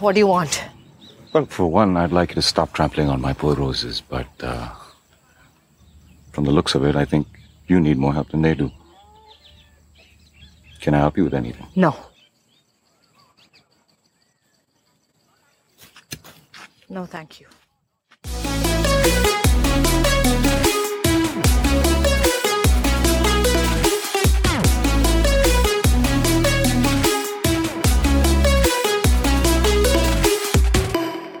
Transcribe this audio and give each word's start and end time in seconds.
What 0.00 0.14
do 0.14 0.20
you 0.20 0.28
want? 0.28 0.62
Well, 1.32 1.46
for 1.46 1.66
one, 1.66 1.96
I'd 1.96 2.12
like 2.12 2.30
you 2.30 2.34
to 2.36 2.42
stop 2.42 2.72
trampling 2.72 3.08
on 3.08 3.20
my 3.20 3.32
poor 3.32 3.56
roses, 3.56 4.00
but 4.00 4.28
uh, 4.40 4.68
from 6.32 6.44
the 6.44 6.52
looks 6.52 6.76
of 6.76 6.84
it, 6.84 6.94
I 6.94 7.04
think 7.04 7.26
you 7.66 7.80
need 7.80 7.98
more 7.98 8.14
help 8.14 8.30
than 8.30 8.42
they 8.42 8.54
do. 8.54 8.70
Can 10.80 10.94
I 10.94 10.98
help 10.98 11.16
you 11.16 11.24
with 11.24 11.34
anything? 11.34 11.66
No. 11.74 11.96
No, 16.88 17.04
thank 17.04 17.40
you. 17.40 17.46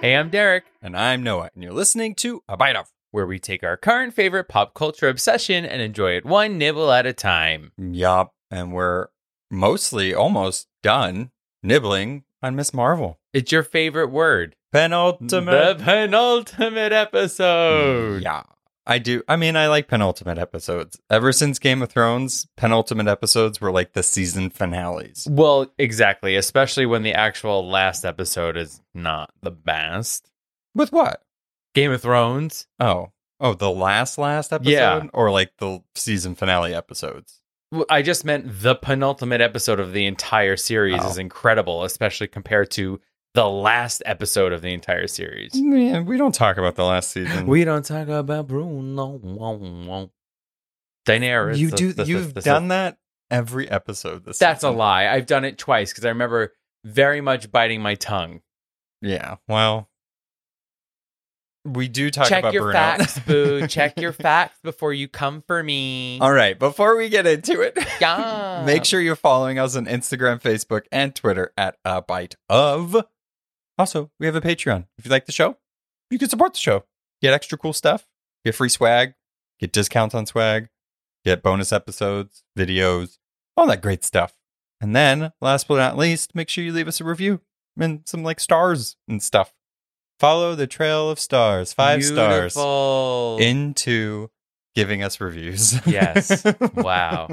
Hey, 0.08 0.16
I'm 0.16 0.30
Derek, 0.30 0.64
And 0.80 0.96
I'm 0.96 1.22
Noah, 1.22 1.50
and 1.54 1.62
you're 1.62 1.74
listening 1.74 2.14
to 2.14 2.42
A 2.48 2.56
Bite 2.56 2.76
Of. 2.76 2.90
where 3.10 3.26
we 3.26 3.38
take 3.38 3.62
our 3.62 3.76
current 3.76 4.14
favorite 4.14 4.48
pop 4.48 4.72
culture 4.72 5.06
obsession 5.06 5.66
and 5.66 5.82
enjoy 5.82 6.12
it 6.12 6.24
one 6.24 6.56
nibble 6.56 6.90
at 6.90 7.04
a 7.04 7.12
time. 7.12 7.72
Yup. 7.76 8.32
And 8.50 8.72
we're 8.72 9.08
mostly 9.50 10.14
almost 10.14 10.66
done 10.82 11.30
nibbling 11.62 12.24
on 12.42 12.56
Miss 12.56 12.72
Marvel. 12.72 13.18
It's 13.34 13.52
your 13.52 13.62
favorite 13.62 14.08
word. 14.10 14.56
Penultimate. 14.72 15.76
The 15.76 15.84
penultimate 15.84 16.92
episode. 16.92 18.22
Yeah. 18.22 18.44
I 18.90 18.98
do. 18.98 19.22
I 19.28 19.36
mean, 19.36 19.54
I 19.54 19.68
like 19.68 19.86
penultimate 19.86 20.38
episodes. 20.38 20.98
Ever 21.10 21.30
since 21.30 21.58
Game 21.58 21.82
of 21.82 21.90
Thrones, 21.90 22.46
penultimate 22.56 23.06
episodes 23.06 23.60
were 23.60 23.70
like 23.70 23.92
the 23.92 24.02
season 24.02 24.48
finales. 24.48 25.28
Well, 25.30 25.70
exactly, 25.78 26.36
especially 26.36 26.86
when 26.86 27.02
the 27.02 27.12
actual 27.12 27.68
last 27.68 28.04
episode 28.06 28.56
is 28.56 28.80
not 28.94 29.30
the 29.42 29.50
best. 29.50 30.30
With 30.74 30.90
what? 30.90 31.22
Game 31.74 31.92
of 31.92 32.00
Thrones. 32.00 32.66
Oh. 32.80 33.12
Oh, 33.40 33.54
the 33.54 33.70
last, 33.70 34.16
last 34.18 34.52
episode? 34.52 34.70
Yeah. 34.70 35.02
Or 35.12 35.30
like 35.30 35.52
the 35.58 35.80
season 35.94 36.34
finale 36.34 36.74
episodes? 36.74 37.40
Well, 37.70 37.84
I 37.90 38.00
just 38.00 38.24
meant 38.24 38.46
the 38.48 38.74
penultimate 38.74 39.42
episode 39.42 39.78
of 39.78 39.92
the 39.92 40.06
entire 40.06 40.56
series 40.56 41.00
Oh. 41.02 41.10
is 41.10 41.18
incredible, 41.18 41.84
especially 41.84 42.26
compared 42.26 42.70
to 42.72 43.00
the 43.34 43.48
last 43.48 44.02
episode 44.06 44.52
of 44.52 44.62
the 44.62 44.72
entire 44.72 45.06
series. 45.06 45.54
Man, 45.54 46.06
we 46.06 46.16
don't 46.16 46.34
talk 46.34 46.56
about 46.56 46.74
the 46.76 46.84
last 46.84 47.10
season. 47.10 47.46
We 47.46 47.64
don't 47.64 47.84
talk 47.84 48.08
about 48.08 48.48
Bruno. 48.48 50.10
Daenerys. 51.06 51.58
you 51.58 51.70
the- 51.70 51.76
do. 51.76 51.92
the- 51.92 52.04
the- 52.04 52.08
you've 52.10 52.34
the- 52.34 52.40
done 52.42 52.68
that 52.68 52.98
every 53.30 53.70
episode 53.70 54.24
this 54.24 54.38
That's 54.38 54.64
a 54.64 54.70
lie. 54.70 55.06
I've 55.08 55.26
done 55.26 55.44
it 55.44 55.58
twice 55.58 55.90
because 55.92 56.04
I 56.04 56.08
remember 56.08 56.52
very 56.84 57.20
much 57.20 57.50
biting 57.52 57.80
my 57.80 57.94
tongue. 57.94 58.40
Yeah. 59.02 59.36
Well, 59.46 59.88
we 61.64 61.88
do 61.88 62.10
talk 62.10 62.28
Check 62.28 62.40
about 62.40 62.54
your 62.54 62.64
Bruno. 62.64 62.78
facts, 62.78 63.18
boo. 63.20 63.66
Check 63.68 64.00
your 64.00 64.12
facts 64.12 64.58
before 64.62 64.92
you 64.92 65.06
come 65.08 65.42
for 65.46 65.62
me. 65.62 66.18
All 66.20 66.32
right. 66.32 66.58
Before 66.58 66.96
we 66.96 67.08
get 67.08 67.26
into 67.26 67.60
it, 67.60 67.78
Yeah. 68.00 68.62
make 68.66 68.84
sure 68.84 69.00
you're 69.00 69.16
following 69.16 69.58
us 69.58 69.76
on 69.76 69.86
Instagram, 69.86 70.40
Facebook, 70.40 70.82
and 70.90 71.14
Twitter 71.14 71.52
at 71.58 71.76
a 71.84 72.00
bite 72.02 72.36
of. 72.48 72.96
Also, 73.78 74.10
we 74.18 74.26
have 74.26 74.34
a 74.34 74.40
Patreon. 74.40 74.86
If 74.98 75.04
you 75.04 75.10
like 75.10 75.26
the 75.26 75.32
show, 75.32 75.56
you 76.10 76.18
can 76.18 76.28
support 76.28 76.54
the 76.54 76.58
show. 76.58 76.84
Get 77.22 77.32
extra 77.32 77.56
cool 77.56 77.72
stuff. 77.72 78.06
Get 78.44 78.54
free 78.54 78.68
swag. 78.68 79.14
Get 79.60 79.72
discounts 79.72 80.14
on 80.14 80.26
swag. 80.26 80.68
Get 81.24 81.42
bonus 81.42 81.72
episodes, 81.72 82.44
videos, 82.56 83.18
all 83.56 83.66
that 83.66 83.82
great 83.82 84.04
stuff. 84.04 84.34
And 84.80 84.94
then, 84.94 85.32
last 85.40 85.66
but 85.66 85.76
not 85.76 85.96
least, 85.96 86.34
make 86.34 86.48
sure 86.48 86.62
you 86.62 86.72
leave 86.72 86.88
us 86.88 87.00
a 87.00 87.04
review 87.04 87.40
and 87.78 88.02
some 88.06 88.22
like 88.22 88.40
stars 88.40 88.96
and 89.08 89.22
stuff. 89.22 89.52
Follow 90.20 90.54
the 90.54 90.66
trail 90.66 91.10
of 91.10 91.18
stars, 91.18 91.72
five 91.72 92.04
stars 92.04 92.56
into 93.40 94.30
giving 94.78 95.02
us 95.02 95.20
reviews. 95.20 95.74
Yes. 95.86 96.44
Wow. 96.74 97.28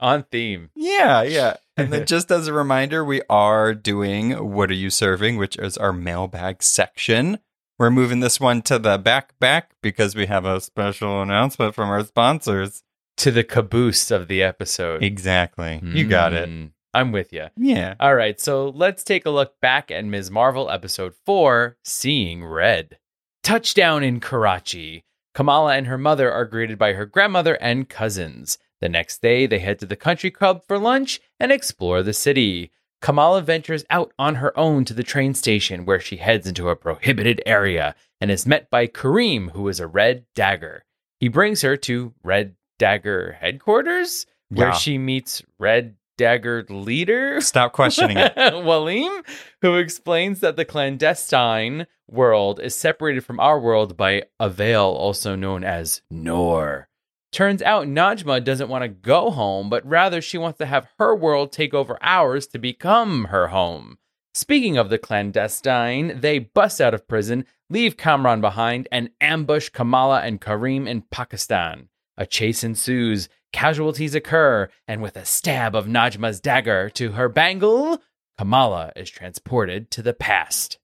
on 0.00 0.24
theme. 0.24 0.70
Yeah, 0.74 1.22
yeah. 1.22 1.56
And 1.76 1.92
then 1.92 2.04
just 2.14 2.32
as 2.32 2.48
a 2.48 2.52
reminder, 2.52 3.04
we 3.04 3.22
are 3.30 3.74
doing 3.74 4.32
What 4.52 4.70
Are 4.70 4.74
You 4.74 4.90
Serving, 4.90 5.36
which 5.36 5.56
is 5.56 5.76
our 5.76 5.92
mailbag 5.92 6.62
section. 6.64 7.38
We're 7.78 7.90
moving 7.90 8.18
this 8.18 8.40
one 8.40 8.62
to 8.62 8.80
the 8.80 8.98
back 8.98 9.38
back 9.38 9.70
because 9.82 10.16
we 10.16 10.26
have 10.26 10.44
a 10.44 10.60
special 10.60 11.22
announcement 11.22 11.76
from 11.76 11.90
our 11.90 12.04
sponsors. 12.04 12.82
To 13.18 13.30
the 13.30 13.44
caboose 13.44 14.10
of 14.10 14.26
the 14.28 14.42
episode. 14.42 15.02
Exactly. 15.04 15.80
You 15.82 16.06
got 16.08 16.32
it. 16.32 16.48
Mm, 16.48 16.70
I'm 16.94 17.12
with 17.12 17.32
you. 17.32 17.46
Yeah. 17.56 17.94
All 18.00 18.14
right, 18.14 18.40
so 18.40 18.68
let's 18.70 19.02
take 19.04 19.26
a 19.26 19.30
look 19.30 19.60
back 19.60 19.90
at 19.90 20.04
Ms. 20.04 20.30
Marvel 20.30 20.70
episode 20.70 21.14
4, 21.26 21.76
Seeing 21.84 22.44
Red. 22.44 22.98
Touchdown 23.42 24.02
in 24.04 24.20
Karachi. 24.20 25.04
Kamala 25.38 25.76
and 25.76 25.86
her 25.86 25.96
mother 25.96 26.32
are 26.32 26.44
greeted 26.44 26.78
by 26.78 26.94
her 26.94 27.06
grandmother 27.06 27.54
and 27.60 27.88
cousins. 27.88 28.58
The 28.80 28.88
next 28.88 29.22
day, 29.22 29.46
they 29.46 29.60
head 29.60 29.78
to 29.78 29.86
the 29.86 29.94
country 29.94 30.32
club 30.32 30.64
for 30.66 30.80
lunch 30.80 31.20
and 31.38 31.52
explore 31.52 32.02
the 32.02 32.12
city. 32.12 32.72
Kamala 33.00 33.40
ventures 33.42 33.84
out 33.88 34.12
on 34.18 34.34
her 34.42 34.58
own 34.58 34.84
to 34.86 34.94
the 34.94 35.04
train 35.04 35.34
station 35.34 35.84
where 35.84 36.00
she 36.00 36.16
heads 36.16 36.48
into 36.48 36.68
a 36.70 36.74
prohibited 36.74 37.40
area 37.46 37.94
and 38.20 38.32
is 38.32 38.46
met 38.48 38.68
by 38.68 38.88
Kareem, 38.88 39.52
who 39.52 39.68
is 39.68 39.78
a 39.78 39.86
red 39.86 40.26
dagger. 40.34 40.84
He 41.20 41.28
brings 41.28 41.62
her 41.62 41.76
to 41.76 42.14
Red 42.24 42.56
Dagger 42.76 43.36
headquarters, 43.40 44.26
where 44.48 44.70
Yeah. 44.70 44.74
she 44.74 44.98
meets 44.98 45.44
Red 45.56 45.94
Dagger 46.18 46.66
leader 46.68 47.40
Stop 47.40 47.72
questioning 47.72 48.18
it. 48.18 48.34
Waleem, 48.36 49.24
who 49.62 49.76
explains 49.76 50.40
that 50.40 50.56
the 50.56 50.66
clandestine 50.66 51.86
world 52.06 52.60
is 52.60 52.74
separated 52.74 53.24
from 53.24 53.40
our 53.40 53.58
world 53.58 53.96
by 53.96 54.24
a 54.38 54.50
veil, 54.50 54.84
also 54.84 55.34
known 55.34 55.64
as 55.64 56.02
Noor. 56.10 56.88
Turns 57.30 57.62
out 57.62 57.86
Najma 57.86 58.42
doesn't 58.42 58.68
want 58.68 58.82
to 58.82 58.88
go 58.88 59.30
home, 59.30 59.70
but 59.70 59.86
rather 59.86 60.20
she 60.20 60.38
wants 60.38 60.58
to 60.58 60.66
have 60.66 60.88
her 60.98 61.14
world 61.14 61.52
take 61.52 61.72
over 61.72 61.98
ours 62.02 62.46
to 62.48 62.58
become 62.58 63.26
her 63.26 63.48
home. 63.48 63.98
Speaking 64.34 64.76
of 64.76 64.88
the 64.88 64.98
clandestine, 64.98 66.20
they 66.20 66.38
bust 66.38 66.80
out 66.80 66.94
of 66.94 67.08
prison, 67.08 67.44
leave 67.68 67.96
Kamran 67.96 68.40
behind, 68.40 68.88
and 68.90 69.10
ambush 69.20 69.68
Kamala 69.68 70.20
and 70.22 70.40
Kareem 70.40 70.88
in 70.88 71.02
Pakistan. 71.02 71.88
A 72.16 72.26
chase 72.26 72.64
ensues, 72.64 73.28
casualties 73.52 74.14
occur, 74.14 74.68
and 74.86 75.02
with 75.02 75.16
a 75.16 75.24
stab 75.24 75.74
of 75.74 75.86
Najma's 75.86 76.40
dagger 76.40 76.90
to 76.90 77.12
her 77.12 77.28
bangle, 77.28 78.00
Kamala 78.38 78.92
is 78.96 79.10
transported 79.10 79.90
to 79.92 80.02
the 80.02 80.14
past. 80.14 80.78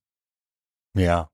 Yeah. 0.94 1.26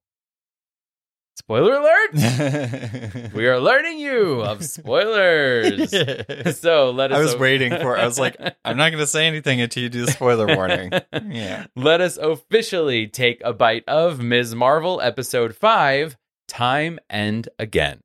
Spoiler 1.37 1.73
alert! 1.75 3.33
we 3.35 3.47
are 3.47 3.55
alerting 3.55 3.99
you 3.99 4.43
of 4.43 4.63
spoilers. 4.65 5.93
So 6.61 6.91
let 6.91 7.13
us. 7.13 7.19
I 7.19 7.23
was 7.23 7.37
waiting 7.37 7.71
for 7.71 7.97
I 7.97 8.05
was 8.05 8.19
like, 8.19 8.37
I'm 8.65 8.77
not 8.77 8.91
gonna 8.91 9.07
say 9.07 9.27
anything 9.27 9.61
until 9.61 9.83
you 9.83 9.89
do 9.89 10.05
the 10.05 10.13
spoiler 10.13 10.55
warning. 10.55 10.93
Yeah. 11.31 11.67
Let 11.77 12.01
us 12.03 12.19
officially 12.19 13.07
take 13.07 13.41
a 13.45 13.53
bite 13.55 13.85
of 13.89 14.21
Ms. 14.21 14.55
Marvel 14.55 15.01
episode 15.01 15.55
5 15.55 16.17
Time 16.49 16.99
and 17.09 17.49
Again. 17.59 18.01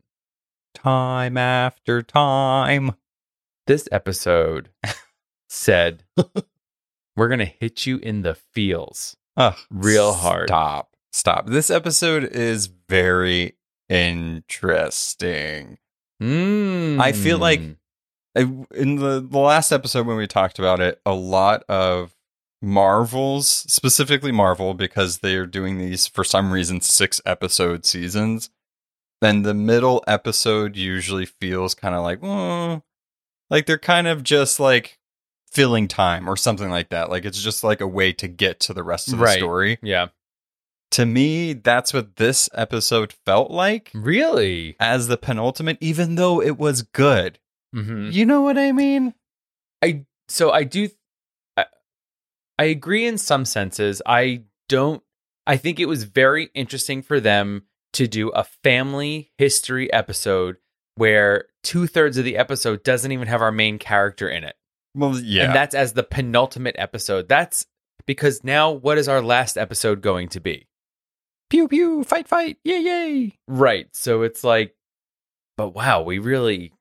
Time 0.73 1.35
after 1.35 2.01
time. 2.01 2.93
This 3.67 3.87
episode 3.91 4.69
said, 5.49 6.03
We're 7.15 7.27
going 7.29 7.39
to 7.39 7.45
hit 7.45 7.85
you 7.85 7.97
in 7.97 8.21
the 8.23 8.35
feels. 8.35 9.15
Ugh, 9.37 9.55
Real 9.71 10.13
hard. 10.13 10.49
Stop. 10.49 10.95
Stop. 11.13 11.47
This 11.47 11.69
episode 11.69 12.25
is 12.25 12.67
very 12.89 13.55
interesting. 13.89 15.77
Mm. 16.21 16.99
I 16.99 17.11
feel 17.11 17.37
like- 17.37 17.61
in 18.35 18.97
the, 18.97 19.25
the 19.25 19.39
last 19.39 19.71
episode 19.71 20.05
when 20.05 20.17
we 20.17 20.27
talked 20.27 20.59
about 20.59 20.81
it, 20.81 20.99
a 21.05 21.13
lot 21.13 21.63
of 21.69 22.13
Marvels, 22.61 23.47
specifically 23.47 24.33
Marvel, 24.33 24.73
because 24.73 25.19
they're 25.19 25.45
doing 25.45 25.77
these 25.77 26.05
for 26.05 26.25
some 26.25 26.51
reason 26.51 26.81
six 26.81 27.21
episode 27.25 27.85
seasons. 27.85 28.49
Then 29.21 29.43
the 29.43 29.53
middle 29.53 30.03
episode 30.05 30.75
usually 30.75 31.25
feels 31.25 31.73
kind 31.73 31.95
of 31.95 32.03
like, 32.03 32.19
like 33.49 33.65
they're 33.65 33.77
kind 33.77 34.07
of 34.07 34.23
just 34.23 34.59
like 34.59 34.97
filling 35.51 35.87
time 35.87 36.29
or 36.29 36.35
something 36.35 36.69
like 36.69 36.89
that. 36.89 37.09
Like 37.09 37.25
it's 37.25 37.41
just 37.41 37.63
like 37.63 37.81
a 37.81 37.87
way 37.87 38.11
to 38.13 38.27
get 38.27 38.59
to 38.61 38.73
the 38.73 38.83
rest 38.83 39.07
of 39.11 39.19
the 39.19 39.23
Right. 39.25 39.37
story. 39.37 39.77
Yeah. 39.81 40.07
To 40.91 41.05
me, 41.05 41.53
that's 41.53 41.93
what 41.93 42.15
this 42.17 42.49
episode 42.53 43.13
felt 43.25 43.51
like 43.51 43.91
Really? 43.93 44.75
as 44.79 45.07
the 45.07 45.17
penultimate, 45.17 45.77
even 45.81 46.15
though 46.15 46.41
it 46.41 46.57
was 46.57 46.81
good. 46.83 47.39
hmm 47.73 48.09
You 48.11 48.25
know 48.25 48.41
what 48.41 48.57
I 48.57 48.71
mean? 48.71 49.13
I 49.83 50.05
so 50.27 50.51
I 50.51 50.63
do 50.63 50.89
I, 51.57 51.65
I 52.59 52.63
agree 52.65 53.05
in 53.05 53.17
some 53.17 53.45
senses. 53.45 54.01
I 54.05 54.43
don't 54.69 55.03
I 55.47 55.57
think 55.57 55.79
it 55.79 55.85
was 55.87 56.03
very 56.05 56.49
interesting 56.55 57.01
for 57.03 57.19
them 57.19 57.63
to 57.93 58.07
do 58.07 58.29
a 58.29 58.43
family 58.63 59.31
history 59.37 59.91
episode 59.93 60.57
where 60.95 61.45
two 61.63 61.87
thirds 61.87 62.17
of 62.17 62.25
the 62.25 62.37
episode 62.37 62.83
doesn't 62.83 63.11
even 63.11 63.27
have 63.27 63.41
our 63.41 63.51
main 63.51 63.77
character 63.77 64.29
in 64.29 64.43
it. 64.43 64.55
Well, 64.93 65.17
yeah. 65.19 65.45
And 65.45 65.55
that's 65.55 65.75
as 65.75 65.93
the 65.93 66.03
penultimate 66.03 66.75
episode. 66.77 67.27
That's 67.27 67.65
because 68.05 68.43
now 68.43 68.71
what 68.71 68.97
is 68.97 69.07
our 69.07 69.21
last 69.21 69.57
episode 69.57 70.01
going 70.01 70.29
to 70.29 70.39
be? 70.39 70.67
Pew 71.49 71.67
pew, 71.67 72.03
fight 72.03 72.27
fight, 72.27 72.57
yay 72.63 72.79
yay. 72.79 73.37
Right. 73.47 73.87
So 73.93 74.23
it's 74.23 74.43
like, 74.43 74.75
but 75.57 75.75
wow, 75.75 76.01
we 76.01 76.19
really 76.19 76.73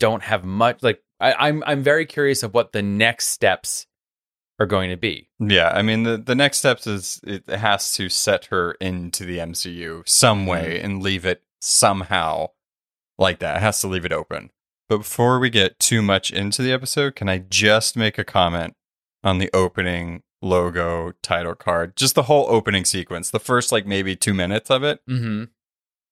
don't 0.00 0.22
have 0.22 0.44
much. 0.44 0.82
Like, 0.82 1.02
I, 1.20 1.34
I'm 1.34 1.62
I'm 1.66 1.82
very 1.82 2.06
curious 2.06 2.42
of 2.42 2.54
what 2.54 2.72
the 2.72 2.82
next 2.82 3.28
steps 3.28 3.86
are 4.58 4.66
going 4.66 4.90
to 4.90 4.96
be. 4.96 5.28
Yeah, 5.38 5.68
I 5.68 5.82
mean 5.82 6.04
the 6.04 6.16
the 6.16 6.34
next 6.34 6.58
steps 6.58 6.86
is 6.86 7.20
it 7.24 7.48
has 7.48 7.92
to 7.92 8.08
set 8.08 8.46
her 8.46 8.72
into 8.80 9.24
the 9.24 9.38
MCU 9.38 10.08
some 10.08 10.40
mm-hmm. 10.40 10.48
way 10.48 10.80
and 10.80 11.02
leave 11.02 11.26
it 11.26 11.42
somehow 11.60 12.48
like 13.18 13.38
that. 13.38 13.56
It 13.56 13.62
has 13.62 13.80
to 13.80 13.88
leave 13.88 14.04
it 14.04 14.12
open. 14.12 14.50
But 14.88 14.98
before 14.98 15.38
we 15.38 15.50
get 15.50 15.78
too 15.78 16.00
much 16.02 16.30
into 16.30 16.62
the 16.62 16.72
episode, 16.72 17.16
can 17.16 17.28
I 17.28 17.38
just 17.38 17.96
make 17.96 18.18
a 18.18 18.24
comment 18.24 18.74
on 19.24 19.38
the 19.38 19.50
opening 19.52 20.22
logo 20.42 21.12
title 21.22 21.54
card? 21.54 21.96
Just 21.96 22.14
the 22.14 22.24
whole 22.24 22.46
opening 22.48 22.84
sequence, 22.84 23.30
the 23.30 23.40
first 23.40 23.72
like 23.72 23.86
maybe 23.86 24.14
2 24.14 24.32
minutes 24.32 24.70
of 24.70 24.84
it. 24.84 25.00
Mm-hmm. 25.10 25.44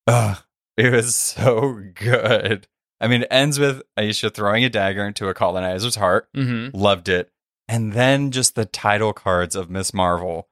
Ugh, 0.09 0.39
it 0.77 0.93
was 0.93 1.15
so 1.15 1.83
good. 1.95 2.67
I 3.01 3.07
mean, 3.07 3.23
it 3.23 3.29
ends 3.31 3.61
with 3.61 3.83
Aisha 3.99 4.33
throwing 4.33 4.65
a 4.65 4.71
dagger 4.71 5.07
into 5.07 5.29
a 5.29 5.35
colonizer's 5.35 5.97
heart. 5.97 6.29
Mm-hmm. 6.37 6.77
Loved 6.77 7.09
it. 7.09 7.31
And 7.69 7.93
then 7.93 8.31
just 8.31 8.55
the 8.55 8.65
title 8.65 9.13
cards 9.13 9.55
of 9.55 9.71
Miss 9.71 9.95
Marvel. 9.95 10.49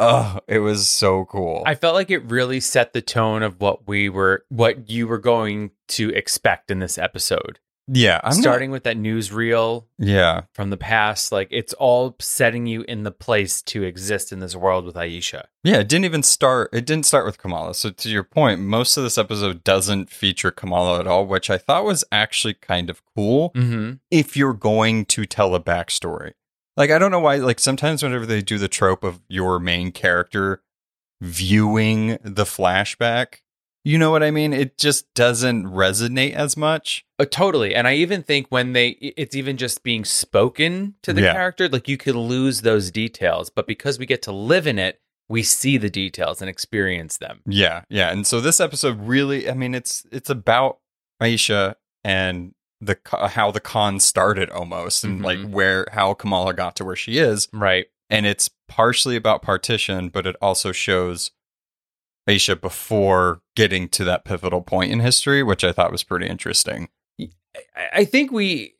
Oh, 0.00 0.38
it 0.48 0.58
was 0.60 0.88
so 0.88 1.24
cool. 1.26 1.62
I 1.66 1.74
felt 1.74 1.94
like 1.94 2.10
it 2.10 2.24
really 2.30 2.60
set 2.60 2.92
the 2.92 3.02
tone 3.02 3.42
of 3.42 3.60
what 3.60 3.86
we 3.86 4.08
were, 4.08 4.44
what 4.48 4.88
you 4.90 5.06
were 5.06 5.18
going 5.18 5.70
to 5.88 6.08
expect 6.10 6.70
in 6.70 6.78
this 6.78 6.96
episode. 6.98 7.58
yeah, 7.92 8.20
I'm 8.22 8.30
not- 8.36 8.40
Starting 8.42 8.70
with 8.70 8.84
that 8.84 8.96
newsreel 8.96 9.84
yeah, 9.98 10.42
from 10.54 10.70
the 10.70 10.76
past, 10.76 11.32
like 11.32 11.48
it's 11.50 11.72
all 11.74 12.14
setting 12.20 12.66
you 12.66 12.82
in 12.82 13.02
the 13.02 13.10
place 13.10 13.60
to 13.62 13.82
exist 13.82 14.32
in 14.32 14.38
this 14.40 14.54
world 14.56 14.84
with 14.84 14.94
Aisha. 14.94 15.44
yeah. 15.64 15.78
It 15.80 15.88
didn't 15.88 16.04
even 16.04 16.22
start. 16.22 16.70
It 16.72 16.86
didn't 16.86 17.04
start 17.06 17.26
with 17.26 17.36
Kamala. 17.38 17.74
So 17.74 17.90
to 17.90 18.08
your 18.08 18.22
point, 18.24 18.60
most 18.60 18.96
of 18.96 19.02
this 19.02 19.18
episode 19.18 19.64
doesn't 19.64 20.08
feature 20.08 20.50
Kamala 20.52 21.00
at 21.00 21.06
all, 21.08 21.26
which 21.26 21.50
I 21.50 21.58
thought 21.58 21.84
was 21.84 22.04
actually 22.12 22.54
kind 22.54 22.88
of 22.90 23.02
cool. 23.14 23.50
Mm-hmm. 23.56 23.94
If 24.10 24.36
you're 24.36 24.54
going 24.54 25.04
to 25.06 25.26
tell 25.26 25.54
a 25.54 25.60
backstory, 25.60 26.32
like 26.80 26.90
I 26.90 26.98
don't 26.98 27.10
know 27.10 27.20
why. 27.20 27.36
Like 27.36 27.60
sometimes 27.60 28.02
whenever 28.02 28.24
they 28.24 28.40
do 28.40 28.56
the 28.58 28.68
trope 28.68 29.04
of 29.04 29.20
your 29.28 29.58
main 29.60 29.92
character 29.92 30.62
viewing 31.20 32.18
the 32.22 32.44
flashback, 32.44 33.42
you 33.84 33.98
know 33.98 34.10
what 34.10 34.22
I 34.22 34.30
mean? 34.30 34.52
It 34.52 34.78
just 34.78 35.12
doesn't 35.14 35.64
resonate 35.66 36.32
as 36.34 36.56
much. 36.56 37.04
Uh, 37.18 37.24
totally. 37.24 37.74
And 37.74 37.86
I 37.86 37.94
even 37.94 38.22
think 38.22 38.46
when 38.48 38.72
they, 38.72 38.88
it's 39.00 39.36
even 39.36 39.56
just 39.56 39.82
being 39.82 40.04
spoken 40.04 40.94
to 41.02 41.12
the 41.12 41.22
Yeah. 41.22 41.32
character, 41.32 41.68
like 41.68 41.88
you 41.88 41.96
could 41.96 42.14
lose 42.16 42.62
those 42.62 42.90
details. 42.90 43.50
But 43.50 43.66
because 43.66 43.98
we 43.98 44.06
get 44.06 44.22
to 44.22 44.32
live 44.32 44.66
in 44.66 44.78
it, 44.78 45.00
we 45.28 45.42
see 45.42 45.76
the 45.76 45.90
details 45.90 46.40
and 46.42 46.48
experience 46.50 47.18
them. 47.18 47.40
Yeah, 47.46 47.82
yeah. 47.88 48.10
And 48.10 48.26
so 48.26 48.40
this 48.40 48.58
episode 48.60 49.00
really, 49.00 49.48
I 49.48 49.54
mean, 49.54 49.74
it's 49.74 50.04
it's 50.10 50.28
about 50.28 50.78
Aisha 51.22 51.74
and 52.02 52.54
the 52.80 52.98
how 53.34 53.50
the 53.50 53.60
con 53.60 54.00
started 54.00 54.48
almost, 54.50 55.04
and 55.04 55.20
Mhm. 55.20 55.24
like 55.24 55.50
where 55.50 55.86
how 55.92 56.14
Kamala 56.14 56.54
got 56.54 56.76
to 56.76 56.84
where 56.84 56.96
she 56.96 57.18
is, 57.18 57.48
Right. 57.52 57.86
and 58.08 58.24
it's 58.26 58.48
partially 58.68 59.16
about 59.16 59.42
partition, 59.42 60.08
but 60.08 60.26
it 60.26 60.36
also 60.40 60.72
shows 60.72 61.30
Aisha 62.28 62.58
before 62.60 63.42
getting 63.56 63.88
to 63.90 64.04
that 64.04 64.24
pivotal 64.24 64.62
point 64.62 64.92
in 64.92 65.00
history, 65.00 65.42
which 65.42 65.64
I 65.64 65.72
thought 65.72 65.90
was 65.92 66.04
pretty 66.04 66.26
interesting. 66.26 66.88
I 67.92 68.04
think 68.04 68.30
we 68.30 68.76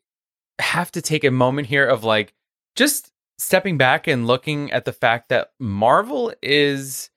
have 0.59 0.91
to 0.93 1.01
take 1.01 1.23
a 1.23 1.31
moment 1.31 1.67
here 1.67 1.85
of 1.85 2.03
like 2.03 2.33
just 2.75 3.11
stepping 3.37 3.77
back 3.77 4.07
and 4.07 4.25
looking 4.27 4.71
at 4.71 4.85
the 4.85 4.93
fact 4.93 5.29
that 5.29 5.51
Marvel 5.59 6.33
is 6.41 7.09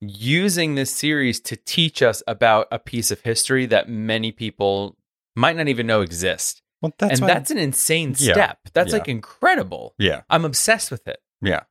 using 0.00 0.74
this 0.76 0.90
series 0.90 1.40
to 1.40 1.56
teach 1.56 2.02
us 2.02 2.22
about 2.26 2.68
a 2.70 2.78
piece 2.78 3.10
of 3.10 3.20
history 3.22 3.66
that 3.66 3.88
many 3.88 4.30
people 4.32 4.96
might 5.36 5.56
not 5.56 5.68
even 5.68 5.86
know 5.86 6.00
exist. 6.00 6.62
Well, 6.82 6.92
that's 6.98 7.20
and 7.20 7.28
why- 7.28 7.34
that's 7.34 7.50
an 7.50 7.58
insane 7.58 8.14
Yeah. 8.18 8.32
step. 8.32 8.58
That's 8.72 8.92
Yeah. 8.92 8.98
like 8.98 9.08
incredible. 9.08 9.94
yeah, 9.98 10.22
I'm 10.30 10.44
obsessed 10.44 10.90
with 10.90 11.06
it. 11.08 11.20
yeah. 11.42 11.62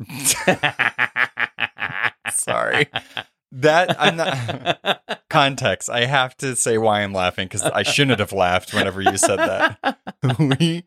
Sorry. 2.32 2.86
That 3.52 4.00
I'm 4.00 4.16
not 4.16 5.02
context. 5.30 5.90
I 5.90 6.04
have 6.04 6.36
to 6.38 6.54
say 6.54 6.78
why 6.78 7.02
I'm 7.02 7.12
laughing 7.12 7.46
because 7.48 7.62
I 7.62 7.82
shouldn't 7.82 8.20
have 8.20 8.32
laughed 8.32 8.72
whenever 8.72 9.00
you 9.02 9.16
said 9.16 9.36
that. 9.36 9.98
we 10.38 10.84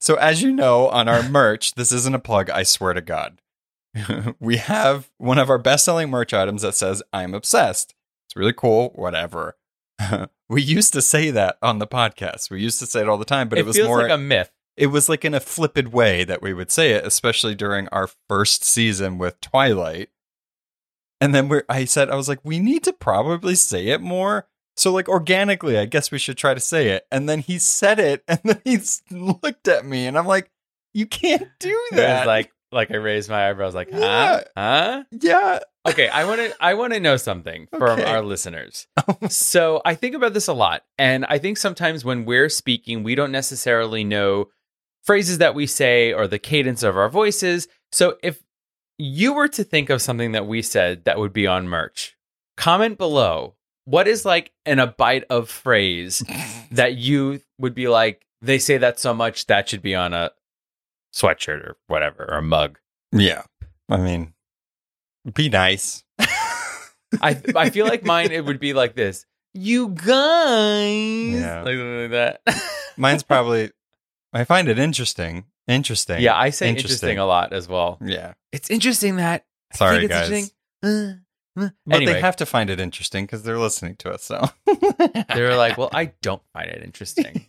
so 0.00 0.16
as 0.16 0.42
you 0.42 0.52
know 0.52 0.88
on 0.88 1.08
our 1.08 1.22
merch 1.28 1.74
this 1.74 1.92
isn't 1.92 2.14
a 2.14 2.18
plug 2.18 2.48
i 2.48 2.62
swear 2.62 2.94
to 2.94 3.02
god 3.02 3.42
we 4.40 4.56
have 4.56 5.10
one 5.18 5.36
of 5.38 5.50
our 5.50 5.58
best-selling 5.58 6.08
merch 6.08 6.32
items 6.32 6.62
that 6.62 6.74
says 6.74 7.02
i'm 7.12 7.34
obsessed 7.34 7.94
it's 8.26 8.34
really 8.34 8.54
cool 8.54 8.88
whatever 8.94 9.58
we 10.48 10.62
used 10.62 10.92
to 10.92 11.02
say 11.02 11.30
that 11.30 11.56
on 11.62 11.78
the 11.78 11.86
podcast 11.86 12.50
we 12.50 12.60
used 12.60 12.78
to 12.78 12.86
say 12.86 13.00
it 13.00 13.08
all 13.08 13.18
the 13.18 13.24
time 13.24 13.48
but 13.48 13.58
it, 13.58 13.62
it 13.62 13.66
was 13.66 13.76
feels 13.76 13.88
more 13.88 14.02
like 14.02 14.10
a 14.10 14.18
myth. 14.18 14.50
it 14.76 14.88
was 14.88 15.08
like 15.08 15.24
in 15.24 15.34
a 15.34 15.40
flippant 15.40 15.92
way 15.92 16.24
that 16.24 16.42
we 16.42 16.52
would 16.52 16.70
say 16.70 16.92
it 16.92 17.04
especially 17.04 17.54
during 17.54 17.88
our 17.88 18.08
first 18.28 18.64
season 18.64 19.18
with 19.18 19.40
twilight 19.40 20.10
and 21.20 21.34
then 21.34 21.48
we're 21.48 21.64
i 21.68 21.84
said 21.84 22.10
i 22.10 22.14
was 22.14 22.28
like 22.28 22.40
we 22.44 22.58
need 22.58 22.84
to 22.84 22.92
probably 22.92 23.54
say 23.54 23.88
it 23.88 24.00
more 24.00 24.46
so 24.76 24.92
like 24.92 25.08
organically 25.08 25.76
i 25.76 25.84
guess 25.84 26.10
we 26.10 26.18
should 26.18 26.36
try 26.38 26.54
to 26.54 26.60
say 26.60 26.88
it 26.88 27.06
and 27.10 27.28
then 27.28 27.40
he 27.40 27.58
said 27.58 27.98
it 27.98 28.22
and 28.28 28.40
then 28.44 28.60
he 28.64 28.78
looked 29.10 29.68
at 29.68 29.84
me 29.84 30.06
and 30.06 30.16
i'm 30.16 30.26
like 30.26 30.50
you 30.94 31.06
can't 31.06 31.48
do 31.58 31.78
that 31.92 32.26
like 32.26 32.52
like 32.72 32.90
I 32.90 32.96
raised 32.96 33.30
my 33.30 33.48
eyebrows 33.48 33.74
like, 33.74 33.90
huh? 33.90 33.98
Yeah. 33.98 34.42
Huh? 34.56 35.04
yeah 35.10 35.58
Okay, 35.88 36.08
I 36.08 36.24
want 36.24 36.40
to 36.40 36.54
I 36.60 36.74
want 36.74 36.92
to 36.92 37.00
know 37.00 37.16
something 37.16 37.68
from 37.76 38.00
Okay. 38.00 38.04
our 38.04 38.22
listeners. 38.22 38.86
so, 39.28 39.80
I 39.84 39.94
think 39.94 40.14
about 40.14 40.34
this 40.34 40.48
a 40.48 40.52
lot, 40.52 40.84
and 40.98 41.24
I 41.26 41.38
think 41.38 41.56
sometimes 41.58 42.04
when 42.04 42.24
we're 42.24 42.48
speaking, 42.48 43.02
we 43.02 43.14
don't 43.14 43.32
necessarily 43.32 44.04
know 44.04 44.46
phrases 45.04 45.38
that 45.38 45.54
we 45.54 45.66
say 45.66 46.12
or 46.12 46.26
the 46.26 46.38
cadence 46.38 46.82
of 46.82 46.96
our 46.96 47.08
voices. 47.08 47.68
So, 47.92 48.16
if 48.22 48.42
you 48.98 49.32
were 49.32 49.48
to 49.48 49.64
think 49.64 49.90
of 49.90 50.02
something 50.02 50.32
that 50.32 50.46
we 50.46 50.60
said 50.62 51.04
that 51.04 51.18
would 51.18 51.32
be 51.32 51.46
on 51.46 51.68
merch, 51.68 52.16
comment 52.56 52.98
below. 52.98 53.54
What 53.84 54.06
is 54.06 54.26
like 54.26 54.52
an 54.66 54.80
a 54.80 54.86
bite 54.86 55.24
of 55.30 55.48
phrase 55.48 56.22
that 56.72 56.96
you 56.96 57.40
would 57.58 57.74
be 57.74 57.88
like, 57.88 58.26
they 58.42 58.58
say 58.58 58.76
that 58.76 59.00
so 59.00 59.14
much 59.14 59.46
that 59.46 59.66
should 59.68 59.80
be 59.80 59.94
on 59.94 60.12
a 60.12 60.30
sweatshirt 61.14 61.64
or 61.66 61.76
whatever 61.86 62.24
or 62.30 62.36
a 62.38 62.42
mug. 62.42 62.78
yeah 63.12 63.42
i 63.88 63.96
mean 63.96 64.34
be 65.34 65.48
nice 65.48 66.04
I 67.22 67.40
I 67.56 67.70
feel 67.70 67.86
like 67.86 68.04
mine 68.04 68.30
it 68.32 68.44
would 68.44 68.60
be 68.60 68.74
like 68.74 68.94
this. 68.94 69.24
You 69.54 69.88
guys, 69.88 71.32
Yeah. 71.40 71.62
like, 71.62 71.76
like 71.78 72.10
that. 72.10 72.40
mine's 72.96 73.22
probably 73.22 73.70
i 74.32 74.44
find 74.44 74.68
it 74.68 74.78
interesting 74.78 75.44
interesting 75.66 76.20
yeah, 76.20 76.36
I 76.36 76.50
say 76.50 76.68
interesting. 76.68 77.18
a 77.18 77.24
lot 77.26 77.52
as 77.52 77.66
well. 77.68 77.98
yeah 78.04 78.34
It's 78.52 78.70
interesting 78.70 79.16
that. 79.16 79.46
Sorry, 79.74 80.06
guys. 80.06 80.30
interesting. 80.30 80.50
Uh, 80.82 81.62
uh. 81.62 81.68
but 81.86 81.96
Anyway, 81.96 82.12
they 82.14 82.20
have 82.20 82.36
to 82.36 82.46
find 82.46 82.68
it 82.70 82.78
interesting 82.80 83.24
because 83.24 83.42
they're 83.42 83.58
listening 83.58 83.96
to 83.96 84.10
us 84.12 84.22
so 84.24 84.46
they're 85.34 85.56
like, 85.56 85.76
well, 85.78 85.90
I 85.92 86.12
don't 86.22 86.42
find 86.52 86.70
it 86.70 86.82
interesting. 86.84 87.44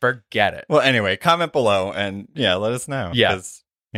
Forget 0.00 0.54
it. 0.54 0.64
well, 0.68 0.80
anyway, 0.80 1.16
comment 1.16 1.52
below 1.52 1.92
and 1.92 2.28
yeah, 2.34 2.54
let 2.54 2.72
us 2.72 2.88
know. 2.88 3.10
Yeah. 3.14 3.34
you 3.34 3.40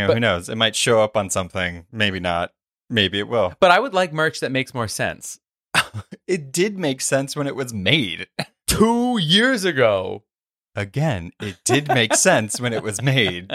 know, 0.02 0.06
But- 0.08 0.14
who 0.14 0.20
knows? 0.20 0.48
It 0.48 0.56
might 0.56 0.74
show 0.76 1.00
up 1.02 1.16
on 1.16 1.30
something. 1.30 1.86
Maybe 1.92 2.20
not. 2.20 2.52
Maybe 2.92 3.18
it 3.18 3.28
will. 3.28 3.54
But 3.58 3.70
I 3.70 3.80
would 3.80 3.94
like 3.94 4.12
merch 4.12 4.40
that 4.40 4.52
makes 4.52 4.74
more 4.74 4.88
sense. 4.88 5.38
It 6.26 6.52
did 6.52 6.78
make 6.78 7.02
sense 7.02 7.36
when 7.36 7.46
it 7.46 7.56
was 7.56 7.74
made. 7.74 8.28
Two 8.66 9.18
years 9.18 9.64
ago. 9.64 10.22
Again, 10.74 11.32
it 11.40 11.58
did 11.64 11.88
make 11.88 12.14
sense 12.14 12.58
when 12.58 12.72
it 12.72 12.82
was 12.82 13.02
made. 13.02 13.50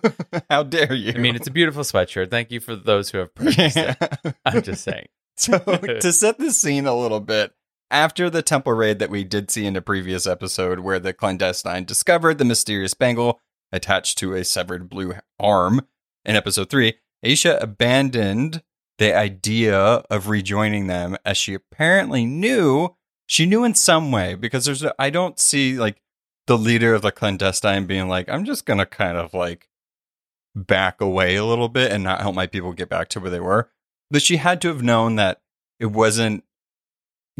How 0.50 0.64
dare 0.64 0.92
you? 0.92 1.12
I 1.14 1.18
mean, 1.18 1.34
it's 1.34 1.48
a 1.48 1.52
beautiful 1.52 1.84
sweatshirt. 1.84 2.30
Thank 2.30 2.50
you 2.50 2.60
for 2.60 2.76
those 2.76 3.10
who 3.10 3.18
have 3.18 3.34
purchased 3.34 3.78
it. 3.78 3.96
I'm 4.44 4.60
just 4.60 4.84
saying. 4.84 5.06
So 5.38 5.58
to 5.58 6.12
set 6.12 6.36
the 6.36 6.52
scene 6.52 6.86
a 6.86 6.94
little 6.94 7.20
bit, 7.20 7.54
after 7.90 8.28
the 8.28 8.42
temple 8.42 8.74
raid 8.74 8.98
that 8.98 9.08
we 9.08 9.24
did 9.24 9.50
see 9.50 9.64
in 9.64 9.76
a 9.76 9.80
previous 9.80 10.26
episode 10.26 10.80
where 10.80 10.98
the 10.98 11.14
clandestine 11.14 11.84
discovered 11.84 12.36
the 12.36 12.44
mysterious 12.44 12.92
bangle 12.92 13.40
attached 13.72 14.18
to 14.18 14.34
a 14.34 14.44
severed 14.44 14.90
blue 14.90 15.14
arm 15.38 15.86
in 16.24 16.36
episode 16.36 16.68
3, 16.68 16.94
Aisha 17.24 17.62
abandoned 17.62 18.62
the 18.98 19.14
idea 19.16 19.76
of 20.10 20.28
rejoining 20.28 20.86
them 20.88 21.16
as 21.24 21.36
she 21.36 21.54
apparently 21.54 22.26
knew 22.26 22.94
she 23.26 23.46
knew 23.46 23.62
in 23.64 23.74
some 23.74 24.10
way 24.10 24.34
because 24.34 24.64
there's 24.64 24.82
a, 24.82 24.94
I 24.98 25.10
don't 25.10 25.38
see 25.38 25.78
like 25.78 26.00
the 26.46 26.58
leader 26.58 26.94
of 26.94 27.02
the 27.02 27.12
clandestine 27.12 27.86
being 27.86 28.08
like 28.08 28.28
I'm 28.28 28.44
just 28.44 28.64
going 28.66 28.78
to 28.78 28.86
kind 28.86 29.16
of 29.18 29.34
like 29.34 29.68
back 30.54 31.00
away 31.00 31.36
a 31.36 31.44
little 31.44 31.68
bit 31.68 31.92
and 31.92 32.02
not 32.02 32.20
help 32.22 32.34
my 32.34 32.46
people 32.46 32.72
get 32.72 32.88
back 32.88 33.08
to 33.10 33.20
where 33.20 33.30
they 33.30 33.38
were 33.40 33.70
but 34.10 34.22
she 34.22 34.38
had 34.38 34.60
to 34.62 34.68
have 34.68 34.82
known 34.82 35.16
that 35.16 35.40
it 35.78 35.86
wasn't 35.92 36.42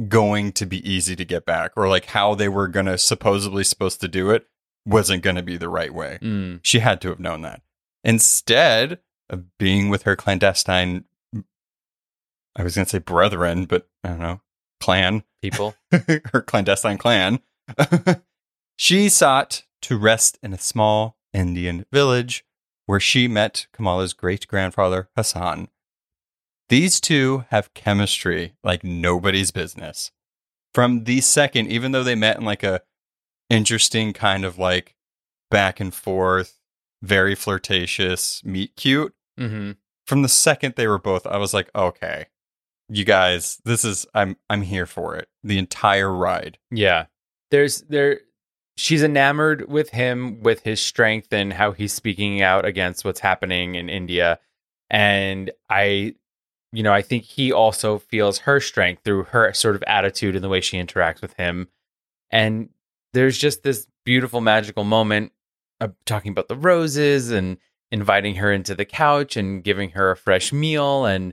going 0.09 0.53
to 0.53 0.65
be 0.67 0.89
easy 0.89 1.17
to 1.17 1.25
get 1.25 1.45
back 1.45 1.73
or 1.77 1.89
like 1.89 2.05
how 2.07 2.35
they 2.35 2.49
were 2.49 2.69
going 2.69 2.87
to 2.87 2.97
supposedly 2.99 3.65
supposed 3.65 4.01
to 4.01 4.07
do 4.07 4.31
it 4.31 4.47
wasn't 4.87 5.23
going 5.23 5.35
to 5.37 5.43
be 5.43 5.57
the 5.57 5.69
right 5.69 5.93
way 5.93 6.19
Mm. 6.23 6.61
she 6.63 6.79
had 6.79 7.01
to 7.01 7.09
have 7.09 7.19
known 7.19 7.43
that 7.43 7.63
instead 8.05 9.01
of 9.31 9.59
being 9.59 9.89
with 9.91 10.05
her 10.05 10.15
clandestine, 10.17 11.05
I 12.59 12.65
was 12.65 12.75
going 12.75 12.85
to 12.87 12.91
say 12.91 12.99
brethren, 12.99 13.65
but 13.65 13.89
I 14.03 14.09
don't 14.09 14.19
know, 14.19 14.41
clan, 14.81 15.23
People. 15.41 15.77
her 15.93 16.43
clandestine 16.43 16.99
clan, 16.99 17.39
she 18.77 19.09
sought 19.09 19.63
to 19.83 19.97
rest 19.97 20.39
in 20.43 20.53
a 20.53 20.59
small 20.59 21.17
Indian 21.33 21.87
village 21.93 22.45
where 22.87 22.99
she 22.99 23.29
met 23.29 23.69
Kamala's 23.73 24.13
great 24.13 24.49
grandfather, 24.49 25.09
Hasan. 25.15 25.69
These 26.69 27.01
two 27.01 27.45
have 27.51 27.73
chemistry 27.75 28.55
like 28.65 28.83
nobody's 28.83 29.53
business. 29.53 30.11
From 30.75 31.05
the 31.05 31.21
second, 31.21 31.71
even 31.71 31.93
though 31.93 32.03
they 32.03 32.17
met 32.17 32.39
in 32.39 32.45
like 32.45 32.65
a 32.65 32.83
interesting 33.49 34.13
kind 34.13 34.45
of 34.45 34.59
like 34.59 34.97
back 35.51 35.79
and 35.81 35.95
forth, 35.95 36.59
very 37.01 37.35
flirtatious, 37.37 38.45
meet 38.45 38.75
cute, 38.75 39.15
hmm 39.39 39.73
from 40.09 40.23
the 40.23 40.29
second 40.29 40.75
they 40.75 40.89
were 40.89 40.99
both, 40.99 41.27
I 41.27 41.37
was 41.37 41.53
like, 41.53 41.71
okay, 41.75 42.29
you 42.89 43.05
guys, 43.05 43.61
this 43.65 43.85
is 43.85 44.07
I'm 44.15 44.37
I'm 44.49 44.63
here 44.63 44.87
for 44.87 45.17
it. 45.17 45.29
The 45.45 45.59
entire 45.59 46.13
ride. 46.13 46.59
Yeah. 46.71 47.07
There's 47.51 47.83
there 47.83 48.21
she's 48.77 49.03
enamored 49.03 49.69
with 49.69 49.91
him 49.91 50.43
with 50.43 50.63
his 50.63 50.81
strength 50.81 51.33
and 51.33 51.53
how 51.53 51.73
he's 51.73 51.93
speaking 51.93 52.43
out 52.43 52.65
against 52.65 53.05
what's 53.05 53.21
happening 53.21 53.75
in 53.75 53.89
India. 53.89 54.39
And 54.91 55.51
I 55.69 56.15
you 56.73 56.83
know, 56.83 56.93
I 56.93 57.03
think 57.03 57.25
he 57.25 57.51
also 57.51 57.99
feels 57.99 58.41
her 58.41 58.61
strength 58.61 59.03
through 59.03 59.25
her 59.25 59.53
sort 59.55 59.75
of 59.75 59.83
attitude 59.87 60.35
and 60.35 60.45
the 60.45 60.51
way 60.51 60.61
she 60.61 60.77
interacts 60.79 61.23
with 61.23 61.33
him. 61.35 61.69
And 62.31 62.69
there's 63.15 63.39
just 63.39 63.63
this 63.63 63.87
beautiful 64.05 64.41
magical 64.43 64.85
moment 64.85 65.33
of 65.81 65.95
talking 66.05 66.31
about 66.31 66.49
the 66.49 66.57
roses 66.57 67.31
and 67.31 67.57
inviting 67.91 68.35
her 68.35 68.53
into 68.53 68.75
the 68.75 68.85
couch 68.85 69.37
and 69.37 69.65
giving 69.65 69.91
her 69.91 70.11
a 70.11 70.17
fresh 70.17 70.53
meal 70.53 71.07
and 71.07 71.33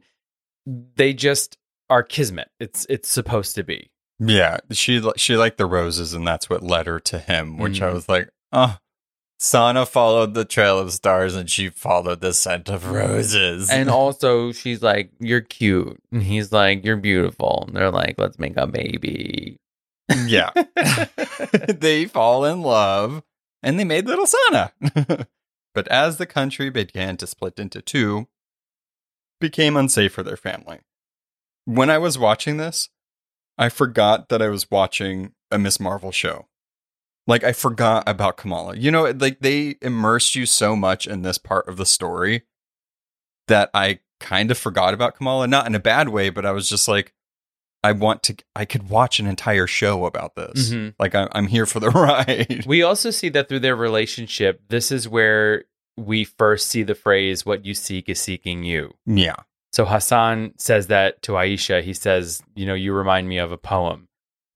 they 0.65 1.13
just 1.13 1.57
are 1.89 2.03
kismet. 2.03 2.49
It's 2.59 2.85
it's 2.89 3.09
supposed 3.09 3.55
to 3.55 3.63
be. 3.63 3.89
Yeah, 4.19 4.57
she 4.71 5.01
she 5.17 5.35
liked 5.35 5.57
the 5.57 5.65
roses, 5.65 6.13
and 6.13 6.25
that's 6.25 6.49
what 6.49 6.63
led 6.63 6.87
her 6.87 6.99
to 7.01 7.19
him. 7.19 7.57
Which 7.57 7.81
I 7.81 7.89
Mhm. 7.89 7.93
was 7.93 8.07
like, 8.09 8.29
oh, 8.51 8.77
Sana 9.37 9.85
followed 9.85 10.33
the 10.33 10.45
trail 10.45 10.79
of 10.79 10.93
stars, 10.93 11.35
and 11.35 11.49
she 11.49 11.67
followed 11.69 12.21
the 12.21 12.33
scent 12.33 12.69
of 12.69 12.87
roses. 12.89 13.69
and 13.69 13.89
also 13.99 14.51
she's 14.53 14.81
like, 14.81 15.11
"You're 15.19 15.41
cute," 15.41 16.01
and 16.11 16.23
he's 16.23 16.51
like, 16.53 16.85
"You're 16.85 16.95
beautiful." 16.97 17.65
And 17.67 17.75
they're 17.75 17.91
like, 17.91 18.15
"Let's 18.17 18.39
make 18.39 18.55
a 18.57 18.65
baby." 18.67 19.57
yeah, 20.27 20.51
they 21.67 22.05
fall 22.05 22.45
in 22.45 22.61
love, 22.61 23.23
and 23.63 23.79
they 23.79 23.83
made 23.83 24.05
little 24.07 24.27
Sana. 24.27 24.71
but 25.73 25.87
as 25.89 26.17
the 26.17 26.25
country 26.25 26.69
began 26.69 27.17
to 27.17 27.27
split 27.27 27.59
into 27.59 27.81
two, 27.81 28.27
became 29.39 29.77
unsafe 29.77 30.13
for 30.13 30.23
their 30.23 30.37
family. 30.37 30.79
When 31.65 31.89
I 31.89 31.97
was 31.97 32.17
watching 32.17 32.57
this, 32.57 32.89
I 33.57 33.69
forgot 33.69 34.29
that 34.29 34.41
I 34.41 34.49
was 34.49 34.69
watching 34.69 35.33
a 35.51 35.57
Miss 35.57 35.79
Marvel 35.79 36.11
show. 36.11 36.47
Like 37.27 37.43
I 37.43 37.53
forgot 37.53 38.03
about 38.07 38.37
Kamala. 38.37 38.75
You 38.77 38.91
know, 38.91 39.05
like 39.17 39.39
they 39.39 39.75
immersed 39.81 40.35
you 40.35 40.45
so 40.45 40.75
much 40.75 41.07
in 41.07 41.23
this 41.23 41.37
part 41.37 41.67
of 41.67 41.77
the 41.77 41.85
story 41.85 42.43
that 43.47 43.69
I 43.73 43.99
kind 44.19 44.51
of 44.51 44.57
forgot 44.57 44.93
about 44.93 45.15
Kamala. 45.15 45.47
Not 45.47 45.65
in 45.65 45.73
a 45.75 45.79
bad 45.79 46.09
way, 46.09 46.29
but 46.29 46.45
I 46.45 46.51
was 46.51 46.69
just 46.69 46.87
like, 46.87 47.13
I 47.83 47.91
want 47.93 48.23
to. 48.23 48.35
I 48.55 48.65
could 48.65 48.89
watch 48.89 49.19
an 49.19 49.27
entire 49.27 49.67
show 49.67 50.05
about 50.05 50.35
this. 50.35 50.71
Mhm. 50.71 50.93
Like 50.99 51.15
I, 51.15 51.27
I'm 51.31 51.47
here 51.47 51.65
for 51.65 51.79
the 51.79 51.89
ride. 51.91 52.63
We 52.67 52.83
also 52.83 53.09
see 53.09 53.29
that 53.29 53.47
through 53.49 53.59
their 53.59 53.75
relationship. 53.75 54.61
This 54.69 54.91
is 54.91 55.07
where 55.07 55.65
we 55.97 56.23
first 56.23 56.67
see 56.67 56.83
the 56.83 56.95
phrase 56.95 57.45
"What 57.45 57.65
you 57.65 57.73
seek 57.73 58.09
is 58.09 58.19
seeking 58.19 58.63
you." 58.63 58.93
yeah, 59.05 59.35
So 59.73 59.85
Hasan 59.85 60.53
says 60.57 60.87
that 60.87 61.21
to 61.23 61.33
Aisha. 61.33 61.81
He 61.83 61.93
says, 61.93 62.41
"You 62.55 62.65
know, 62.65 62.73
you 62.73 62.93
remind 62.93 63.27
me 63.29 63.37
of 63.37 63.51
a 63.51 63.57
poem." 63.57 64.07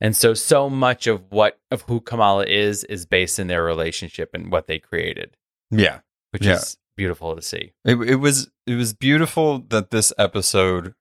And 0.01 0.15
so, 0.15 0.33
so 0.33 0.69
much 0.69 1.07
of 1.07 1.29
what 1.31 1.59
of 1.71 1.81
who 1.83 1.99
Kamala 2.01 2.45
is 2.45 2.83
is 2.85 3.05
based 3.05 3.37
in 3.39 3.47
their 3.47 3.63
relationship 3.63 4.29
and 4.33 4.51
what 4.51 4.67
they 4.67 4.79
created, 4.79 5.35
yeah. 5.71 5.99
which 6.31 6.45
Yeah. 6.45 6.53
is 6.55 6.77
beautiful 6.95 7.35
to 7.35 7.41
see. 7.41 7.73
It, 7.85 7.95
it 8.01 8.15
was 8.15 8.49
it 8.65 8.75
was 8.75 8.93
beautiful 8.93 9.59
that 9.69 9.91
this 9.91 10.13
episode 10.17 10.93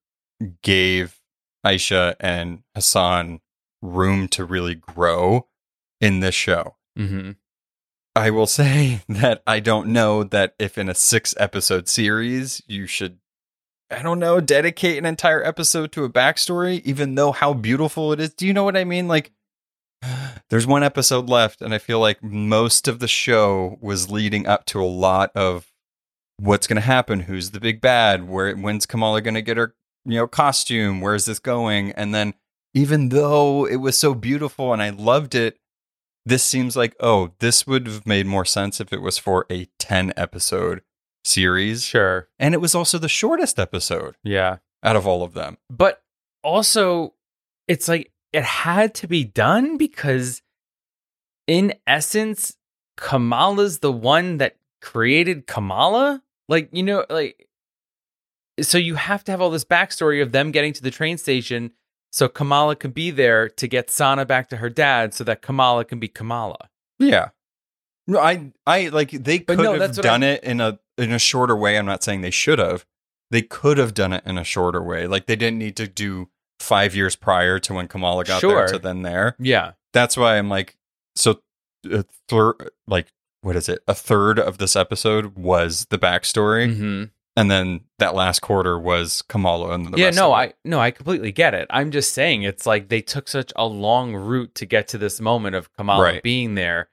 gave 0.63 1.21
Aisha 1.65 2.15
and 2.21 2.63
Hasan 2.75 3.41
room 3.83 4.27
to 4.29 4.45
really 4.45 4.75
grow 4.75 5.47
in 6.01 6.21
this 6.21 6.35
show. 6.35 6.77
hmm 6.97 7.33
I 8.19 8.31
will 8.31 8.47
say 8.47 9.03
that 9.09 9.43
I 9.47 9.61
don't 9.61 9.89
know 9.89 10.25
that 10.25 10.55
if 10.59 10.77
in 10.77 10.89
a 10.89 10.95
six 10.95 11.35
episode 11.39 11.89
series 11.89 12.61
you 12.67 12.87
should, 12.87 13.19
I 13.91 14.03
don't 14.03 14.19
know, 14.19 14.41
dedicate 14.41 14.99
an 14.99 15.07
entire 15.07 15.43
episode 15.45 15.93
to 15.93 16.05
a 16.05 16.11
backstory, 16.11 16.83
even 16.85 17.15
though 17.15 17.33
how 17.33 17.55
beautiful 17.55 18.13
it 18.13 18.21
is. 18.21 18.35
Do 18.35 18.47
you 18.47 18.53
know 18.53 18.65
what 18.65 18.77
I 18.77 18.85
mean? 18.85 19.07
Like, 19.07 19.31
there's 20.51 20.67
one 20.67 20.83
episode 20.83 21.31
left, 21.31 21.63
and 21.63 21.73
I 21.73 21.79
feel 21.79 22.01
like 22.01 22.23
most 22.23 22.89
of 22.89 22.99
the 22.99 23.09
show 23.09 23.79
was 23.81 24.11
leading 24.11 24.47
up 24.47 24.67
to 24.67 24.83
a 24.83 24.85
lot 24.85 25.31
of 25.35 25.73
what's 26.39 26.67
going 26.67 26.77
to 26.77 26.83
happen, 26.83 27.21
who's 27.21 27.53
the 27.53 27.61
big 27.61 27.81
bad, 27.81 28.29
where 28.29 28.55
when's 28.55 28.85
Kamala 28.85 29.21
going 29.21 29.35
to 29.35 29.43
get 29.43 29.57
her, 29.57 29.75
you 30.05 30.17
know, 30.17 30.27
costume, 30.27 31.01
where's 31.01 31.25
this 31.25 31.39
going, 31.39 31.93
and 31.93 32.13
then 32.13 32.35
even 32.75 33.11
though 33.11 33.65
it 33.65 33.77
was 33.77 33.97
so 33.97 34.15
beautiful 34.15 34.73
and 34.73 34.83
I 34.83 34.91
loved 34.91 35.35
it, 35.35 35.59
this 36.29 36.43
seems 36.45 36.77
like 36.77 36.95
oh 37.01 37.33
this 37.39 37.67
would 37.67 37.87
have 37.87 38.07
made 38.07 38.27
more 38.27 38.45
sense 38.45 38.81
if 38.81 38.93
it 38.93 39.01
was 39.03 39.19
for 39.19 39.47
a 39.51 39.67
10 39.79 40.13
episode 40.17 40.83
series 41.25 41.85
Sure. 41.85 42.29
and 42.39 42.55
it 42.55 42.59
was 42.61 42.75
also 42.75 42.99
the 42.99 43.09
shortest 43.09 43.59
episode 43.59 44.17
Yeah. 44.23 44.59
out 44.83 44.97
of 44.97 45.07
all 45.07 45.23
of 45.23 45.35
them 45.35 45.59
but 45.71 46.03
also 46.43 47.15
it's 47.67 47.89
like 47.89 48.13
it 48.33 48.45
had 48.45 48.95
to 48.97 49.09
be 49.09 49.25
done 49.25 49.77
because 49.77 50.43
in 51.47 51.75
essence 51.87 52.57
kamala's 52.97 53.79
the 53.79 53.93
one 53.93 54.39
that 54.39 54.57
created 54.81 55.47
kamala 55.47 56.23
like 56.49 56.69
you 56.73 56.83
know 56.83 57.05
like 57.11 57.47
so 58.61 58.77
you 58.79 58.97
have 58.97 59.23
to 59.25 59.31
have 59.33 59.41
all 59.41 59.51
this 59.51 59.65
backstory 59.65 60.21
of 60.23 60.33
them 60.33 60.51
getting 60.51 60.73
to 60.73 60.83
the 60.83 60.91
train 60.91 61.17
station 61.19 61.71
so 62.19 62.29
kamala 62.29 62.75
can 62.75 62.91
be 62.91 63.13
there 63.13 63.49
to 63.49 63.69
get 63.69 63.91
sana 63.91 64.25
back 64.27 64.49
to 64.49 64.57
her 64.57 64.69
dad 64.69 65.15
so 65.15 65.23
that 65.23 65.41
kamala 65.41 65.85
can 65.85 66.01
be 66.01 66.09
kamala. 66.09 66.69
Yeah. 66.99 67.29
No 68.09 68.19
i 68.19 68.51
i 68.67 68.89
like 68.89 69.11
they 69.13 69.39
could 69.39 69.59
no, 69.59 69.79
have 69.79 69.95
done 69.95 70.25
I- 70.25 70.31
it 70.31 70.43
in 70.43 70.61
a 70.61 70.81
in 70.97 71.13
a 71.13 71.19
shorter 71.21 71.55
way. 71.57 71.79
I'm 71.79 71.87
not 71.87 72.03
saying 72.03 72.23
they 72.23 72.33
should 72.33 72.59
have. 72.59 72.85
They 73.31 73.43
could 73.43 73.79
have 73.79 73.95
done 73.95 74.13
it 74.13 74.25
in 74.27 74.37
a 74.37 74.43
shorter 74.43 74.83
way. 74.83 75.07
Like 75.07 75.27
they 75.27 75.37
didn't 75.37 75.59
need 75.61 75.77
to 75.77 75.87
do 75.87 76.29
five 76.59 76.97
years 76.97 77.15
prior 77.15 77.61
to 77.61 77.75
when 77.75 77.87
kamala 77.87 78.25
got 78.25 78.41
Sure. 78.41 78.57
there 78.67 78.67
to 78.69 78.79
then 78.81 79.03
there. 79.03 79.37
Yeah. 79.39 79.73
That's 79.93 80.17
why 80.17 80.39
i'm 80.39 80.49
like 80.49 80.77
so 81.15 81.41
a 81.89 82.05
third 82.29 82.71
like 82.89 83.07
what 83.43 83.55
is 83.55 83.69
it? 83.69 83.79
A 83.87 83.95
third 83.95 84.41
of 84.41 84.59
this 84.59 84.75
episode 84.75 85.37
was 85.37 85.87
the 85.91 85.99
backstory. 85.99 86.77
Hmm 86.77 87.05
and 87.39 87.51
then 87.51 87.81
that 87.99 88.15
last 88.15 88.41
quarter 88.41 88.79
was 88.79 89.23
Kamala 89.23 89.71
and 89.75 89.87
the 89.93 89.99
yeah 89.99 90.11
no 90.11 90.33
i 90.33 90.53
no 90.65 90.81
i 90.81 90.91
completely 90.91 91.31
get 91.33 91.55
it. 91.55 91.67
I'm 91.71 91.91
just 91.91 92.13
saying 92.13 92.43
it's 92.43 92.67
like 92.67 92.89
they 92.89 93.01
took 93.01 93.29
such 93.29 93.53
a 93.55 93.65
long 93.67 94.15
route 94.15 94.55
to 94.57 94.67
get 94.67 94.89
to 94.89 94.99
this 94.99 95.21
moment 95.21 95.55
of 95.55 95.73
kamala 95.75 96.03
Right. 96.03 96.23
being 96.23 96.55
there. 96.57 96.89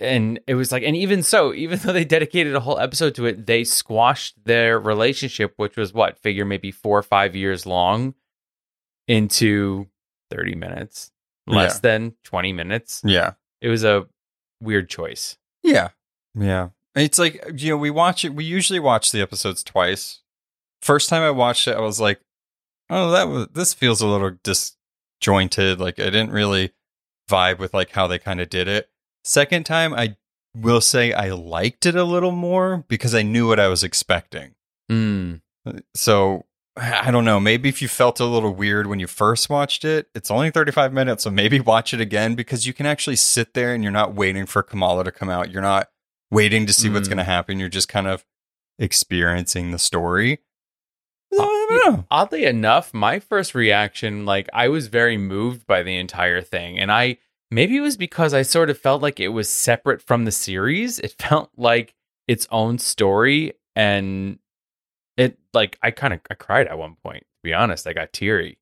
And 0.00 0.40
it 0.46 0.54
was 0.54 0.72
like 0.72 0.82
and 0.82 0.96
even 0.96 1.22
so 1.22 1.52
even 1.54 1.78
though 1.82 1.92
they 1.92 2.04
dedicated 2.04 2.54
a 2.54 2.60
whole 2.60 2.78
episode 2.78 3.14
to 3.16 3.26
it 3.26 3.46
they 3.46 3.62
squashed 3.64 4.34
their 4.44 4.78
relationship 4.80 5.52
which 5.56 5.76
was 5.76 5.92
what 5.92 6.18
figure 6.18 6.44
maybe 6.44 6.70
four 6.72 6.98
or 6.98 7.02
five 7.04 7.36
years 7.36 7.66
long 7.66 8.14
into 9.08 9.86
30 10.30 10.54
minutes 10.56 11.12
less 11.46 11.74
Yeah. 11.76 11.80
than 11.82 12.14
20 12.24 12.52
minutes? 12.52 13.02
Yeah. 13.04 13.32
It 13.60 13.68
was 13.68 13.84
a 13.84 14.06
weird 14.60 14.88
choice. 14.88 15.36
Yeah. 15.62 15.90
Yeah 16.34 16.70
it's 16.96 17.18
like 17.18 17.44
you 17.54 17.70
know 17.70 17.76
we 17.76 17.90
watch 17.90 18.24
it 18.24 18.34
we 18.34 18.44
usually 18.44 18.80
watch 18.80 19.12
the 19.12 19.20
episodes 19.20 19.62
twice 19.62 20.20
first 20.82 21.08
time 21.08 21.22
I 21.22 21.30
watched 21.30 21.68
it 21.68 21.76
I 21.76 21.80
was 21.80 22.00
like 22.00 22.20
oh 22.90 23.10
that 23.10 23.28
was 23.28 23.48
this 23.52 23.74
feels 23.74 24.00
a 24.00 24.06
little 24.06 24.32
disjointed 24.42 25.80
like 25.80 25.98
I 25.98 26.06
didn't 26.06 26.30
really 26.30 26.72
vibe 27.28 27.58
with 27.58 27.74
like 27.74 27.90
how 27.90 28.06
they 28.06 28.18
kind 28.18 28.40
of 28.40 28.48
did 28.48 28.68
it 28.68 28.88
second 29.24 29.64
time 29.66 29.94
I 29.94 30.16
will 30.54 30.80
say 30.80 31.12
I 31.12 31.30
liked 31.30 31.86
it 31.86 31.94
a 31.94 32.04
little 32.04 32.32
more 32.32 32.84
because 32.88 33.14
I 33.14 33.22
knew 33.22 33.48
what 33.48 33.60
I 33.60 33.68
was 33.68 33.84
expecting 33.84 34.54
mm. 34.90 35.40
So 35.94 36.44
I 36.76 37.10
don't 37.10 37.24
know. 37.24 37.40
Maybe 37.40 37.68
if 37.68 37.80
you 37.80 37.88
felt 37.88 38.20
a 38.20 38.26
little 38.26 38.52
weird 38.52 38.86
when 38.86 39.00
you 39.00 39.06
first 39.06 39.48
watched 39.48 39.84
it, 39.84 40.08
it's 40.14 40.30
only 40.30 40.50
35 40.50 40.92
minutes. 40.92 41.24
So 41.24 41.30
maybe 41.30 41.58
watch 41.58 41.94
it 41.94 42.00
again 42.00 42.34
because 42.34 42.66
you 42.66 42.74
can 42.74 42.84
actually 42.84 43.16
sit 43.16 43.54
there 43.54 43.72
and 43.72 43.82
you're 43.82 43.92
not 43.92 44.14
waiting 44.14 44.44
for 44.44 44.62
Kamala 44.62 45.04
to 45.04 45.10
come 45.10 45.30
out. 45.30 45.50
You're 45.50 45.62
not 45.62 45.88
waiting 46.30 46.66
to 46.66 46.72
see 46.72 46.88
what's 46.90 47.06
Mm. 47.08 47.12
going 47.12 47.18
to 47.18 47.24
happen. 47.24 47.58
You're 47.60 47.68
just 47.68 47.88
kind 47.88 48.06
of 48.06 48.24
experiencing 48.78 49.70
the 49.70 49.78
story. 49.78 50.38
I 51.32 51.36
don't 51.82 51.94
know. 51.96 52.04
oddly 52.10 52.44
enough, 52.44 52.94
my 52.94 53.18
first 53.18 53.54
reaction, 53.54 54.24
like 54.24 54.48
I 54.52 54.68
was 54.68 54.86
very 54.86 55.16
moved 55.16 55.66
by 55.66 55.82
the 55.82 55.96
entire 55.96 56.40
thing. 56.40 56.78
And 56.78 56.90
I 56.92 57.18
maybe 57.50 57.76
it 57.76 57.80
was 57.80 57.96
because 57.96 58.32
I 58.32 58.42
sort 58.42 58.70
of 58.70 58.78
felt 58.78 59.02
like 59.02 59.18
it 59.20 59.28
was 59.28 59.48
separate 59.48 60.00
from 60.00 60.24
the 60.24 60.32
series. 60.32 60.98
It 60.98 61.12
felt 61.18 61.50
like 61.56 61.94
its 62.28 62.46
own 62.50 62.78
story 62.78 63.52
and 63.74 64.38
it 65.16 65.38
like 65.52 65.78
I 65.82 65.90
kind 65.90 66.14
of 66.14 66.20
I 66.30 66.34
cried 66.34 66.68
at 66.68 66.78
one 66.78 66.94
point. 67.02 67.22
To 67.24 67.42
be 67.42 67.52
honest, 67.54 67.86
I 67.86 67.92
got 67.92 68.12
teary. 68.12 68.58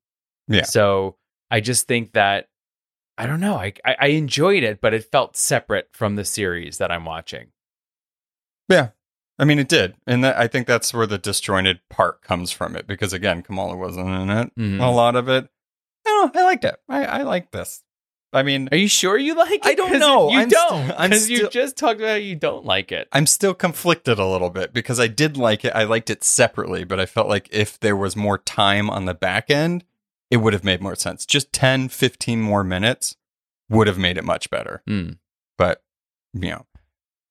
Yeah. 0.49 0.63
So 0.65 1.17
I 1.51 1.61
just 1.61 1.87
think 1.87 2.13
that 2.13 2.49
I 3.19 3.27
don't 3.27 3.41
know. 3.41 3.57
I, 3.57 3.73
I 3.85 3.97
I 4.01 4.07
enjoyed 4.09 4.63
it, 4.65 4.81
but 4.81 4.95
it 4.95 5.05
felt 5.13 5.37
separate 5.37 5.89
from 5.93 6.17
the 6.17 6.25
series 6.25 6.79
that 6.79 6.91
I'm 6.91 7.05
watching. 7.05 7.49
Yeah. 8.69 8.89
I 9.39 9.45
mean, 9.45 9.59
it 9.59 9.69
did. 9.69 9.95
And 10.07 10.23
that, 10.23 10.37
I 10.39 10.47
think 10.47 10.67
that's 10.67 10.95
where 10.95 11.07
the 11.07 11.19
disjointed 11.19 11.81
part 11.91 12.23
comes 12.23 12.51
from 12.53 12.77
it 12.77 12.87
because, 12.87 13.13
again, 13.13 13.43
Kamala 13.43 13.77
wasn't 13.77 14.09
in 14.09 14.31
it. 14.31 14.57
Mhm. 14.57 14.81
A 14.81 14.91
lot 14.91 15.17
of 15.17 15.29
it. 15.29 15.49
I. 16.07 16.31
I 16.35 16.43
liked 16.43 16.65
it. 16.65 16.77
I, 16.89 17.05
I 17.05 17.23
like 17.23 17.51
this. 17.51 17.83
I 18.33 18.43
mean, 18.43 18.69
Are 18.73 18.77
you 18.77 18.89
sure 18.89 19.17
you 19.17 19.35
like 19.37 19.53
it? 19.65 19.67
I 19.67 19.75
don't 19.75 19.99
know. 19.99 20.31
You 20.31 20.41
I'm 20.41 20.49
don't. 20.49 20.87
st- 20.89 20.99
Because 20.99 21.31
you 21.31 21.49
just 21.51 21.77
talked 21.77 22.01
about 22.01 22.11
how 22.11 22.15
you 22.17 22.35
don't 22.35 22.65
like 22.65 22.91
it. 22.91 23.07
I'm 23.13 23.27
still 23.27 23.55
conflicted 23.55 24.19
a 24.19 24.27
little 24.27 24.51
bit 24.51 24.73
because 24.73 24.99
I 24.99 25.07
did 25.07 25.37
like 25.37 25.65
it. 25.65 25.73
I 25.75 25.85
liked 25.85 26.11
it 26.11 26.25
separately, 26.25 26.83
but 26.85 26.99
I 26.99 27.07
felt 27.07 27.29
like 27.29 27.49
if 27.53 27.79
there 27.79 27.97
was 27.97 28.17
more 28.17 28.39
time 28.39 28.91
on 28.91 29.05
the 29.05 29.15
back 29.15 29.51
end, 29.51 29.85
it 30.33 30.39
would 30.39 30.53
have 30.53 30.65
made 30.65 30.83
more 30.83 30.97
sense. 30.97 31.25
Just 31.27 31.53
10, 31.53 31.89
15 31.91 32.41
more 32.41 32.65
minutes 32.65 33.15
would 33.69 33.87
have 33.87 33.99
made 33.99 34.19
it 34.19 34.25
much 34.25 34.51
better. 34.51 34.83
Hmm. 34.87 35.11
But, 35.57 35.83
you 36.33 36.51
know. 36.51 36.67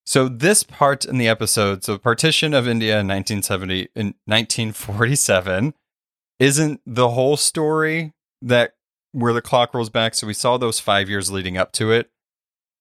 So 0.05 0.27
this 0.27 0.63
part 0.63 1.05
in 1.05 1.17
the 1.17 1.27
episode, 1.27 1.83
so 1.83 1.97
partition 1.97 2.53
of 2.53 2.67
India 2.67 2.99
in 2.99 3.07
1970 3.07 3.89
in 3.95 4.07
1947 4.25 5.73
isn't 6.39 6.81
the 6.85 7.09
whole 7.09 7.37
story 7.37 8.13
that 8.41 8.73
where 9.13 9.33
the 9.33 9.41
clock 9.41 9.73
rolls 9.73 9.89
back. 9.89 10.15
So 10.15 10.27
we 10.27 10.33
saw 10.33 10.57
those 10.57 10.79
5 10.79 11.09
years 11.09 11.31
leading 11.31 11.57
up 11.57 11.71
to 11.73 11.91
it. 11.91 12.09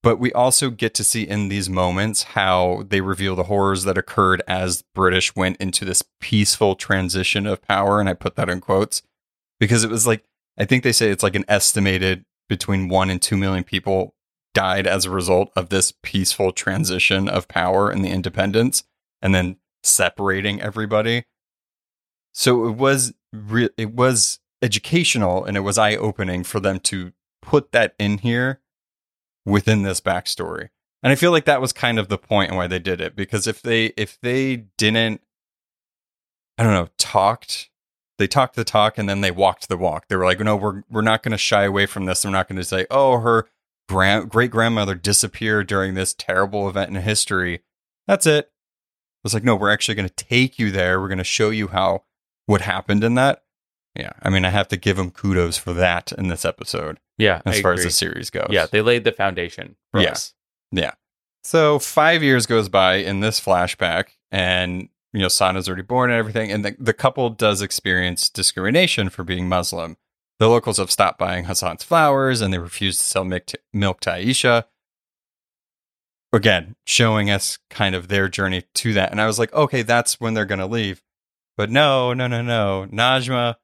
But 0.02 0.19
we 0.19 0.33
also 0.33 0.71
get 0.71 0.95
to 0.95 1.05
see 1.05 1.23
in 1.23 1.49
these 1.49 1.71
moments 1.71 2.25
how 2.25 2.83
they 2.88 3.00
reveal 3.00 3.37
the 3.37 3.45
horrors 3.45 3.85
that 3.85 3.97
occurred 3.97 4.43
as 4.49 4.83
British 4.97 5.37
went 5.37 5.59
into 5.59 5.85
this 5.85 6.02
peaceful 6.21 6.75
transition 6.75 7.47
of 7.47 7.62
power. 7.62 8.00
And 8.00 8.09
I 8.09 8.14
put 8.14 8.35
that 8.35 8.49
in 8.49 8.61
quotes 8.61 9.02
because 9.61 9.85
it 9.85 9.91
was 9.91 10.05
like, 10.05 10.25
I 10.59 10.64
think 10.64 10.83
they 10.83 10.91
say 10.91 11.11
it's 11.11 11.23
like 11.23 11.37
an 11.37 11.45
estimated 11.47 12.25
between 12.49 12.88
one 12.88 13.11
and 13.11 13.23
two 13.23 13.37
million 13.37 13.62
people 13.62 14.12
died 14.54 14.87
as 14.87 15.04
a 15.04 15.11
result 15.11 15.50
of 15.56 15.68
this 15.68 15.92
peaceful 16.02 16.52
transition 16.52 17.28
of 17.28 17.49
power 17.49 17.90
and 17.90 18.04
the 18.04 18.11
independence 18.11 18.85
and 19.21 19.35
then 19.35 19.56
separating 19.82 20.61
everybody. 20.61 21.25
So 22.32 22.66
it 22.66 22.73
was 22.73 23.12
re- 23.32 23.71
it 23.76 23.92
was 23.92 24.40
educational 24.62 25.44
and 25.44 25.56
it 25.56 25.61
was 25.61 25.78
eye 25.78 25.97
opening 25.97 26.44
for 26.44 26.61
them 26.61 26.80
to 26.80 27.12
put 27.40 27.73
that 27.73 27.94
in 27.99 28.18
here 28.18 28.61
within 29.44 29.82
this 29.82 30.00
backstory. 30.00 30.68
And 31.02 31.11
I 31.11 31.16
feel 31.16 31.32
like 31.32 31.47
that 31.47 31.61
was 31.61 31.73
kind 31.73 31.99
of 31.99 32.09
the 32.09 32.18
point 32.18 32.50
and 32.50 32.56
why 32.56 32.68
they 32.68 32.78
did 32.78 33.00
it 33.00 33.16
because 33.16 33.47
if 33.47 33.61
they 33.61 33.87
if 33.97 34.21
they 34.21 34.64
didn't 34.78 35.21
I 36.59 36.64
don't 36.64 36.75
know, 36.75 36.88
talked 36.99 37.71
they 38.18 38.26
talked 38.28 38.54
the 38.54 38.64
talk 38.64 38.99
and 38.99 39.09
then 39.09 39.21
they 39.21 39.30
walked 39.30 39.68
the 39.68 39.76
walk. 39.76 40.06
They 40.06 40.16
were 40.16 40.25
like, 40.25 40.38
"No, 40.38 40.54
we're 40.54 40.85
we're 40.90 41.02
not 41.02 41.23
going 41.23 41.32
to 41.32 41.38
shy 41.38 41.64
away 41.64 41.87
from 41.87 42.04
this. 42.04 42.25
We're 42.25 42.30
not 42.30 42.49
going 42.49 42.59
to 42.59 42.64
say, 42.64 42.87
"Oh, 42.90 43.18
her 43.18 43.49
grand 43.89 44.31
great 44.31 44.51
grandmother 44.51 44.95
disappeared 44.95 45.67
during 45.67 45.95
this 45.95 46.15
terrible 46.15 46.69
event 46.69 46.91
in 46.95 47.03
history." 47.03 47.62
That's 48.07 48.27
it. 48.27 48.47
It 48.47 49.25
was 49.25 49.35
like, 49.35 49.45
"No, 49.45 49.55
we're 49.57 49.71
actually 49.71 49.95
going 49.95 50.09
to 50.09 50.15
take 50.25 50.59
you 50.59 50.71
there. 50.71 51.01
We're 51.01 51.09
going 51.09 51.19
to 51.19 51.25
show 51.25 51.51
you 51.51 51.69
how 51.69 52.05
what 52.47 52.61
happened 52.62 53.05
in 53.05 53.15
that." 53.17 53.43
Yeah, 53.95 54.12
I 54.23 54.31
mean, 54.31 54.45
I 54.47 54.51
have 54.51 54.69
to 54.69 54.77
give 54.79 54.97
them 54.97 55.11
kudos 55.11 55.59
for 55.59 55.75
that 55.75 56.12
in 56.12 56.29
this 56.29 56.47
episode 56.47 56.99
Yeah, 57.19 57.43
as 57.45 57.59
I 57.59 57.62
far 57.62 57.75
as 57.75 57.85
the 57.85 57.91
series 57.91 58.31
goes. 58.31 58.47
yeah, 58.51 58.65
they 58.65 58.81
laid 58.81 59.05
the 59.05 59.12
foundation 59.12 59.77
for 59.91 60.01
Yeah. 60.01 60.12
us. 60.12 60.33
Yeah. 60.71 60.93
So 61.45 61.79
five 61.79 62.23
years 62.23 62.47
goes 62.47 62.71
by 62.71 62.95
in 62.97 63.21
this 63.21 63.39
flashback, 63.39 64.05
and 64.31 64.89
you 65.12 65.21
know 65.21 65.29
Sana's 65.29 65.69
already 65.69 65.83
born 65.83 66.09
and 66.11 66.19
everything, 66.19 66.51
and 66.51 66.65
the, 66.65 66.75
the 66.79 66.95
couple 66.95 67.29
does 67.31 67.61
experience 67.61 68.31
discrimination 68.31 69.11
for 69.11 69.25
being 69.25 69.47
Muslim. 69.49 69.99
The 70.39 70.49
locals 70.49 70.79
have 70.79 70.90
stopped 70.90 71.18
buying 71.18 71.45
Hasan's 71.45 71.85
flowers, 71.85 72.40
and 72.40 72.53
they 72.53 72.59
refuse 72.59 72.99
to 72.99 73.05
sell 73.05 73.25
milk 73.25 73.47
to, 73.47 73.59
milk 73.73 74.01
to 74.01 74.11
Aisha. 74.11 74.64
Again, 76.33 76.77
showing 76.87 77.31
us 77.31 77.59
kind 77.68 77.95
of 77.95 78.09
their 78.09 78.29
journey 78.29 78.64
to 78.75 78.95
that, 78.95 79.11
and 79.11 79.21
I 79.21 79.27
was 79.27 79.38
like, 79.38 79.53
okay, 79.53 79.83
that's 79.83 80.18
when 80.18 80.35
they're 80.35 80.47
gonna 80.47 80.66
leave. 80.66 81.03
But 81.57 81.71
no, 81.71 82.14
no, 82.14 82.27
no, 82.27 82.40
no. 82.40 82.87
Najma 82.90 83.57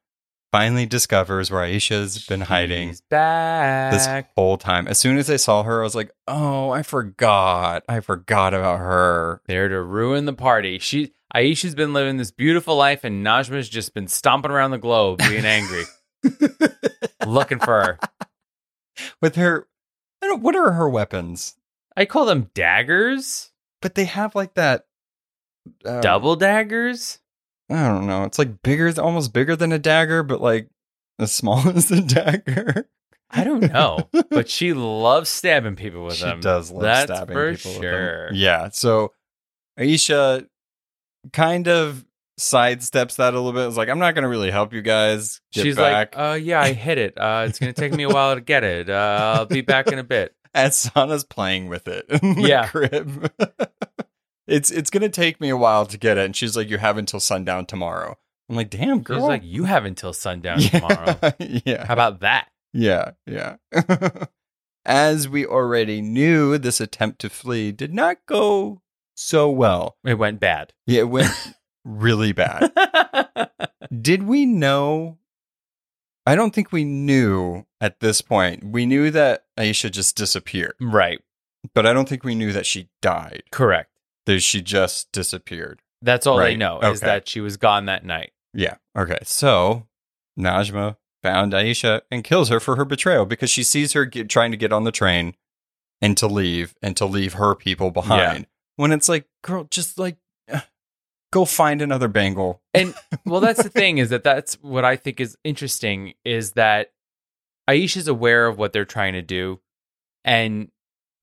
finally 0.51 0.85
discovers 0.85 1.49
where 1.49 1.63
Aisha's 1.65 2.25
been 2.27 2.41
hiding 2.41 2.89
She's 2.89 3.01
back. 3.01 3.91
this 3.91 4.07
whole 4.35 4.57
time. 4.57 4.87
As 4.87 4.99
soon 4.99 5.17
as 5.17 5.29
I 5.29 5.35
saw 5.37 5.63
her, 5.63 5.79
I 5.79 5.83
was 5.83 5.95
like, 5.95 6.11
"Oh, 6.27 6.69
I 6.69 6.83
forgot. 6.83 7.83
I 7.89 7.99
forgot 8.01 8.53
about 8.53 8.77
her." 8.79 9.41
there 9.47 9.67
to 9.67 9.81
ruin 9.81 10.25
the 10.25 10.33
party. 10.33 10.77
She 10.77 11.13
Aisha's 11.35 11.75
been 11.75 11.93
living 11.93 12.17
this 12.17 12.31
beautiful 12.31 12.75
life, 12.75 13.03
and 13.03 13.25
Najma's 13.25 13.69
just 13.69 13.93
been 13.95 14.07
stomping 14.07 14.51
around 14.51 14.71
the 14.71 14.77
globe, 14.77 15.19
being 15.19 15.45
angry, 15.45 15.83
looking 17.25 17.59
for 17.59 17.81
her. 17.81 17.99
With 19.21 19.35
her, 19.35 19.67
I 20.21 20.27
don't. 20.27 20.41
What 20.41 20.55
are 20.55 20.71
her 20.71 20.89
weapons? 20.89 21.55
I 21.95 22.05
call 22.05 22.25
them 22.25 22.49
daggers, 22.53 23.51
But 23.81 23.95
they 23.95 24.05
have 24.05 24.35
like 24.35 24.53
that 24.55 24.85
uh, 25.85 26.01
double 26.01 26.35
daggers. 26.35 27.19
I 27.69 27.87
don't 27.87 28.07
know. 28.07 28.23
It's 28.23 28.39
like 28.39 28.61
bigger, 28.63 28.91
almost 29.01 29.31
bigger 29.33 29.55
than 29.55 29.71
a 29.71 29.79
dagger, 29.79 30.23
but 30.23 30.41
like 30.41 30.69
as 31.19 31.31
small 31.31 31.67
as 31.75 31.91
a 31.91 32.01
dagger. 32.01 32.89
I 33.31 33.43
don't 33.43 33.71
know, 33.71 34.09
but 34.31 34.49
she 34.49 34.73
loves 34.73 35.29
stabbing 35.29 35.75
people 35.75 36.03
with 36.03 36.15
she 36.15 36.23
them. 36.25 36.39
does 36.39 36.71
love 36.71 36.81
That's 36.81 37.11
stabbing 37.11 37.35
for 37.35 37.53
people. 37.55 37.71
with 37.73 37.81
them. 37.81 38.29
Yeah. 38.33 38.69
So 38.69 39.13
Aisha 39.79 40.47
kind 41.31 41.67
of 41.67 42.05
sidesteps 42.39 43.17
that 43.17 43.33
a 43.33 43.37
little 43.39 43.51
bit. 43.53 43.67
It's 43.67 43.77
like, 43.77 43.89
I'm 43.89 43.99
not 43.99 44.15
going 44.15 44.23
to 44.23 44.29
really 44.29 44.49
help 44.49 44.73
you 44.73 44.81
guys. 44.81 45.41
Get 45.53 45.63
She's 45.63 45.75
back. 45.75 46.15
like, 46.15 46.31
uh, 46.31 46.33
yeah, 46.35 46.61
I 46.61 46.73
hit 46.73 46.97
it. 46.97 47.17
Uh, 47.17 47.45
it's 47.47 47.59
gonna 47.59 47.73
take 47.73 47.93
me 47.93 48.03
a 48.03 48.09
while 48.09 48.33
to 48.35 48.41
get 48.41 48.63
it. 48.63 48.89
Uh, 48.89 49.35
I'll 49.37 49.45
be 49.45 49.61
back 49.61 49.87
in 49.91 49.99
a 49.99 50.03
bit. 50.03 50.33
as 50.55 50.75
Sana's 50.77 51.23
playing 51.23 51.67
with 51.69 51.87
it 51.87 52.05
in 52.23 52.35
the 52.35 52.41
Yeah. 52.41 52.67
crib. 52.67 53.31
it's 54.47 54.71
it's 54.71 54.89
gonna 54.89 55.09
take 55.09 55.39
me 55.39 55.49
a 55.49 55.57
while 55.57 55.85
to 55.85 55.97
get 55.97 56.17
it, 56.17 56.25
and 56.25 56.35
she's 56.35 56.57
like, 56.57 56.69
"You 56.69 56.77
have 56.79 56.97
until 56.97 57.19
sundown 57.19 57.65
tomorrow." 57.67 58.17
I'm 58.49 58.55
like, 58.55 58.69
"Damn, 58.71 59.01
girl." 59.03 59.17
She's 59.19 59.27
like, 59.27 59.43
you 59.43 59.65
have 59.65 59.85
until 59.85 60.11
sundown 60.13 60.59
yeah, 60.59 60.69
tomorrow. 60.69 61.33
yeah, 61.39 61.85
How 61.85 61.93
about 61.93 62.21
that? 62.21 62.47
yeah, 62.73 63.11
yeah. 63.27 63.57
As 64.85 65.27
we 65.29 65.45
already 65.45 66.01
knew, 66.01 66.57
this 66.57 66.81
attempt 66.81 67.19
to 67.21 67.29
flee 67.29 67.71
did 67.71 67.93
not 67.93 68.17
go 68.25 68.81
so 69.13 69.51
well. 69.51 69.97
It 70.03 70.15
went 70.17 70.39
bad. 70.39 70.73
Yeah, 70.87 71.01
it 71.01 71.09
went 71.09 71.29
really 71.85 72.31
bad. 72.31 72.71
Did 74.01 74.23
we 74.23 74.45
know? 74.45 75.17
I 76.25 76.35
don't 76.35 76.53
think 76.53 76.71
we 76.71 76.83
knew 76.83 77.65
at 77.81 77.99
this 78.01 78.21
point. 78.21 78.63
We 78.63 78.85
knew 78.85 79.09
that 79.11 79.45
Aisha 79.57 79.89
just 79.89 80.15
disappeared, 80.15 80.73
mm, 80.81 80.93
right. 80.93 81.19
but 81.73 81.85
I 81.87 81.93
don't 81.93 82.07
think 82.07 82.23
we 82.23 82.35
knew 82.35 82.51
that 82.53 82.65
she 82.65 82.89
died. 83.01 83.43
Correct. 83.51 83.89
that 84.25 84.41
she 84.41 84.61
just 84.61 85.11
disappeared. 85.11 85.81
That's 86.03 86.27
all 86.27 86.37
they 86.37 86.43
Right. 86.49 86.57
know 86.57 86.79
is 86.81 86.99
that 86.99 87.27
she 87.27 87.39
was 87.41 87.57
gone 87.57 87.85
that 87.85 88.05
night. 88.05 88.31
Yeah. 88.53 88.75
Okay. 88.95 89.17
So 89.23 89.87
Najma 90.39 90.97
found 91.23 91.53
Aisha 91.53 92.01
and 92.11 92.23
kills 92.23 92.49
her 92.49 92.59
for 92.59 92.75
her 92.75 92.85
betrayal 92.85 93.25
because 93.25 93.49
she 93.49 93.63
sees 93.63 93.93
her 93.93 94.05
get, 94.05 94.29
trying 94.29 94.51
to 94.51 94.57
get 94.57 94.71
on 94.71 94.83
the 94.83 94.91
train 94.91 95.35
and 95.99 96.15
to 96.17 96.27
leave 96.27 96.75
and 96.83 96.95
to 96.97 97.05
leave 97.07 97.33
her 97.33 97.55
people 97.55 97.89
behind. 97.89 98.45
When 98.75 98.91
it's 98.91 99.09
like, 99.09 99.25
girl, 99.41 99.63
just 99.71 99.97
like 99.97 100.17
go 101.31 101.45
find 101.45 101.81
another 101.81 102.07
bangle. 102.07 102.61
And 102.73 102.93
well, 103.25 103.41
that's 103.41 103.63
the 103.63 103.69
thing 103.69 103.97
is 103.97 104.09
that 104.09 104.23
that's 104.23 104.55
what 104.55 104.85
I 104.85 104.95
think 104.95 105.19
is 105.19 105.37
interesting 105.43 106.13
is 106.25 106.53
that 106.53 106.91
Aisha's 107.69 108.07
aware 108.07 108.47
of 108.47 108.57
what 108.57 108.73
they're 108.73 108.85
trying 108.85 109.13
to 109.13 109.21
do, 109.21 109.59
and 110.25 110.69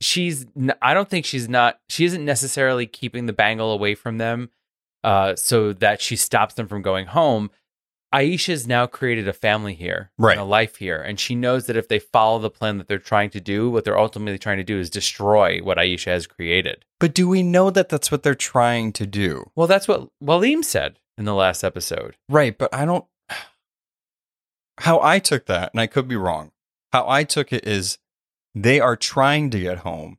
she's. 0.01 0.47
n- 0.57 0.75
I 0.81 0.95
don't 0.95 1.09
think 1.09 1.25
she's 1.25 1.49
not. 1.49 1.81
She 1.89 2.05
isn't 2.05 2.25
necessarily 2.25 2.87
keeping 2.87 3.27
the 3.27 3.33
bangle 3.33 3.73
away 3.73 3.95
from 3.95 4.19
them, 4.19 4.51
uh, 5.03 5.35
so 5.35 5.73
that 5.73 6.01
she 6.01 6.15
stops 6.17 6.55
them 6.55 6.69
from 6.69 6.83
going 6.83 7.07
home. 7.07 7.51
Aisha's 8.17 8.67
now 8.67 8.87
created 8.87 9.29
a 9.29 9.33
family 9.35 9.75
here, 9.75 10.11
and 10.17 10.25
Right. 10.27 10.39
a 10.39 10.43
life 10.45 10.77
here, 10.77 11.03
and 11.03 11.21
she 11.21 11.35
knows 11.35 11.67
that 11.67 11.77
if 11.77 11.89
they 11.89 11.99
follow 11.99 12.39
the 12.39 12.49
plan 12.51 12.79
that 12.79 12.89
they're 12.89 12.99
trying 12.99 13.29
to 13.31 13.41
do, 13.41 13.69
what 13.71 13.85
they're 13.85 13.99
ultimately 13.99 14.39
trying 14.39 14.57
to 14.57 14.65
do 14.65 14.79
is 14.79 14.89
destroy 14.89 15.61
what 15.61 15.77
Aisha 15.77 16.07
has 16.07 16.27
created. 16.27 16.85
But 16.99 17.15
do 17.15 17.29
we 17.29 17.43
know 17.43 17.69
that 17.71 17.91
that's 17.91 18.11
what 18.11 18.23
they're 18.23 18.35
trying 18.35 18.93
to 18.95 19.07
do? 19.07 19.51
Well, 19.55 19.67
that's 19.67 19.87
what 19.87 20.09
Waleem 20.25 20.65
said 20.65 20.99
in 21.19 21.27
the 21.27 21.35
last 21.35 21.63
episode. 21.63 22.17
Right. 22.29 22.57
But 22.57 22.75
I 22.75 22.87
don't. 22.87 23.05
How 24.81 25.01
I 25.03 25.19
took 25.19 25.47
that, 25.47 25.73
and 25.73 25.81
I 25.81 25.87
could 25.87 26.09
be 26.09 26.17
wrong, 26.17 26.53
how 26.93 27.09
I 27.09 27.25
took 27.25 27.53
it 27.53 27.67
is 27.67 27.99
they 28.55 28.81
are 28.81 28.97
trying 28.97 29.51
to 29.51 29.61
get 29.61 29.79
home, 29.79 30.19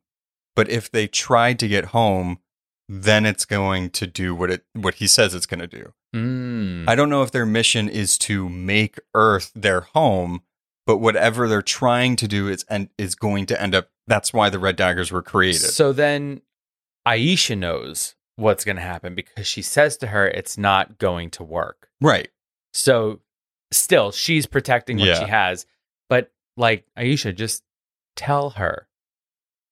but 0.54 0.68
if 0.68 0.90
they 0.90 1.06
try 1.08 1.52
to 1.54 1.68
get 1.68 1.86
home, 1.86 2.38
then 2.88 3.26
it's 3.26 3.44
going 3.44 3.90
to 3.90 4.06
do 4.06 4.34
what 4.34 4.50
it 4.50 4.64
what 4.72 4.94
he 4.94 5.06
says 5.06 5.34
it's 5.34 5.46
going 5.46 5.60
to 5.60 5.66
do. 5.66 5.92
Mm. 6.14 6.88
I 6.88 6.94
don't 6.94 7.10
know 7.10 7.22
if 7.22 7.30
their 7.30 7.44
mission 7.46 7.88
is 7.88 8.16
to 8.18 8.48
make 8.48 8.98
Earth 9.14 9.52
their 9.54 9.82
home, 9.82 10.42
but 10.86 10.98
whatever 10.98 11.46
they're 11.48 11.60
trying 11.62 12.16
to 12.16 12.26
do 12.28 12.48
is 12.48 12.64
and 12.70 12.88
is 12.96 13.14
going 13.14 13.46
to 13.46 13.60
end 13.60 13.74
up. 13.74 13.90
That's 14.06 14.32
why 14.32 14.48
the 14.48 14.58
Red 14.58 14.76
Daggers 14.76 15.12
were 15.12 15.22
created. 15.22 15.60
So 15.60 15.92
then 15.92 16.40
Aisha 17.06 17.58
knows 17.58 18.14
what's 18.36 18.64
going 18.64 18.76
to 18.76 18.82
happen 18.82 19.14
because 19.14 19.46
she 19.46 19.60
says 19.60 19.96
to 19.98 20.06
her 20.06 20.26
it's 20.26 20.56
not 20.56 20.96
going 20.98 21.30
to 21.32 21.44
work. 21.44 21.88
Right. 22.00 22.28
So 22.72 23.20
still 23.70 24.12
she's 24.12 24.46
protecting 24.46 24.96
what 24.98 25.08
Yeah. 25.08 25.18
she 25.18 25.26
has, 25.26 25.66
but 26.08 26.30
like 26.56 26.86
Aisha 26.96 27.34
just 27.34 27.64
tell 28.16 28.50
her 28.50 28.88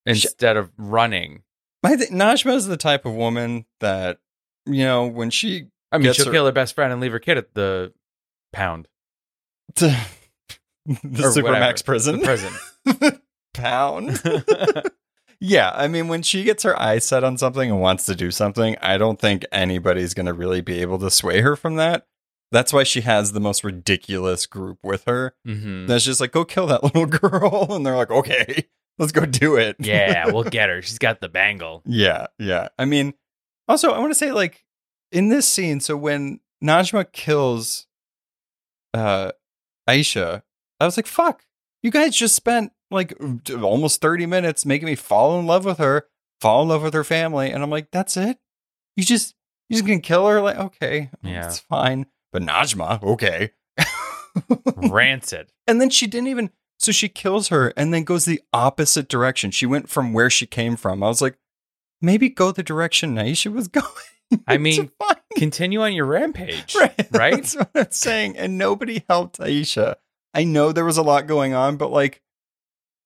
instead 0.05 0.57
of 0.59 0.70
running. 0.76 1.42
I 1.87 1.96
think 1.96 2.11
Najma 2.11 2.55
is 2.55 2.66
the 2.66 2.77
type 2.77 3.07
of 3.07 3.14
woman 3.14 3.64
that, 3.81 4.18
you 4.66 4.85
know, 4.85 5.07
when 5.07 5.31
she 5.31 5.68
I 5.92 5.99
mean, 5.99 6.12
she'll 6.12 6.27
her- 6.27 6.33
kill 6.33 6.46
her 6.46 6.53
best 6.53 6.75
friend 6.75 6.92
and 6.92 7.01
leave 7.01 7.12
her 7.12 7.18
kid 7.18 7.38
at 7.38 7.55
the 7.55 7.92
pound. 8.53 8.88
the 9.77 9.96
Supermax 10.87 11.85
prison. 11.85 12.20
The 12.20 12.25
prison. 12.25 13.20
pound. 13.55 14.20
yeah, 15.40 15.72
I 15.75 15.88
mean, 15.88 16.09
when 16.09 16.22
she 16.22 16.44
gets 16.44 16.62
her 16.62 16.81
eyes 16.81 17.05
set 17.05 17.25
on 17.25 17.38
something 17.38 17.70
and 17.70 17.81
wants 17.81 18.07
to 18.07 18.14
do 18.14 18.31
something, 18.31 18.77
I 18.81 18.99
don't 18.99 19.18
think 19.20 19.44
anybody's 19.53 20.14
going 20.14 20.27
to 20.27 20.33
really 20.33 20.61
be 20.61 20.81
able 20.81 20.99
to 21.01 21.11
sway 21.11 21.40
her 21.40 21.57
from 21.57 21.77
that. 21.77 22.07
That's 22.53 22.72
why 22.72 22.85
she 22.85 23.01
has 23.01 23.33
the 23.33 23.40
most 23.40 23.64
ridiculous 23.64 24.46
group 24.46 24.79
with 24.85 25.05
her. 25.07 25.35
hmm 25.44 25.87
That's 25.87 26.05
just 26.05 26.20
like, 26.20 26.31
go 26.33 26.44
kill 26.44 26.68
that 26.68 26.85
little 26.85 27.07
girl. 27.07 27.66
And 27.70 27.85
they're 27.85 27.96
like, 27.96 28.11
okay, 28.12 28.66
let's 28.98 29.12
go 29.12 29.24
do 29.26 29.56
it. 29.56 29.76
Yeah, 29.78 30.30
we'll 30.30 30.44
get 30.50 30.68
her. 30.68 30.82
She's 30.82 30.98
got 30.98 31.20
the 31.20 31.28
bangle. 31.28 31.82
Yeah, 31.87 32.26
yeah. 32.38 32.68
I 32.78 32.85
mean, 32.85 33.14
also, 33.68 33.90
I 33.92 33.98
want 33.98 34.11
to 34.11 34.18
say, 34.18 34.32
like, 34.32 34.64
in 35.12 35.28
this 35.28 35.48
scene, 35.48 35.80
so 35.80 35.96
when 35.96 36.40
Najma 36.62 37.12
kills 37.12 37.87
uh 38.94 39.32
Aisha, 39.88 40.42
I 40.80 40.85
was 40.85 40.96
like, 40.96 41.06
fuck, 41.06 41.42
you 41.82 41.90
guys 41.90 42.16
just 42.16 42.35
spent 42.35 42.72
like 42.90 43.14
almost 43.62 44.00
30 44.00 44.26
minutes 44.26 44.64
making 44.64 44.87
me 44.87 44.94
fall 44.94 45.38
in 45.38 45.46
love 45.46 45.64
with 45.64 45.78
her, 45.78 46.06
fall 46.40 46.62
in 46.62 46.68
love 46.68 46.82
with 46.82 46.94
her 46.94 47.04
family. 47.04 47.50
And 47.50 47.62
I'm 47.62 47.70
like, 47.70 47.90
that's 47.90 48.16
it? 48.16 48.38
You 48.96 49.04
just, 49.04 49.35
you're 49.68 49.76
just 49.78 49.87
gonna 49.87 50.00
kill 50.00 50.26
her? 50.26 50.40
Like, 50.40 50.56
okay, 50.59 51.11
Yeah. 51.22 51.46
it's 51.46 51.59
fine. 51.59 52.06
But 52.32 52.42
Najma, 52.42 53.02
okay. 53.02 53.50
Rancid. 54.76 55.52
And 55.66 55.80
then 55.80 55.90
she 55.90 56.06
didn't 56.06 56.28
even. 56.28 56.50
So 56.79 56.93
she 56.93 57.09
kills 57.09 57.49
her 57.49 57.73
and 57.77 57.93
then 57.93 58.05
goes 58.05 58.25
the 58.25 58.41
opposite 58.53 59.09
direction. 59.09 59.51
She 59.51 59.67
went 59.67 59.89
from 59.89 60.12
where 60.12 60.31
she 60.31 60.47
came 60.47 60.77
from. 60.77 61.03
I 61.03 61.09
was 61.09 61.23
like, 61.23 61.37
maybe 62.03 62.29
go 62.29 62.53
the 62.53 62.62
direction 62.62 63.15
Naisha 63.15 63.53
was 63.53 63.69
going. 63.69 63.87
I 64.47 64.59
mean. 64.59 64.91
Continue 65.37 65.83
on 65.83 65.93
your 65.93 66.07
rampage. 66.07 66.75
right? 66.75 67.09
right? 67.12 67.35
That's 67.35 67.55
what 67.57 67.71
I'm 67.75 67.91
saying. 67.91 68.37
And 68.39 68.57
nobody 68.59 69.05
helped 69.09 69.39
Aisha. 69.39 69.97
I 70.33 70.45
know 70.45 70.73
there 70.73 70.85
was 70.85 70.97
a 70.97 71.03
lot 71.03 71.27
going 71.27 71.53
on, 71.55 71.77
but 71.77 71.91
like, 71.91 72.23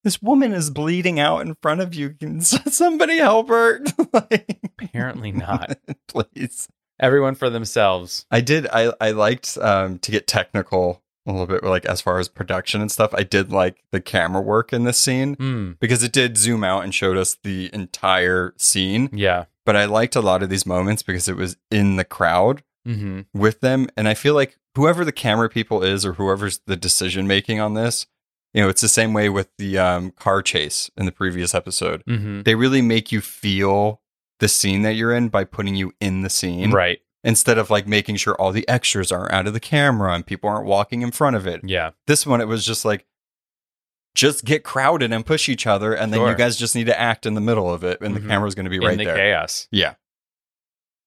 this 0.03 0.21
woman 0.21 0.51
is 0.53 0.69
bleeding 0.69 1.19
out 1.19 1.41
in 1.41 1.55
front 1.61 1.81
of 1.81 1.93
you. 1.93 2.11
Can 2.11 2.41
somebody 2.41 3.17
help 3.17 3.49
her? 3.49 3.81
like, 4.13 4.59
Apparently 4.79 5.31
not. 5.31 5.77
please. 6.07 6.67
Everyone 6.99 7.35
for 7.35 7.49
themselves. 7.49 8.25
I 8.31 8.41
did. 8.41 8.67
I 8.67 8.93
I 9.01 9.11
liked 9.11 9.57
um 9.59 9.99
to 9.99 10.11
get 10.11 10.27
technical 10.27 11.01
a 11.31 11.39
little 11.39 11.47
bit, 11.55 11.63
like 11.63 11.85
as 11.85 12.01
far 12.01 12.19
as 12.19 12.27
production 12.29 12.81
and 12.81 12.91
stuff. 12.91 13.13
I 13.13 13.23
did 13.23 13.51
like 13.51 13.83
the 13.91 14.01
camera 14.01 14.41
work 14.41 14.71
in 14.73 14.83
this 14.83 14.97
scene 14.97 15.35
Hmm. 15.35 15.71
because 15.79 16.03
it 16.03 16.11
did 16.13 16.37
zoom 16.37 16.63
out 16.63 16.83
and 16.83 16.93
showed 16.93 17.17
us 17.17 17.37
the 17.43 17.69
entire 17.73 18.53
scene. 18.57 19.09
Yeah. 19.13 19.45
But 19.65 19.75
I 19.75 19.85
liked 19.85 20.15
a 20.15 20.21
lot 20.21 20.41
of 20.43 20.49
these 20.49 20.65
moments 20.65 21.03
because 21.03 21.27
it 21.29 21.35
was 21.35 21.57
in 21.69 21.95
the 21.95 22.03
crowd 22.05 22.63
hmm 22.85 23.21
with 23.33 23.59
them, 23.61 23.87
and 23.95 24.07
I 24.07 24.13
feel 24.15 24.33
like 24.33 24.57
whoever 24.75 25.05
the 25.05 25.11
camera 25.11 25.49
people 25.49 25.83
is 25.83 26.03
or 26.05 26.13
whoever's 26.13 26.61
the 26.65 26.75
decision 26.75 27.27
making 27.27 27.59
on 27.59 27.75
this, 27.75 28.07
you 28.55 28.61
know, 28.63 28.69
it's 28.69 28.81
the 28.81 28.87
same 28.87 29.13
way 29.13 29.29
with 29.29 29.49
the 29.59 29.77
um, 29.77 30.11
car 30.11 30.41
chase 30.41 30.89
in 30.97 31.05
the 31.05 31.11
previous 31.11 31.53
episode. 31.53 32.01
hmm 32.07 32.41
They 32.41 32.55
really 32.55 32.81
make 32.81 33.11
you 33.11 33.21
feel 33.21 34.01
the 34.39 34.47
scene 34.47 34.81
that 34.81 34.95
you're 34.95 35.13
in 35.13 35.29
by 35.29 35.43
putting 35.43 35.75
you 35.75 35.93
in 36.01 36.21
the 36.23 36.29
scene 36.29 36.71
Right. 36.71 36.99
Instead 37.23 37.57
of 37.57 37.69
like 37.69 37.87
making 37.87 38.15
sure 38.15 38.35
all 38.35 38.51
the 38.51 38.67
extras 38.67 39.11
aren't 39.11 39.31
out 39.33 39.47
of 39.47 39.53
the 39.53 39.59
camera 39.59 40.13
and 40.13 40.25
people 40.25 40.49
aren't 40.49 40.65
walking 40.65 41.01
in 41.01 41.11
front 41.11 41.35
of 41.35 41.45
it. 41.47 41.61
Yeah. 41.63 41.91
This 42.07 42.25
one, 42.25 42.41
it 42.41 42.47
was 42.47 42.65
just 42.65 42.83
like, 42.85 43.05
just 44.13 44.43
get 44.43 44.63
crowded 44.63 45.13
and 45.13 45.25
push 45.25 45.47
each 45.47 45.65
other, 45.65 45.93
and 45.93 46.11
then 46.11 46.19
Sure. 46.19 46.29
you 46.31 46.35
guys 46.35 46.57
just 46.57 46.75
need 46.75 46.87
to 46.87 46.99
act 46.99 47.25
in 47.25 47.33
the 47.33 47.39
middle 47.41 47.73
of 47.73 47.83
it, 47.83 48.01
and 48.01 48.13
Mhm. 48.15 48.21
the 48.21 48.27
camera's 48.27 48.55
going 48.55 48.65
to 48.65 48.69
be 48.69 48.75
In 48.77 48.83
right 48.83 48.97
the 48.97 49.05
there. 49.05 49.15
chaos. 49.15 49.67
Yeah. 49.71 49.93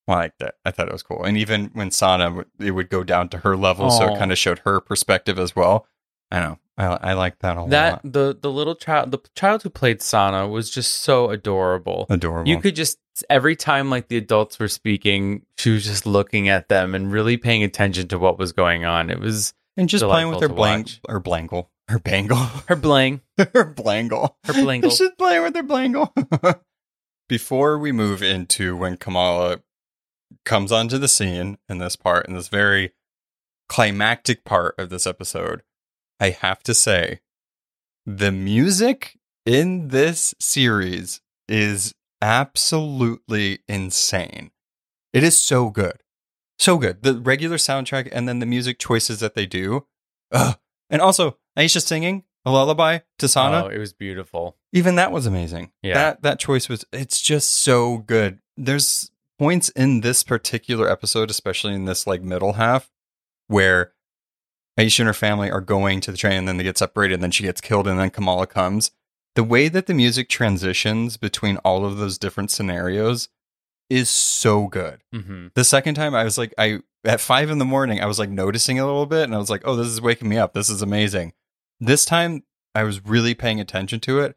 I 0.08 0.12
like 0.14 0.38
that. 0.38 0.54
I 0.64 0.70
thought 0.70 0.88
it 0.88 0.92
was 0.92 1.02
cool. 1.02 1.22
And 1.22 1.36
even 1.36 1.70
when 1.74 1.90
Sana, 1.90 2.44
it 2.58 2.70
would 2.70 2.88
go 2.88 3.04
down 3.04 3.28
to 3.30 3.38
her 3.38 3.56
level, 3.56 3.90
so 3.90 4.12
it 4.14 4.18
kind 4.18 4.32
of 4.32 4.38
showed 4.38 4.60
her 4.60 4.80
perspective 4.80 5.38
as 5.38 5.54
well. 5.54 5.86
I 6.30 6.40
know. 6.40 6.58
I, 6.76 6.84
I 6.86 7.12
like 7.12 7.38
that 7.40 7.56
a 7.56 7.60
lot. 7.60 7.70
That 7.70 7.92
lot. 8.04 8.12
the 8.12 8.38
the 8.40 8.50
little 8.50 8.74
child 8.74 9.12
the 9.12 9.18
child 9.36 9.62
who 9.62 9.70
played 9.70 10.02
Sana 10.02 10.48
was 10.48 10.70
just 10.70 10.96
so 11.02 11.30
adorable. 11.30 12.06
Adorable. 12.10 12.48
You 12.50 12.58
could 12.60 12.74
just 12.74 12.98
every 13.30 13.54
time 13.56 13.90
like 13.90 14.08
the 14.08 14.16
adults 14.16 14.58
were 14.58 14.68
speaking, 14.68 15.44
she 15.58 15.70
was 15.70 15.84
just 15.84 16.06
looking 16.06 16.48
at 16.48 16.68
them 16.68 16.94
and 16.94 17.12
really 17.12 17.36
paying 17.36 17.62
attention 17.62 18.08
to 18.08 18.18
what 18.18 18.38
was 18.38 18.52
going 18.52 18.84
on. 18.84 19.10
It 19.10 19.20
was 19.20 19.54
and 19.76 19.88
just 19.88 20.04
playing 20.04 20.28
with 20.28 20.40
her 20.40 20.48
blank 20.48 20.86
watch. 20.86 21.00
or 21.08 21.20
blangle. 21.20 21.68
Her 21.88 21.98
bangle. 21.98 22.36
her 22.68 22.76
bling, 22.76 23.20
her 23.38 23.74
blangle. 23.74 24.34
her 24.44 24.52
blingle. 24.52 24.90
She's 24.96 25.10
playing 25.18 25.42
with 25.42 25.54
her 25.54 25.62
blangle. 25.62 26.10
Before 27.28 27.78
we 27.78 27.92
move 27.92 28.22
into 28.22 28.76
when 28.76 28.96
Kamala 28.96 29.60
comes 30.44 30.72
onto 30.72 30.98
the 30.98 31.08
scene 31.08 31.58
in 31.68 31.78
this 31.78 31.96
part, 31.96 32.28
in 32.28 32.34
this 32.34 32.48
very 32.48 32.92
climactic 33.68 34.44
part 34.44 34.74
of 34.78 34.90
this 34.90 35.06
episode, 35.06 35.62
I 36.20 36.30
have 36.30 36.62
to 36.64 36.74
say 36.74 37.20
the 38.04 38.30
music 38.30 39.18
in 39.46 39.88
this 39.88 40.34
series 40.38 41.20
is 41.48 41.94
absolutely 42.24 43.58
insane. 43.68 44.50
It 45.12 45.22
is 45.22 45.38
so 45.38 45.70
good. 45.70 46.02
So 46.58 46.78
good. 46.78 47.02
The 47.02 47.14
regular 47.14 47.56
soundtrack 47.56 48.08
and 48.12 48.28
then 48.28 48.38
the 48.38 48.46
music 48.46 48.78
choices 48.78 49.20
that 49.20 49.34
they 49.34 49.46
do. 49.46 49.86
Ugh. 50.32 50.56
And 50.88 51.02
also, 51.02 51.36
Aisha 51.58 51.82
singing 51.82 52.24
a 52.44 52.50
lullaby 52.50 53.00
to 53.18 53.28
Sana 53.28 53.64
Oh, 53.64 53.68
it 53.68 53.78
was 53.78 53.92
beautiful. 53.92 54.56
even 54.72 54.96
that 54.96 55.12
was 55.12 55.26
amazing. 55.26 55.70
Yeah. 55.82 55.94
That 55.94 56.22
that 56.22 56.38
choice 56.38 56.68
was 56.68 56.84
it's 56.92 57.20
just 57.20 57.48
so 57.50 57.98
good. 57.98 58.38
There's 58.56 59.10
points 59.38 59.68
in 59.70 60.00
this 60.00 60.22
particular 60.22 60.88
episode, 60.90 61.30
especially 61.30 61.74
in 61.74 61.84
this 61.86 62.06
like 62.06 62.22
middle 62.22 62.54
half, 62.54 62.90
where 63.48 63.92
Aisha 64.78 65.00
and 65.00 65.06
her 65.08 65.14
family 65.14 65.50
are 65.50 65.60
going 65.60 66.00
to 66.02 66.10
the 66.10 66.16
train 66.16 66.38
and 66.38 66.48
then 66.48 66.56
they 66.56 66.64
get 66.64 66.78
separated 66.78 67.14
and 67.14 67.22
then 67.22 67.30
she 67.30 67.42
gets 67.44 67.60
killed 67.60 67.86
and 67.86 67.98
then 67.98 68.10
Kamala 68.10 68.46
comes. 68.46 68.90
The 69.34 69.44
way 69.44 69.68
that 69.68 69.86
the 69.86 69.94
music 69.94 70.28
transitions 70.28 71.16
between 71.16 71.56
all 71.58 71.84
of 71.84 71.96
those 71.96 72.18
different 72.18 72.50
scenarios 72.50 73.28
is 73.90 74.08
so 74.08 74.66
good. 74.68 75.02
hmm 75.12 75.48
The 75.54 75.64
second 75.64 75.94
time 75.94 76.14
I 76.14 76.24
was 76.24 76.38
like 76.38 76.54
I 76.58 76.80
at 77.04 77.20
five 77.20 77.50
in 77.50 77.58
the 77.58 77.64
morning, 77.64 78.00
I 78.00 78.06
was 78.06 78.18
like 78.18 78.30
noticing 78.30 78.78
a 78.78 78.86
little 78.86 79.06
bit 79.06 79.24
and 79.24 79.34
I 79.34 79.38
was 79.38 79.50
like, 79.50 79.62
oh, 79.64 79.76
this 79.76 79.88
is 79.88 80.00
waking 80.00 80.28
me 80.28 80.38
up. 80.38 80.54
This 80.54 80.70
is 80.70 80.82
amazing. 80.82 81.32
This 81.80 82.04
time 82.04 82.44
I 82.74 82.84
was 82.84 83.04
really 83.04 83.34
paying 83.34 83.60
attention 83.60 84.00
to 84.00 84.20
it. 84.20 84.36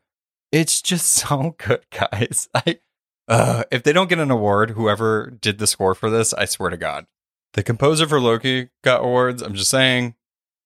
It's 0.51 0.81
just 0.81 1.07
so 1.11 1.55
good, 1.57 1.85
guys. 1.91 2.49
I 2.53 2.79
uh 3.27 3.63
if 3.71 3.83
they 3.83 3.93
don't 3.93 4.09
get 4.09 4.19
an 4.19 4.31
award, 4.31 4.71
whoever 4.71 5.29
did 5.41 5.59
the 5.59 5.67
score 5.67 5.95
for 5.95 6.09
this, 6.09 6.33
I 6.33 6.45
swear 6.45 6.69
to 6.69 6.77
God. 6.77 7.05
The 7.53 7.63
composer 7.63 8.07
for 8.07 8.19
Loki 8.19 8.69
got 8.83 9.03
awards. 9.03 9.41
I'm 9.41 9.53
just 9.55 9.71
saying. 9.71 10.15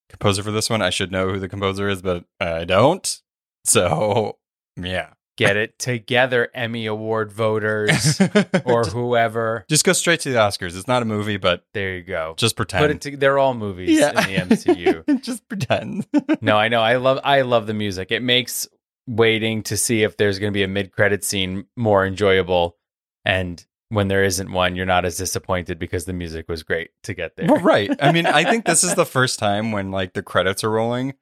Composer 0.09 0.43
for 0.43 0.51
this 0.51 0.69
one, 0.69 0.81
I 0.81 0.89
should 0.89 1.11
know 1.11 1.29
who 1.31 1.39
the 1.39 1.47
composer 1.47 1.87
is, 1.87 2.01
but 2.01 2.25
I 2.39 2.65
don't. 2.65 3.21
So 3.65 4.37
yeah. 4.77 5.09
Get 5.37 5.57
it 5.57 5.79
together, 5.79 6.49
Emmy 6.53 6.85
Award 6.85 7.31
voters 7.31 8.19
or 8.65 8.83
just, 8.83 8.91
whoever. 8.93 9.65
just 9.67 9.83
go 9.83 9.93
straight 9.93 10.19
to 10.19 10.29
the 10.31 10.37
Oscars. 10.37 10.77
It's 10.77 10.87
not 10.87 11.01
a 11.01 11.05
movie, 11.05 11.37
but 11.37 11.63
There 11.73 11.95
you 11.95 12.03
go. 12.03 12.35
just 12.37 12.55
pretend. 12.55 12.83
Put 12.83 12.91
it. 12.91 13.01
To, 13.01 13.17
they're 13.17 13.39
all 13.39 13.55
movies 13.55 13.99
in 13.99 14.13
the 14.13 14.21
MCU. 14.21 15.21
just 15.23 15.47
pretend. 15.49 16.05
no, 16.41 16.57
I 16.57 16.67
know. 16.67 16.81
I 16.81 16.97
love. 16.97 17.19
I 17.23 17.41
love 17.41 17.65
the 17.65 17.73
music. 17.73 18.11
It 18.11 18.21
makes 18.21 18.67
waiting 19.07 19.63
to 19.63 19.77
see 19.77 20.03
if 20.03 20.15
there's 20.17 20.37
going 20.37 20.51
to 20.51 20.55
be 20.55 20.63
a 20.63 20.67
mid-credit 20.67 21.23
scene 21.23 21.65
more 21.75 22.05
enjoyable. 22.05 22.77
And 23.25 23.65
when 23.89 24.09
there 24.09 24.23
isn't 24.23 24.51
one, 24.51 24.75
you're 24.75 24.85
not 24.85 25.05
as 25.05 25.17
disappointed 25.17 25.79
because 25.79 26.05
the 26.05 26.13
music 26.13 26.49
was 26.49 26.61
great 26.61 26.91
to 27.03 27.15
get 27.15 27.35
there. 27.35 27.47
Well, 27.47 27.61
right. 27.61 27.89
I 27.99 28.11
mean, 28.11 28.27
I 28.27 28.43
think 28.43 28.65
this 28.65 28.83
is 28.83 28.93
the 28.93 29.05
first 29.07 29.39
time 29.39 29.71
when 29.71 29.89
like 29.91 30.13
the 30.13 30.21
credits 30.21 30.63
are 30.63 30.69
rolling. 30.69 31.15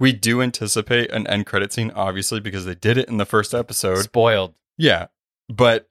We 0.00 0.12
do 0.12 0.40
anticipate 0.42 1.10
an 1.10 1.26
end 1.26 1.46
credit 1.46 1.72
scene, 1.72 1.90
obviously, 1.94 2.40
because 2.40 2.64
they 2.64 2.74
did 2.74 2.96
it 2.98 3.08
in 3.08 3.16
the 3.16 3.26
first 3.26 3.52
episode. 3.54 3.98
Spoiled. 3.98 4.54
Yeah. 4.76 5.06
But 5.48 5.88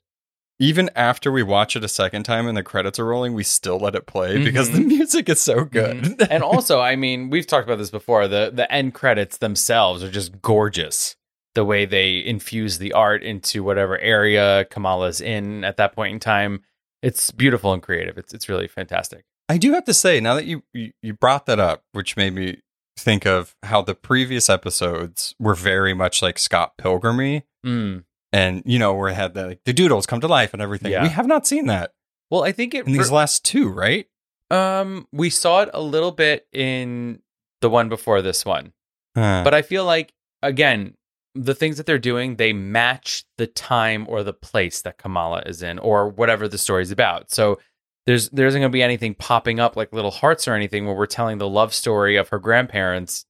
even 0.59 0.89
after 0.95 1.31
we 1.31 1.43
watch 1.43 1.75
it 1.75 1.83
a 1.83 1.87
second 1.89 2.23
time 2.23 2.47
and 2.47 2.57
the 2.57 2.63
credits 2.63 2.97
are 2.99 3.05
rolling, 3.05 3.33
we 3.33 3.43
still 3.43 3.77
let 3.77 3.95
it 3.95 4.07
play 4.07 4.43
because 4.43 4.71
the 4.71 4.79
music 4.95 5.29
is 5.29 5.41
so 5.41 5.65
good. 5.65 5.97
Mhm. 6.03 6.27
and 6.31 6.41
also, 6.51 6.79
I 6.79 6.95
mean, 6.95 7.29
we've 7.29 7.45
talked 7.45 7.67
about 7.67 7.77
this 7.77 7.91
before. 7.91 8.27
The 8.27 8.49
the 8.53 8.71
end 8.71 8.93
credits 8.93 9.37
themselves 9.37 10.03
are 10.03 10.09
just 10.11 10.41
gorgeous. 10.41 11.15
The 11.53 11.65
way 11.65 11.85
they 11.85 12.23
infuse 12.23 12.77
the 12.77 12.93
art 12.93 13.23
into 13.23 13.63
whatever 13.63 13.97
area 13.99 14.65
Kamala's 14.65 15.19
in 15.21 15.63
at 15.63 15.77
that 15.77 15.95
point 15.95 16.13
in 16.13 16.19
time, 16.19 16.63
it's 17.01 17.29
beautiful 17.31 17.73
and 17.73 17.81
creative. 17.83 18.17
It's 18.17 18.33
it's 18.33 18.47
really 18.47 18.67
fantastic. 18.67 19.25
I 19.49 19.57
do 19.57 19.73
have 19.73 19.85
to 19.85 19.93
say, 19.93 20.19
now 20.19 20.35
that 20.35 20.45
you, 20.45 20.63
you 20.73 20.91
you 21.01 21.13
brought 21.13 21.45
that 21.47 21.59
up, 21.59 21.83
which 21.91 22.15
made 22.17 22.33
me 22.33 22.61
think 22.97 23.25
of 23.25 23.55
how 23.63 23.81
the 23.81 23.95
previous 23.95 24.49
episodes 24.49 25.35
were 25.39 25.55
very 25.55 25.93
much 25.93 26.21
like 26.21 26.37
Scott 26.39 26.73
Pilgrimy. 26.77 27.43
Mm, 27.65 28.03
and 28.33 28.63
you 28.65 28.79
know 28.79 28.93
where 28.93 29.09
it 29.09 29.13
had 29.15 29.33
the 29.33 29.47
like, 29.47 29.59
the 29.65 29.73
doodles 29.73 30.05
come 30.05 30.19
to 30.21 30.27
life 30.27 30.53
and 30.53 30.61
everything. 30.61 30.91
Yeah. 30.91 31.03
We 31.03 31.09
have 31.09 31.27
not 31.27 31.47
seen 31.47 31.67
that 31.67 31.93
Well, 32.29 32.43
I 32.43 32.51
think 32.51 32.73
it. 32.73 32.85
in 32.87 32.93
these 32.93 33.11
last 33.11 33.45
two, 33.45 33.69
right? 33.69 34.07
um, 34.49 35.07
we 35.11 35.29
saw 35.29 35.61
it 35.61 35.69
a 35.73 35.81
little 35.81 36.11
bit 36.11 36.47
in 36.53 37.21
the 37.61 37.69
one 37.69 37.89
before 37.89 38.21
this 38.21 38.45
one, 38.45 38.73
Huh. 39.15 39.41
but 39.43 39.53
I 39.53 39.61
feel 39.61 39.83
like 39.85 40.13
again, 40.41 40.93
the 41.35 41.53
things 41.55 41.77
that 41.77 41.85
they're 41.85 41.99
doing, 41.99 42.37
they 42.37 42.53
match 42.53 43.23
the 43.37 43.45
time 43.47 44.05
or 44.09 44.23
the 44.23 44.33
place 44.33 44.81
that 44.83 44.97
Kamala 44.97 45.43
is 45.45 45.61
in, 45.61 45.77
or 45.79 46.07
whatever 46.09 46.47
the 46.47 46.57
story's 46.57 46.91
about. 46.91 47.29
So. 47.31 47.59
There's 48.07 48.29
there 48.29 48.47
isn't 48.47 48.59
going 48.59 48.71
to 48.71 48.73
be 48.73 48.81
anything 48.81 49.13
popping 49.13 49.59
up 49.59 49.75
like 49.75 49.93
little 49.93 50.09
hearts 50.11 50.47
or 50.47 50.53
anything 50.55 50.85
where 50.87 50.95
we're 50.95 51.05
telling 51.05 51.37
the 51.37 51.47
love 51.47 51.73
story 51.73 52.15
of 52.15 52.29
her 52.29 52.39
grandparents, 52.39 53.25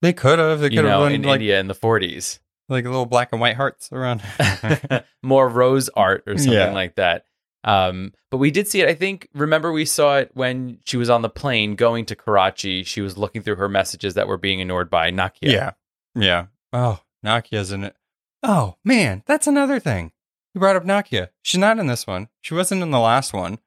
they 0.00 0.12
could 0.14 0.38
have. 0.38 0.60
They 0.60 0.70
could 0.70 0.78
have 0.84 1.00
done 1.00 1.12
in 1.12 1.22
like 1.22 1.34
India 1.40 1.60
in 1.60 1.66
the 1.68 1.74
40s. 1.74 2.38
like 2.70 2.84
little 2.84 3.04
black 3.06 3.28
and 3.32 3.40
white 3.40 3.56
hearts 3.56 3.90
around. 3.92 4.22
more 5.22 5.48
rose 5.48 5.88
art 5.90 6.22
or 6.26 6.38
something 6.38 6.54
Yeah. 6.54 6.72
like 6.72 6.94
that. 6.94 7.24
Um, 7.64 8.14
but 8.30 8.38
we 8.38 8.50
did 8.50 8.68
see 8.68 8.80
it. 8.80 8.88
I 8.88 8.94
think. 8.94 9.28
Remember, 9.34 9.70
we 9.72 9.84
saw 9.84 10.16
it 10.18 10.30
when 10.32 10.78
she 10.86 10.96
was 10.96 11.10
on 11.10 11.20
the 11.20 11.28
plane 11.28 11.74
going 11.74 12.06
to 12.06 12.16
Karachi. 12.16 12.84
She 12.84 13.02
was 13.02 13.18
looking 13.18 13.42
through 13.42 13.56
her 13.56 13.68
messages 13.68 14.14
that 14.14 14.28
were 14.28 14.38
being 14.38 14.60
ignored 14.60 14.88
by 14.88 15.10
Nakia. 15.10 15.34
yeah. 15.42 15.70
yeah, 16.14 16.46
Oh, 16.72 17.00
Nakia's 17.26 17.70
in 17.72 17.84
it. 17.84 17.96
Oh 18.42 18.76
man, 18.84 19.22
that's 19.26 19.46
another 19.46 19.78
thing. 19.78 20.12
You 20.54 20.60
brought 20.60 20.76
up 20.76 20.84
Nakia. 20.84 21.28
She's 21.42 21.58
not 21.60 21.78
in 21.78 21.86
this 21.88 22.06
one. 22.06 22.28
She 22.40 22.54
wasn't 22.54 22.82
in 22.82 22.92
the 22.92 22.98
last 23.00 23.34
one. 23.34 23.58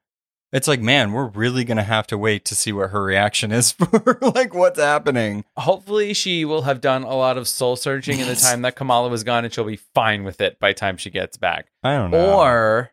It's 0.54 0.68
like, 0.68 0.80
man, 0.80 1.10
we're 1.10 1.26
really 1.26 1.64
gonna 1.64 1.82
have 1.82 2.06
to 2.06 2.16
wait 2.16 2.44
to 2.44 2.54
see 2.54 2.72
what 2.72 2.90
her 2.90 3.02
reaction 3.02 3.50
is 3.50 3.72
for 3.72 4.16
like 4.20 4.54
what's 4.54 4.78
happening. 4.78 5.44
Hopefully, 5.56 6.14
she 6.14 6.44
will 6.44 6.62
have 6.62 6.80
done 6.80 7.02
a 7.02 7.16
lot 7.16 7.36
of 7.36 7.48
soul 7.48 7.74
searching 7.74 8.20
in 8.20 8.28
the 8.28 8.36
time 8.36 8.62
that 8.62 8.76
Kamala 8.76 9.08
was 9.08 9.24
gone, 9.24 9.44
and 9.44 9.52
she'll 9.52 9.64
be 9.64 9.80
fine 9.94 10.22
with 10.22 10.40
it 10.40 10.60
by 10.60 10.70
the 10.70 10.74
time 10.74 10.96
she 10.96 11.10
gets 11.10 11.36
back. 11.36 11.72
I 11.82 11.96
don't 11.96 12.12
know. 12.12 12.38
Or, 12.38 12.92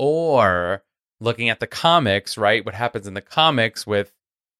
or 0.00 0.82
looking 1.20 1.48
at 1.48 1.60
the 1.60 1.68
comics, 1.68 2.36
right? 2.36 2.66
What 2.66 2.74
happens 2.74 3.06
in 3.06 3.14
the 3.14 3.20
comics 3.20 3.86
with 3.86 4.12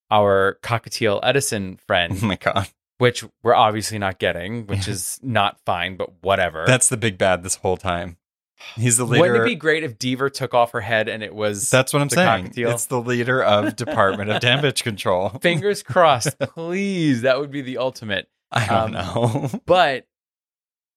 our 0.09 0.57
cockatiel 0.63 1.19
Edison 1.23 1.77
oh 1.77 1.83
friend, 1.85 2.21
my 2.21 2.37
god, 2.37 2.69
which 2.97 3.25
we're 3.43 3.55
obviously 3.55 3.99
not 3.99 4.19
getting, 4.19 4.67
which 4.67 4.87
is 4.87 5.19
not 5.21 5.59
fine, 5.65 5.97
but 5.97 6.23
whatever. 6.23 6.63
that's 6.65 6.87
the 6.87 6.95
big 6.95 7.17
bad 7.17 7.43
this 7.43 7.55
whole 7.55 7.75
time. 7.75 8.15
He's 8.75 8.97
the 8.97 9.05
leader. 9.05 9.21
Wouldn't 9.21 9.41
it 9.43 9.45
be 9.45 9.55
great 9.55 9.83
if 9.83 9.97
Deever 9.99 10.31
took 10.33 10.53
off 10.53 10.71
her 10.71 10.81
head 10.81 11.07
and 11.07 11.21
it 11.23 11.33
was 11.35 11.69
that's 11.69 11.93
what 11.93 12.01
I'm 12.01 12.07
the 12.07 12.15
saying. 12.15 12.47
cockatiel? 12.49 12.73
It's 12.73 12.87
the 12.87 12.99
leader 13.01 13.43
of 13.43 13.75
Department 13.75 14.29
of 14.31 14.41
Damage 14.41 14.83
Control. 14.83 15.29
fingers 15.41 15.83
crossed, 15.83 16.37
please. 16.39 17.21
That 17.21 17.39
would 17.39 17.51
be 17.51 17.61
the 17.61 17.77
ultimate. 17.77 18.29
I 18.51 18.65
Um, 18.67 18.91
don't 18.91 18.93
know. 18.93 19.61
But 19.65 20.07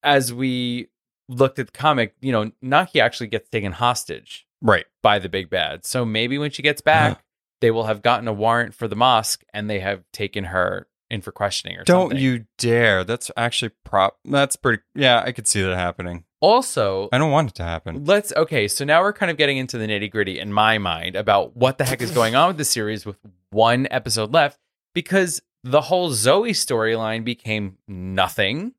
as 0.03 0.33
we 0.33 0.89
looked 1.29 1.59
at 1.59 1.67
the 1.67 1.73
comic, 1.73 2.15
you 2.21 2.33
know, 2.33 2.51
Naki 2.63 3.01
actually 3.01 3.27
gets 3.29 3.49
taken 3.51 3.73
hostage 3.73 4.47
right. 4.63 4.87
by 5.03 5.19
the 5.19 5.29
big 5.29 5.51
bad. 5.51 5.85
So 5.85 6.05
maybe 6.05 6.39
when 6.39 6.51
she 6.51 6.63
gets 6.63 6.81
back, 6.81 7.23
they 7.61 7.71
will 7.71 7.85
have 7.85 8.03
gotten 8.03 8.27
a 8.29 8.33
warrant 8.33 8.75
for 8.75 8.89
the 8.89 8.97
mosque 8.97 9.43
and 9.53 9.69
they 9.69 9.81
have 9.81 10.03
taken 10.13 10.45
her 10.45 10.87
in 11.11 11.21
for 11.21 11.33
questioning 11.33 11.77
or 11.77 11.85
Don't 11.85 12.11
something. 12.11 12.19
you 12.19 12.47
dare. 12.57 13.05
That's 13.05 13.31
actually 13.37 13.73
prop. 13.85 14.19
That's 14.25 14.57
pretty. 14.57 14.83
Yeah, 14.95 15.23
I 15.25 15.33
could 15.33 15.47
see 15.49 15.61
that 15.61 15.77
happening. 15.77 16.25
Also, 16.41 17.09
I 17.13 17.19
don't 17.19 17.31
want 17.31 17.51
it 17.51 17.55
to 17.57 17.63
happen. 17.63 18.05
Let's 18.05 18.33
okay. 18.35 18.67
So 18.67 18.85
now 18.85 19.03
we're 19.03 19.13
kind 19.13 19.31
of 19.31 19.37
getting 19.37 19.59
into 19.59 19.77
the 19.77 19.87
nitty 19.87 20.11
gritty 20.11 20.39
in 20.39 20.53
my 20.53 20.79
mind 20.79 21.17
about 21.17 21.57
what 21.57 21.79
the 21.79 21.85
heck 21.85 22.01
is 22.01 22.11
going 22.11 22.35
on 22.35 22.49
with 22.49 22.57
the 22.57 22.65
series 22.65 23.05
with 23.05 23.17
one 23.51 23.87
episode 23.91 24.33
left 24.33 24.59
because 24.95 25.43
the 25.65 25.83
whole 25.83 26.11
Zoe 26.13 26.53
storyline 26.53 27.25
became 27.25 27.77
nothing. 27.87 28.73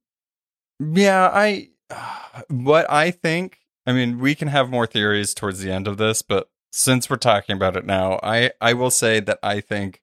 Yeah, 0.80 1.30
I. 1.32 1.70
What 2.48 2.90
I 2.90 3.12
think. 3.12 3.60
I 3.86 3.94
mean, 3.94 4.20
we 4.20 4.36
can 4.36 4.48
have 4.48 4.70
more 4.70 4.88
theories 4.88 5.34
towards 5.34 5.60
the 5.60 5.72
end 5.72 5.88
of 5.88 5.98
this, 5.98 6.22
but 6.22 6.50
since 6.72 7.10
we're 7.10 7.18
talking 7.18 7.56
about 7.56 7.76
it 7.76 7.86
now, 7.86 8.20
I 8.24 8.52
I 8.62 8.74
will 8.74 8.92
say 8.92 9.20
that 9.20 9.40
I 9.44 9.60
think 9.60 10.02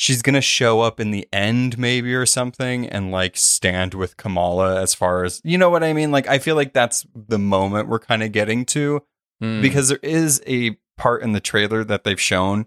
she's 0.00 0.22
gonna 0.22 0.40
show 0.40 0.80
up 0.80 0.98
in 0.98 1.10
the 1.10 1.28
end, 1.30 1.76
maybe 1.76 2.14
or 2.14 2.24
something, 2.24 2.86
and 2.86 3.10
like 3.10 3.36
stand 3.36 3.92
with 3.92 4.16
Kamala 4.16 4.80
as 4.80 4.94
far 4.94 5.24
as 5.24 5.42
you 5.44 5.58
know 5.58 5.68
what 5.68 5.84
I 5.84 5.92
mean. 5.92 6.10
Like, 6.10 6.26
I 6.26 6.38
feel 6.38 6.56
like 6.56 6.72
that's 6.72 7.06
the 7.14 7.38
moment 7.38 7.88
we're 7.88 7.98
kind 7.98 8.22
of 8.22 8.32
getting 8.32 8.64
to. 8.66 9.02
Hmm. 9.40 9.62
because 9.62 9.88
there 9.88 9.98
is 10.02 10.42
a 10.46 10.76
part 10.98 11.22
in 11.22 11.32
the 11.32 11.40
trailer 11.40 11.82
that 11.84 12.04
they've 12.04 12.20
shown 12.20 12.66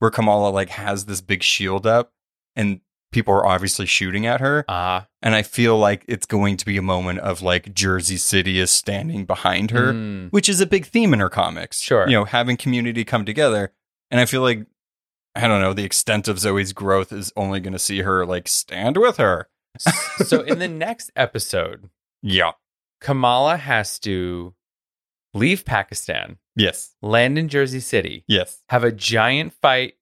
where 0.00 0.10
Kamala 0.10 0.50
like 0.50 0.70
has 0.70 1.04
this 1.04 1.20
big 1.20 1.44
shield 1.44 1.86
up 1.86 2.12
and 2.56 2.80
people 3.12 3.32
are 3.32 3.46
obviously 3.46 3.86
shooting 3.86 4.26
at 4.26 4.40
her 4.40 4.64
ah, 4.68 5.06
and 5.22 5.36
I 5.36 5.42
feel 5.42 5.78
like 5.78 6.04
it's 6.08 6.26
going 6.26 6.56
to 6.56 6.66
be 6.66 6.76
a 6.76 6.82
moment 6.82 7.20
of 7.20 7.40
like 7.40 7.72
Jersey 7.72 8.16
City 8.16 8.58
is 8.58 8.72
standing 8.72 9.26
behind 9.26 9.70
her 9.70 9.92
hmm. 9.92 10.26
which 10.30 10.48
is 10.48 10.60
a 10.60 10.66
big 10.66 10.86
theme 10.86 11.12
in 11.12 11.20
her 11.20 11.28
comics 11.28 11.80
Sure. 11.80 12.04
you 12.08 12.14
know 12.14 12.24
having 12.24 12.56
community 12.56 13.04
come 13.04 13.24
together 13.24 13.72
and 14.10 14.20
I 14.20 14.24
feel 14.26 14.42
like 14.42 14.66
I 15.38 15.46
don't 15.48 15.60
know 15.60 15.72
the 15.72 15.84
extent 15.84 16.26
of 16.28 16.38
Zoe's 16.38 16.72
growth 16.72 17.12
is 17.12 17.32
only 17.36 17.60
going 17.60 17.72
to 17.72 17.78
see 17.78 18.00
her 18.02 18.26
like 18.26 18.48
stand 18.48 18.96
with 18.96 19.16
her 19.18 19.48
so 20.26 20.40
in 20.42 20.58
the 20.58 20.66
next 20.68 21.10
episode, 21.14 21.88
yeah 22.22 22.52
Kamala 23.00 23.56
has 23.56 23.98
to 24.00 24.54
leave 25.34 25.64
Pakistan, 25.64 26.38
yes 26.56 26.94
land 27.02 27.38
in 27.38 27.48
Jersey 27.48 27.80
City, 27.80 28.24
yes 28.26 28.62
have 28.68 28.82
a 28.84 28.90
giant 28.92 29.52
fight 29.52 29.94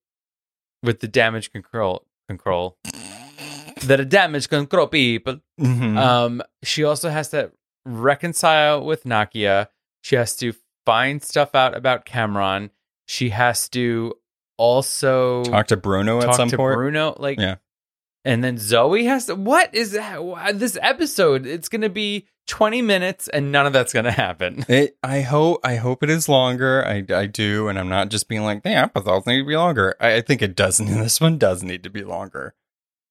with 0.83 1.01
the 1.01 1.09
damage 1.09 1.53
control 1.53 2.07
control. 2.29 2.79
that 3.83 4.01
a 4.01 4.05
damage 4.05 4.49
control 4.49 4.87
people. 4.87 5.40
Mhm. 5.61 5.99
Um, 5.99 6.42
she 6.62 6.83
also 6.85 7.11
has 7.11 7.29
to 7.31 7.53
reconcile 7.85 8.85
with 8.85 9.05
Nakia. 9.05 9.68
She 10.03 10.16
has 10.16 10.35
to 10.38 10.55
find 10.87 11.22
stuff 11.22 11.55
out 11.55 11.77
about 11.77 12.05
Kamran. 12.05 12.70
She 13.07 13.31
has 13.31 13.68
to 13.70 14.14
also 14.58 15.44
talk 15.44 15.68
to 15.68 15.76
Bruno 15.76 16.18
at 16.18 16.24
talk 16.26 16.34
some 16.36 16.48
to 16.50 16.56
point 16.56 16.74
Bruno. 16.76 17.14
Like, 17.18 17.38
Yeah. 17.38 17.56
And 18.24 18.42
then 18.42 18.58
Zoe 18.58 19.04
has 19.04 19.26
to. 19.26 19.36
What 19.36 19.72
is 19.72 19.92
that? 19.92 20.58
This 20.58 20.76
episode? 20.82 21.46
It's 21.46 21.68
going 21.68 21.82
to 21.82 21.88
be 21.88 22.26
twenty 22.48 22.82
minutes, 22.82 23.28
and 23.28 23.52
none 23.52 23.66
of 23.66 23.72
that's 23.72 23.92
going 23.92 24.04
to 24.04 24.10
happen. 24.10 24.64
It, 24.68 24.96
I 25.00 25.20
hope 25.20 25.60
I 25.62 25.76
hope 25.76 26.02
it 26.02 26.10
is 26.10 26.28
longer. 26.28 26.84
I, 26.84 27.04
I 27.14 27.26
do, 27.26 27.68
and 27.68 27.78
I'm 27.78 27.88
not 27.88 28.08
just 28.08 28.28
being 28.28 28.42
like 28.42 28.64
the 28.64 28.70
episodes 28.70 29.26
need 29.26 29.38
to 29.38 29.46
be 29.46 29.56
longer. 29.56 29.94
I, 30.00 30.14
I 30.16 30.20
think 30.22 30.42
it 30.42 30.56
doesn't. 30.56 30.86
This 31.02 31.20
one 31.20 31.38
does 31.38 31.62
need 31.62 31.84
to 31.84 31.90
be 31.90 32.02
longer. 32.02 32.54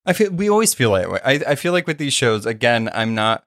I 0.05 0.11
feel 0.11 0.31
we 0.31 0.49
always 0.49 0.73
feel 0.73 0.91
that 0.93 1.09
way. 1.09 1.19
I, 1.23 1.31
I 1.47 1.55
feel 1.55 1.71
like 1.71 1.87
with 1.87 1.97
these 1.97 2.13
shows, 2.13 2.45
again, 2.45 2.89
I'm 2.93 3.15
not. 3.15 3.45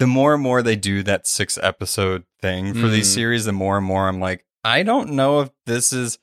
The 0.00 0.08
more 0.08 0.34
and 0.34 0.42
more 0.42 0.60
they 0.60 0.76
do 0.76 1.04
that 1.04 1.26
six 1.28 1.56
episode 1.62 2.24
thing 2.42 2.74
for 2.74 2.88
these 2.88 3.08
Mhm. 3.08 3.14
series, 3.14 3.44
the 3.44 3.52
more 3.52 3.76
and 3.78 3.86
more 3.86 4.08
I'm 4.08 4.18
like, 4.20 4.44
I 4.64 4.82
don't 4.82 5.12
know 5.12 5.40
if 5.40 5.50
this 5.66 5.92
is 5.92 6.18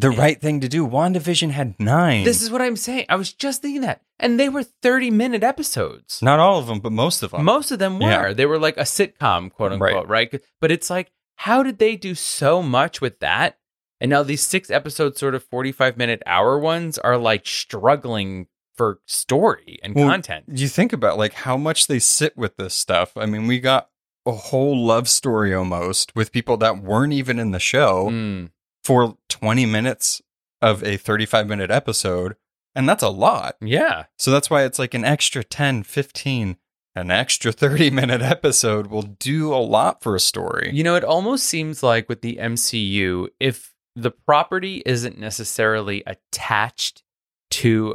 the 0.00 0.10
right 0.10 0.40
thing 0.40 0.60
to 0.60 0.68
do. 0.68 0.86
WandaVision 0.86 1.50
had 1.50 1.74
nine. 1.78 2.24
This 2.24 2.42
is 2.42 2.50
what 2.50 2.62
I'm 2.62 2.76
saying. 2.76 3.06
I 3.08 3.16
was 3.16 3.32
just 3.32 3.62
thinking 3.62 3.82
that, 3.82 4.02
and 4.18 4.38
they 4.38 4.48
were 4.48 4.62
thirty 4.62 5.10
minute 5.10 5.42
episodes. 5.42 6.20
not 6.22 6.38
all 6.38 6.58
of 6.58 6.66
them, 6.66 6.80
but 6.80 6.92
most 6.92 7.22
of 7.22 7.30
them. 7.32 7.44
Most 7.44 7.70
of 7.70 7.78
them 7.78 7.98
were. 7.98 8.08
Yeah. 8.08 8.32
They 8.32 8.46
were 8.46 8.58
like 8.58 8.76
a 8.76 8.82
sitcom, 8.82 9.50
quote 9.52 9.72
unquote, 9.72 10.08
right. 10.08 10.32
But 10.60 10.70
it's 10.70 10.90
like, 10.90 11.10
how 11.36 11.62
did 11.62 11.78
they 11.78 11.96
do 11.96 12.14
so 12.14 12.62
much 12.62 13.00
with 13.00 13.18
that? 13.20 13.58
And 14.00 14.10
now 14.10 14.22
these 14.22 14.42
six 14.42 14.70
episode, 14.70 15.16
sort 15.18 15.34
of 15.34 15.42
45 15.44 15.96
minute 15.96 16.22
hour 16.26 16.58
ones 16.58 16.98
are 16.98 17.16
like 17.18 17.46
struggling 17.46 18.46
for 18.76 19.00
story 19.06 19.78
and 19.82 19.94
Well, 19.94 20.08
content. 20.08 20.44
you 20.48 20.68
think 20.68 20.92
about 20.92 21.18
like 21.18 21.32
how 21.32 21.56
much 21.56 21.88
they 21.88 21.98
sit 21.98 22.36
with 22.36 22.56
this 22.56 22.74
stuff. 22.74 23.16
I 23.16 23.26
mean, 23.26 23.46
we 23.48 23.58
got 23.58 23.88
a 24.24 24.30
whole 24.32 24.76
love 24.86 25.08
story 25.08 25.52
almost 25.52 26.14
with 26.14 26.30
people 26.30 26.56
that 26.58 26.82
weren't 26.82 27.12
even 27.12 27.38
in 27.40 27.50
the 27.50 27.58
show 27.58 28.08
Mm, 28.10 28.50
for 28.88 29.18
20 29.28 29.66
minutes 29.66 30.22
of 30.62 30.82
a 30.82 30.96
35 30.96 31.46
minute 31.46 31.70
episode. 31.70 32.36
And 32.74 32.88
that's 32.88 33.02
a 33.02 33.10
lot. 33.10 33.56
yeah. 33.60 34.04
So 34.16 34.30
that's 34.30 34.48
why 34.48 34.62
it's 34.62 34.78
like 34.78 34.94
an 34.94 35.04
extra 35.04 35.44
10, 35.44 35.82
15, 35.82 36.56
an 36.94 37.10
extra 37.10 37.52
30 37.52 37.90
minute 38.00 38.22
episode 38.22 38.86
will 38.86 39.02
do 39.02 39.52
a 39.52 39.56
lot 39.56 40.02
for 40.02 40.16
a 40.16 40.20
story. 40.20 40.70
You 40.72 40.84
know, 40.84 40.94
it 40.94 41.04
almost 41.04 41.44
seems 41.44 41.82
like 41.82 42.08
with 42.08 42.22
the 42.22 42.36
MCU, 42.36 43.28
if 43.38 43.74
the 43.94 44.10
property 44.10 44.82
isn't 44.86 45.18
necessarily 45.18 46.02
attached 46.06 47.02
to 47.50 47.94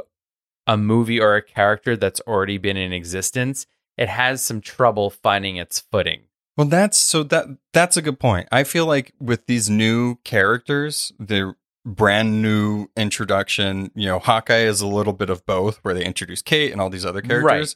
a 0.67 0.77
movie 0.77 1.19
or 1.19 1.35
a 1.35 1.41
character 1.41 1.97
that's 1.97 2.21
already 2.27 2.59
been 2.59 2.77
in 2.77 2.93
existence, 2.93 3.65
it 3.97 4.09
has 4.09 4.43
some 4.43 4.61
trouble 4.61 5.09
finding 5.09 5.55
its 5.55 5.79
footing. 5.79 6.25
Well, 6.55 6.67
that's 6.67 6.97
so 6.97 7.23
that 7.23 7.47
that's 7.73 7.97
a 7.97 8.01
good 8.01 8.19
point. 8.19 8.47
I 8.51 8.63
feel 8.63 8.85
like 8.85 9.13
with 9.19 9.47
these 9.47 9.69
new 9.69 10.17
characters, 10.23 11.11
the 11.19 11.55
brand 11.85 12.41
new 12.41 12.87
introduction, 12.95 13.91
you 13.95 14.05
know, 14.05 14.19
Hawkeye 14.19 14.65
is 14.65 14.79
a 14.79 14.87
little 14.87 15.13
bit 15.13 15.29
of 15.29 15.45
both, 15.45 15.77
where 15.77 15.93
they 15.93 16.05
introduce 16.05 16.41
Kate 16.41 16.71
and 16.71 16.79
all 16.79 16.89
these 16.89 17.05
other 17.05 17.21
characters. 17.21 17.75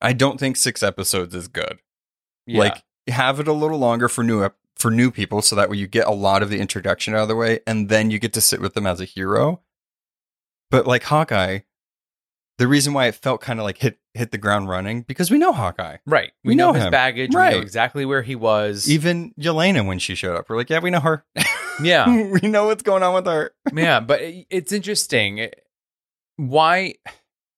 I 0.00 0.12
don't 0.12 0.40
think 0.40 0.56
six 0.56 0.82
episodes 0.82 1.34
is 1.34 1.48
good. 1.48 1.78
Yeah. 2.46 2.60
Like, 2.60 2.82
have 3.08 3.38
it 3.38 3.48
a 3.48 3.52
little 3.52 3.78
longer 3.78 4.08
for 4.08 4.24
new 4.24 4.44
ep- 4.44 4.56
for 4.76 4.90
new 4.90 5.10
people, 5.10 5.42
so 5.42 5.54
that 5.56 5.70
way 5.70 5.76
you 5.76 5.86
get 5.86 6.06
a 6.06 6.12
lot 6.12 6.42
of 6.42 6.50
the 6.50 6.58
introduction 6.58 7.14
out 7.14 7.22
of 7.22 7.28
the 7.28 7.36
way, 7.36 7.60
and 7.66 7.88
then 7.88 8.10
you 8.10 8.18
get 8.18 8.32
to 8.32 8.40
sit 8.40 8.60
with 8.60 8.74
them 8.74 8.86
as 8.86 9.00
a 9.00 9.04
hero. 9.04 9.60
But 10.70 10.86
like 10.86 11.04
Hawkeye, 11.04 11.60
the 12.60 12.68
reason 12.68 12.92
why 12.92 13.06
it 13.06 13.14
felt 13.14 13.40
kind 13.40 13.58
of 13.58 13.64
like 13.64 13.78
hit 13.78 13.98
hit 14.12 14.32
the 14.32 14.38
ground 14.38 14.68
running 14.68 15.00
because 15.00 15.30
we 15.30 15.38
know 15.38 15.50
Hawkeye. 15.50 15.96
Right. 16.04 16.30
We, 16.44 16.50
We 16.50 16.54
know, 16.56 16.68
know 16.68 16.72
his 16.74 16.84
him. 16.84 16.90
baggage. 16.90 17.30
We 17.30 17.36
Right. 17.36 17.54
know 17.54 17.62
exactly 17.62 18.04
where 18.04 18.20
he 18.20 18.34
was. 18.36 18.86
Even 18.90 19.32
Yelena 19.40 19.86
when 19.86 19.98
she 19.98 20.14
showed 20.14 20.36
up, 20.36 20.50
we're 20.50 20.56
like, 20.56 20.68
yeah, 20.68 20.80
we 20.80 20.90
know 20.90 21.00
her. 21.00 21.24
yeah. 21.82 22.06
we 22.42 22.46
know 22.46 22.66
what's 22.66 22.82
going 22.82 23.02
on 23.02 23.14
with 23.14 23.24
her. 23.24 23.52
yeah. 23.74 24.00
But 24.00 24.20
it- 24.20 24.46
it's 24.50 24.72
interesting. 24.72 25.48
Why? 26.36 26.96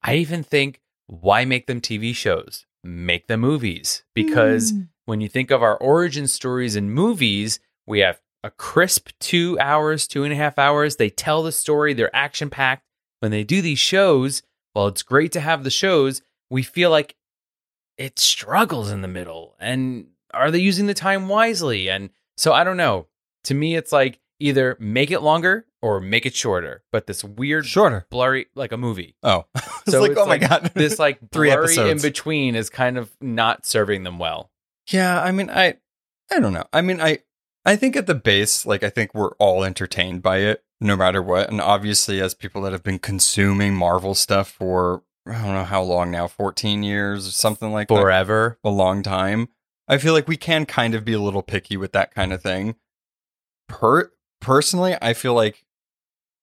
I 0.04 0.14
even 0.16 0.44
think, 0.44 0.80
why 1.08 1.44
make 1.46 1.66
them 1.66 1.80
TV 1.80 2.14
shows? 2.14 2.64
Make 2.84 3.26
them 3.26 3.40
movies. 3.40 4.04
Because 4.14 4.70
hmm. 4.70 4.82
when 5.06 5.20
you 5.20 5.28
think 5.28 5.50
of 5.50 5.64
our 5.64 5.76
origin 5.76 6.28
stories 6.28 6.76
in 6.76 6.90
movies, 6.90 7.58
we 7.88 7.98
have 8.00 8.20
a 8.44 8.52
crisp 8.52 9.08
two 9.18 9.58
hours, 9.58 10.06
two 10.06 10.22
and 10.22 10.32
a 10.32 10.36
half 10.36 10.60
hours. 10.60 10.94
They 10.94 11.10
tell 11.10 11.42
the 11.42 11.50
story, 11.50 11.92
they're 11.92 12.14
action 12.14 12.50
packed. 12.50 12.84
When 13.18 13.32
they 13.32 13.42
do 13.42 13.62
these 13.62 13.80
shows, 13.80 14.42
well, 14.74 14.86
it's 14.88 15.02
great 15.02 15.32
to 15.32 15.40
have 15.40 15.64
the 15.64 15.70
shows. 15.70 16.22
We 16.50 16.62
feel 16.62 16.90
like 16.90 17.16
it 17.98 18.18
struggles 18.18 18.90
in 18.90 19.02
the 19.02 19.08
middle. 19.08 19.54
And 19.60 20.08
are 20.32 20.50
they 20.50 20.58
using 20.58 20.86
the 20.86 20.94
time 20.94 21.28
wisely? 21.28 21.88
And 21.88 22.10
so 22.36 22.52
I 22.52 22.64
don't 22.64 22.76
know. 22.76 23.06
To 23.44 23.54
me, 23.54 23.76
it's 23.76 23.92
like 23.92 24.18
either 24.40 24.76
make 24.80 25.10
it 25.10 25.20
longer 25.20 25.66
or 25.80 26.00
make 26.00 26.26
it 26.26 26.34
shorter. 26.34 26.82
But 26.92 27.06
this 27.06 27.24
weird, 27.24 27.66
Shorter. 27.66 28.06
blurry, 28.10 28.46
like 28.54 28.72
a 28.72 28.76
movie. 28.76 29.16
Oh, 29.22 29.44
it's 29.54 29.90
So 29.90 30.00
like, 30.00 30.16
oh 30.16 30.26
my 30.26 30.38
god, 30.38 30.70
This 30.74 30.98
like 30.98 31.18
Three 31.32 31.50
blurry 31.50 31.90
in 31.90 32.00
between 32.00 32.54
is 32.54 32.70
kind 32.70 32.96
of 32.98 33.10
not 33.20 33.66
serving 33.66 34.04
them 34.04 34.18
well. 34.18 34.50
Yeah, 34.90 35.20
I 35.22 35.32
mean, 35.32 35.50
I, 35.50 35.76
I 36.30 36.40
don't 36.40 36.52
know. 36.52 36.64
I 36.72 36.80
mean, 36.82 37.00
I, 37.00 37.18
I 37.64 37.76
think 37.76 37.96
at 37.96 38.06
the 38.06 38.14
base, 38.14 38.66
like, 38.66 38.82
I 38.82 38.90
think 38.90 39.14
we're 39.14 39.34
all 39.36 39.64
entertained 39.64 40.22
by 40.22 40.38
it, 40.38 40.64
no 40.82 40.96
matter 40.96 41.22
what. 41.22 41.48
And 41.50 41.60
obviously, 41.60 42.20
as 42.20 42.34
people 42.34 42.62
that 42.62 42.72
have 42.72 42.82
been 42.82 42.98
consuming 42.98 43.74
Marvel 43.74 44.14
stuff 44.14 44.50
for 44.50 45.02
I 45.26 45.40
don't 45.40 45.54
know 45.54 45.64
how 45.64 45.82
long 45.82 46.10
now, 46.10 46.26
fourteen 46.26 46.82
years 46.82 47.28
or 47.28 47.30
something 47.30 47.72
like 47.72 47.88
that, 47.88 47.94
Forever. 47.94 48.58
a 48.64 48.70
long 48.70 49.02
time. 49.02 49.48
I 49.88 49.98
feel 49.98 50.12
like 50.12 50.28
we 50.28 50.36
can 50.36 50.66
kind 50.66 50.94
of 50.94 51.04
be 51.04 51.12
a 51.12 51.20
little 51.20 51.42
picky 51.42 51.76
with 51.76 51.92
that 51.92 52.14
kind 52.14 52.32
of 52.32 52.42
thing. 52.42 52.74
Per 53.68 54.10
personally, 54.40 54.96
I 55.00 55.12
feel 55.14 55.34
like 55.34 55.64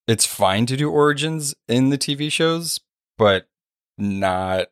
it's 0.07 0.25
fine 0.25 0.65
to 0.67 0.77
do 0.77 0.89
origins 0.89 1.53
in 1.67 1.89
the 1.89 1.97
TV 1.97 2.31
shows, 2.31 2.79
but 3.17 3.47
not 3.97 4.67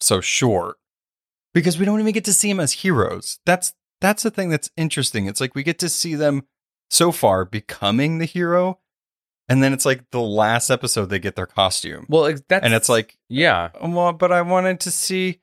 so 0.00 0.20
short 0.20 0.76
because 1.54 1.78
we 1.78 1.86
don't 1.86 2.00
even 2.00 2.12
get 2.12 2.24
to 2.26 2.32
see 2.34 2.48
them 2.48 2.60
as 2.60 2.72
heroes. 2.72 3.38
That's 3.46 3.72
that's 4.00 4.22
the 4.22 4.30
thing 4.30 4.50
that's 4.50 4.70
interesting. 4.76 5.26
It's 5.26 5.40
like 5.40 5.54
we 5.54 5.62
get 5.62 5.78
to 5.78 5.88
see 5.88 6.14
them 6.14 6.46
so 6.90 7.12
far 7.12 7.44
becoming 7.44 8.18
the 8.18 8.24
hero, 8.24 8.78
and 9.48 9.62
then 9.62 9.72
it's 9.72 9.84
like 9.86 10.10
the 10.10 10.20
last 10.20 10.70
episode 10.70 11.06
they 11.10 11.18
get 11.18 11.36
their 11.36 11.46
costume, 11.46 12.06
Well, 12.08 12.32
that's 12.48 12.64
and 12.64 12.72
it's 12.74 12.88
like 12.88 13.16
yeah, 13.28 13.70
uh, 13.82 13.88
well, 13.88 14.12
but 14.12 14.32
I 14.32 14.42
wanted 14.42 14.80
to 14.80 14.90
see. 14.90 15.40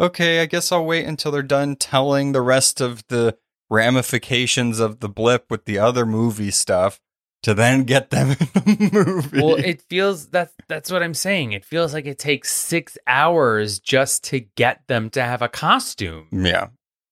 Okay, 0.00 0.40
I 0.40 0.46
guess 0.46 0.72
I'll 0.72 0.84
wait 0.84 1.06
until 1.06 1.30
they're 1.30 1.42
done 1.42 1.76
telling 1.76 2.32
the 2.32 2.40
rest 2.40 2.80
of 2.80 3.04
the 3.08 3.36
ramifications 3.70 4.80
of 4.80 5.00
the 5.00 5.08
blip 5.08 5.50
with 5.50 5.64
the 5.66 5.78
other 5.78 6.04
movie 6.04 6.50
stuff 6.50 7.00
to 7.42 7.54
then 7.54 7.84
get 7.84 8.10
them 8.10 8.30
in 8.66 8.78
the 8.88 9.04
movie. 9.06 9.40
well, 9.40 9.54
it 9.56 9.82
feels 9.82 10.26
that's 10.28 10.52
that's 10.68 10.90
what 10.90 11.02
I'm 11.02 11.14
saying. 11.14 11.52
It 11.52 11.64
feels 11.64 11.92
like 11.94 12.06
it 12.06 12.18
takes 12.18 12.50
six 12.52 12.96
hours 13.06 13.78
just 13.78 14.24
to 14.24 14.40
get 14.40 14.80
them 14.88 15.10
to 15.10 15.22
have 15.22 15.42
a 15.42 15.48
costume. 15.48 16.26
yeah, 16.32 16.68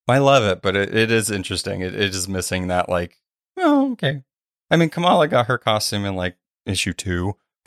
I 0.08 0.18
love 0.18 0.42
it, 0.44 0.62
but 0.62 0.74
it, 0.74 0.94
it 0.94 1.12
is 1.12 1.30
interesting. 1.30 1.82
It, 1.82 1.94
it 1.94 2.14
is 2.14 2.28
missing 2.28 2.68
that, 2.68 2.88
like, 2.88 3.16
oh, 3.56 3.92
okay. 3.92 4.22
I 4.70 4.76
mean, 4.76 4.88
Kamala 4.88 5.28
got 5.28 5.46
her 5.46 5.58
costume 5.58 6.04
in 6.04 6.16
like 6.16 6.36
issue 6.66 6.92
two. 6.92 7.36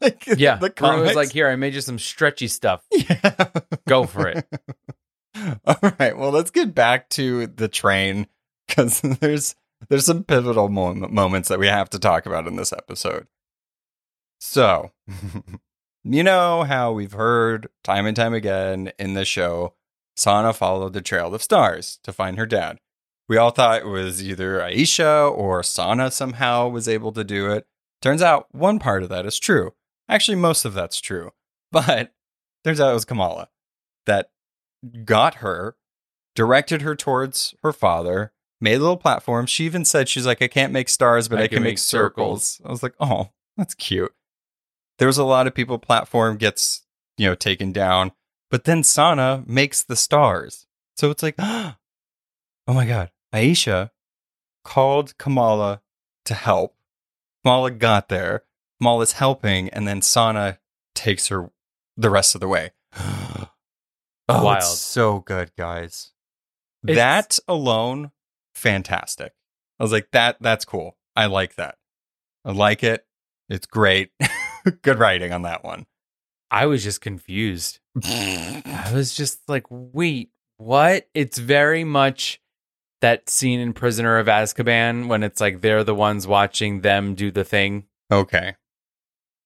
like, 0.00 0.26
Yeah, 0.36 0.56
the 0.56 0.72
was 0.80 1.14
like, 1.14 1.32
here, 1.32 1.48
I 1.48 1.56
made 1.56 1.74
you 1.74 1.80
some 1.80 1.98
stretchy 1.98 2.48
stuff. 2.48 2.84
yeah. 2.92 3.48
Go 3.88 4.04
for 4.04 4.28
it. 4.28 4.46
All 5.66 5.92
right. 5.98 6.16
Well, 6.16 6.30
let's 6.30 6.50
get 6.50 6.74
back 6.74 7.08
to 7.10 7.46
the 7.46 7.68
train 7.68 8.26
because 8.66 9.00
there's 9.00 9.54
there's 9.88 10.06
some 10.06 10.24
pivotal 10.24 10.68
mo- 10.68 10.94
moments 10.94 11.48
that 11.48 11.58
we 11.58 11.66
have 11.66 11.90
to 11.90 11.98
talk 11.98 12.26
about 12.26 12.46
in 12.46 12.56
this 12.56 12.72
episode. 12.72 13.26
So, 14.40 14.90
you 16.04 16.22
know 16.22 16.64
how 16.64 16.92
we've 16.92 17.12
heard 17.12 17.68
time 17.84 18.06
and 18.06 18.16
time 18.16 18.34
again 18.34 18.92
in 18.98 19.14
the 19.14 19.24
show, 19.24 19.74
Sana 20.16 20.52
followed 20.52 20.92
the 20.92 21.00
Trail 21.00 21.34
of 21.34 21.42
Stars 21.42 21.98
to 22.02 22.12
find 22.12 22.38
her 22.38 22.46
dad. 22.46 22.78
We 23.28 23.36
all 23.36 23.50
thought 23.50 23.80
it 23.80 23.86
was 23.86 24.22
either 24.22 24.60
Aisha 24.60 25.30
or 25.30 25.62
Sana 25.62 26.10
somehow 26.10 26.68
was 26.68 26.88
able 26.88 27.12
to 27.12 27.24
do 27.24 27.50
it. 27.50 27.66
Turns 28.00 28.22
out 28.22 28.46
one 28.52 28.78
part 28.78 29.02
of 29.02 29.08
that 29.08 29.26
is 29.26 29.38
true. 29.38 29.72
Actually, 30.08 30.36
most 30.36 30.64
of 30.64 30.74
that's 30.74 31.00
true. 31.00 31.32
But 31.72 32.12
turns 32.64 32.80
out 32.80 32.92
it 32.92 32.94
was 32.94 33.04
Kamala 33.04 33.48
that 34.06 34.30
got 35.04 35.36
her, 35.36 35.76
directed 36.36 36.80
her 36.82 36.94
towards 36.94 37.54
her 37.62 37.72
father, 37.72 38.32
made 38.60 38.76
a 38.76 38.78
little 38.78 38.96
platform. 38.96 39.46
She 39.46 39.64
even 39.64 39.84
said, 39.84 40.08
she's 40.08 40.24
like, 40.26 40.40
I 40.40 40.46
can't 40.46 40.72
make 40.72 40.88
stars, 40.88 41.28
but 41.28 41.40
I, 41.40 41.48
can, 41.48 41.64
make, 41.64 41.78
circles. 41.78 42.60
I 42.64 42.70
was 42.70 42.84
like, 42.84 42.94
oh, 43.00 43.30
that's 43.56 43.74
cute. 43.74 44.14
There 44.98 45.08
was 45.08 45.18
a 45.18 45.24
lot 45.24 45.48
of 45.48 45.54
people, 45.54 45.78
platform 45.78 46.36
gets, 46.36 46.86
you 47.18 47.26
know, 47.26 47.34
taken 47.34 47.72
down, 47.72 48.12
but 48.48 48.64
then 48.64 48.84
Sana 48.84 49.42
makes 49.46 49.82
the 49.82 49.96
stars. 49.96 50.66
So 50.96 51.10
it's 51.10 51.24
like, 51.24 51.34
oh 51.38 51.74
my 52.68 52.86
God. 52.86 53.10
Aisha 53.36 53.90
called 54.64 55.16
Kamala 55.18 55.82
to 56.24 56.34
help. 56.34 56.74
Kamala 57.44 57.70
got 57.70 58.08
there. 58.08 58.44
Kamala's 58.80 59.12
helping, 59.12 59.68
and 59.70 59.86
then 59.86 60.02
Sana 60.02 60.58
takes 60.94 61.28
her 61.28 61.50
the 61.96 62.10
rest 62.10 62.34
of 62.34 62.40
the 62.40 62.48
way. 62.48 62.72
oh, 62.98 63.48
Wild. 64.28 64.56
it's 64.58 64.78
so 64.78 65.20
good, 65.20 65.52
guys. 65.56 66.12
It's- 66.86 66.96
that 66.96 67.38
alone, 67.48 68.10
fantastic. 68.54 69.32
I 69.78 69.84
was 69.84 69.92
like, 69.92 70.10
that 70.12 70.38
that's 70.40 70.64
cool. 70.64 70.96
I 71.14 71.26
like 71.26 71.56
that. 71.56 71.76
I 72.44 72.52
like 72.52 72.82
it. 72.82 73.06
It's 73.48 73.66
great. 73.66 74.10
good 74.82 74.98
writing 74.98 75.32
on 75.32 75.42
that 75.42 75.64
one. 75.64 75.86
I 76.50 76.66
was 76.66 76.82
just 76.82 77.00
confused. 77.00 77.80
I 78.02 78.90
was 78.94 79.14
just 79.14 79.48
like, 79.48 79.66
wait, 79.68 80.30
what? 80.56 81.08
It's 81.12 81.38
very 81.38 81.84
much 81.84 82.40
that 83.06 83.30
scene 83.30 83.60
in 83.60 83.72
Prisoner 83.72 84.18
of 84.18 84.26
Azkaban 84.26 85.06
when 85.06 85.22
it's 85.22 85.40
like 85.40 85.60
they're 85.60 85.84
the 85.84 85.94
ones 85.94 86.26
watching 86.26 86.80
them 86.80 87.14
do 87.14 87.30
the 87.30 87.44
thing. 87.44 87.84
Okay. 88.10 88.56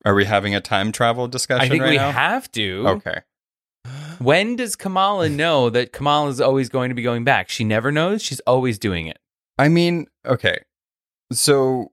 Are 0.07 0.15
we 0.15 0.25
having 0.25 0.55
a 0.55 0.63
time 0.63 0.93
travel 0.93 1.29
discussion 1.29 1.67
I 1.67 1.69
think 1.69 1.83
right 1.83 1.91
we 1.91 1.97
now? 1.99 2.11
have 2.11 2.51
to. 2.53 2.85
Okay. 2.89 3.21
When 4.19 4.57
does 4.57 4.77
Kamala 4.77 5.29
know 5.43 5.69
that 5.69 5.93
Kamala 5.93 6.31
is 6.31 6.41
always 6.41 6.71
going 6.71 6.89
to 6.89 6.95
be 6.95 7.03
going 7.03 7.23
back? 7.23 7.51
She 7.51 7.65
never 7.65 7.93
knows. 7.93 8.23
She's 8.23 8.41
always 8.41 8.79
doing 8.79 9.09
it. 9.09 9.19
I 9.59 9.69
mean, 9.69 10.07
okay. 10.25 10.61
So 11.31 11.93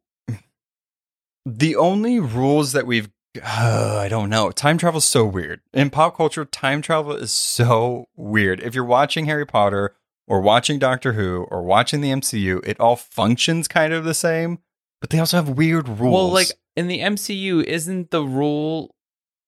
the 1.45 1.75
only 1.75 2.21
rules 2.21 2.71
that 2.71 2.87
we've 2.87 3.09
uh, 3.43 3.97
I 4.01 4.07
don't 4.07 4.29
know. 4.29 4.51
Time 4.51 4.77
travel 4.77 4.99
is 4.99 5.03
so 5.05 5.25
weird. 5.25 5.59
In 5.73 5.89
pop 5.89 6.15
culture, 6.15 6.45
time 6.45 6.81
travel 6.81 7.11
is 7.11 7.33
so 7.33 8.07
weird. 8.15 8.61
If 8.61 8.73
you're 8.73 8.85
watching 8.85 9.25
Harry 9.25 9.45
Potter 9.45 9.97
or 10.27 10.41
watching 10.41 10.77
Doctor 10.79 11.13
Who 11.13 11.47
or 11.49 11.63
watching 11.63 12.01
the 12.01 12.11
MCU, 12.11 12.65
it 12.67 12.79
all 12.79 12.95
functions 12.95 13.67
kind 13.67 13.93
of 13.93 14.03
the 14.03 14.13
same, 14.13 14.59
but 14.99 15.09
they 15.09 15.19
also 15.19 15.37
have 15.37 15.49
weird 15.49 15.87
rules. 15.87 16.13
Well, 16.13 16.29
like 16.29 16.51
in 16.75 16.87
the 16.87 16.99
MCU, 16.99 17.63
isn't 17.63 18.11
the 18.11 18.23
rule 18.23 18.93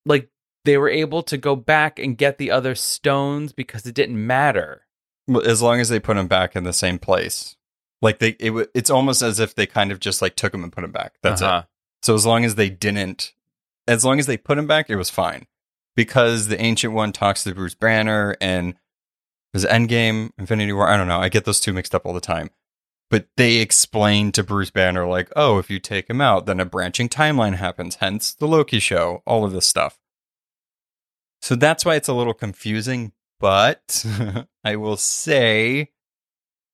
like 0.06 0.30
they 0.66 0.78
were 0.78 0.90
able 0.90 1.24
to 1.24 1.38
go 1.38 1.56
back 1.56 2.00
and 2.00 2.18
get 2.18 2.38
the 2.38 2.52
other 2.52 2.76
stones 2.76 3.54
because 3.54 3.86
it 3.86 3.96
didn't 3.96 4.26
matter? 4.26 4.86
Well, 5.28 5.46
as 5.46 5.62
long 5.62 5.80
as 5.80 5.90
they 5.90 6.00
put 6.00 6.16
them 6.16 6.28
back 6.28 6.56
in 6.56 6.64
the 6.64 6.74
same 6.74 6.98
place. 6.98 7.56
Like 8.02 8.20
they 8.20 8.30
it, 8.40 8.70
it's 8.74 8.90
almost 8.90 9.22
as 9.22 9.40
if 9.40 9.56
they 9.56 9.66
kind 9.66 9.92
of 9.92 10.00
just 10.00 10.22
like 10.22 10.36
took 10.36 10.54
them 10.54 10.64
and 10.64 10.72
put 10.72 10.82
them 10.82 10.92
back. 10.92 11.16
That's 11.22 11.42
it. 11.42 11.46
Uh-huh. 11.46 11.64
So 12.02 12.16
as 12.16 12.26
long 12.26 12.46
as 12.46 12.56
they 12.56 12.70
didn't, 12.70 13.34
as 13.88 14.06
long 14.06 14.20
as 14.20 14.26
they 14.26 14.38
put 14.38 14.56
them 14.56 14.68
back, 14.68 14.90
it 14.90 14.96
was 14.96 15.10
fine. 15.10 15.48
Because 15.96 16.48
the 16.48 16.62
Ancient 16.62 16.94
One 16.94 17.12
talks 17.12 17.44
to 17.44 17.54
Bruce 17.54 17.76
Banner 17.76 18.38
and 18.40 18.76
it 19.54 19.70
Endgame, 19.70 20.32
Infinity 20.38 20.74
War? 20.74 20.88
I 20.88 20.98
don't 20.98 21.08
know. 21.08 21.20
I 21.20 21.30
get 21.30 21.46
those 21.46 21.60
two 21.60 21.74
mixed 21.74 21.96
up 21.96 22.06
all 22.06 22.14
the 22.14 22.20
time. 22.20 22.50
But 23.10 23.28
they 23.38 23.56
explain 23.56 24.32
to 24.34 24.44
Bruce 24.44 24.70
Banner, 24.70 25.08
like, 25.08 25.32
oh, 25.36 25.58
if 25.58 25.72
you 25.72 25.80
take 25.80 26.10
him 26.10 26.22
out, 26.22 26.46
then 26.46 26.60
a 26.60 26.66
branching 26.66 27.10
timeline 27.10 27.56
happens, 27.56 27.96
hence 27.96 28.36
the 28.36 28.48
Loki 28.48 28.78
show, 28.80 29.24
all 29.26 29.44
of 29.44 29.52
this 29.52 29.66
stuff. 29.66 29.98
So 31.42 31.56
that's 31.56 31.84
why 31.84 31.96
it's 31.96 32.08
a 32.08 32.14
little 32.14 32.36
confusing. 32.36 33.14
But 33.40 34.06
I 34.64 34.76
will 34.76 34.98
say 34.98 35.90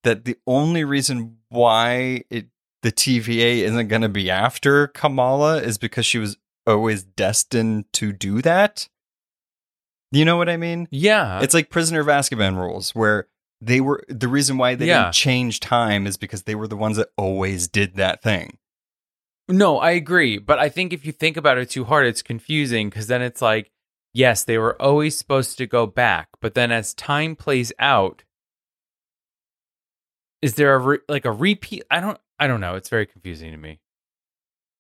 that 0.03 0.26
the 0.26 0.38
only 0.45 0.84
reason 0.84 1.38
why 1.49 2.23
it 2.30 2.47
the 2.82 2.91
TVA 2.91 3.63
isn't 3.63 3.88
going 3.88 4.03
to 4.03 4.09
be 4.09 4.30
after 4.30 4.88
Kamala 4.88 5.57
is 5.59 5.80
because 5.80 6.05
she 6.05 6.19
was 6.19 6.38
always 6.67 7.03
destined 7.03 7.86
to 7.93 8.11
do 8.13 8.43
that. 8.43 8.88
You 10.16 10.24
know 10.24 10.38
what 10.38 10.47
I 10.47 10.55
mean? 10.55 10.88
Yeah. 10.91 11.41
It's 11.41 11.53
like 11.53 11.70
Prisoner 11.70 11.99
of 11.99 12.07
Azkaban 12.07 12.55
rules, 12.57 12.95
where 12.95 13.28
they 13.59 13.82
were 13.82 14.03
the 14.07 14.28
reason 14.30 14.57
why 14.57 14.76
they 14.76 14.88
Yeah. 14.88 15.03
didn't 15.03 15.13
change 15.13 15.59
time 15.59 16.07
is 16.07 16.16
because 16.16 16.43
they 16.43 16.55
were 16.55 16.68
the 16.68 16.78
ones 16.78 16.95
that 16.97 17.09
always 17.18 17.68
did 17.68 17.95
that 17.95 18.22
thing. 18.22 18.57
No, 19.49 19.78
I 19.78 19.91
agree. 19.91 20.38
But 20.38 20.57
I 20.57 20.70
think 20.70 20.93
if 20.93 21.05
you 21.05 21.11
think 21.11 21.36
about 21.38 21.57
it 21.57 21.70
too 21.70 21.84
hard, 21.84 22.07
it's 22.07 22.22
confusing 22.22 22.89
because 22.89 23.07
then 23.07 23.22
it's 23.22 23.41
like, 23.41 23.72
yes, 24.13 24.43
they 24.45 24.57
were 24.57 24.82
always 24.82 25.18
supposed 25.18 25.57
to 25.57 25.68
go 25.68 25.86
back. 25.86 26.30
But 26.39 26.53
then 26.53 26.72
as 26.72 26.93
time 26.93 27.36
plays 27.36 27.74
out, 27.78 28.24
is 30.41 30.55
there 30.55 30.76
a 30.76 30.80
re- 30.80 30.99
like 31.09 31.26
a 31.26 31.32
repeat? 31.32 31.84
I 31.91 31.99
don't, 31.99 32.18
I 32.39 32.47
don't 32.47 32.61
know. 32.61 32.76
It's 32.76 32.89
very 32.89 33.05
confusing 33.05 33.51
to 33.51 33.57
me. 33.57 33.80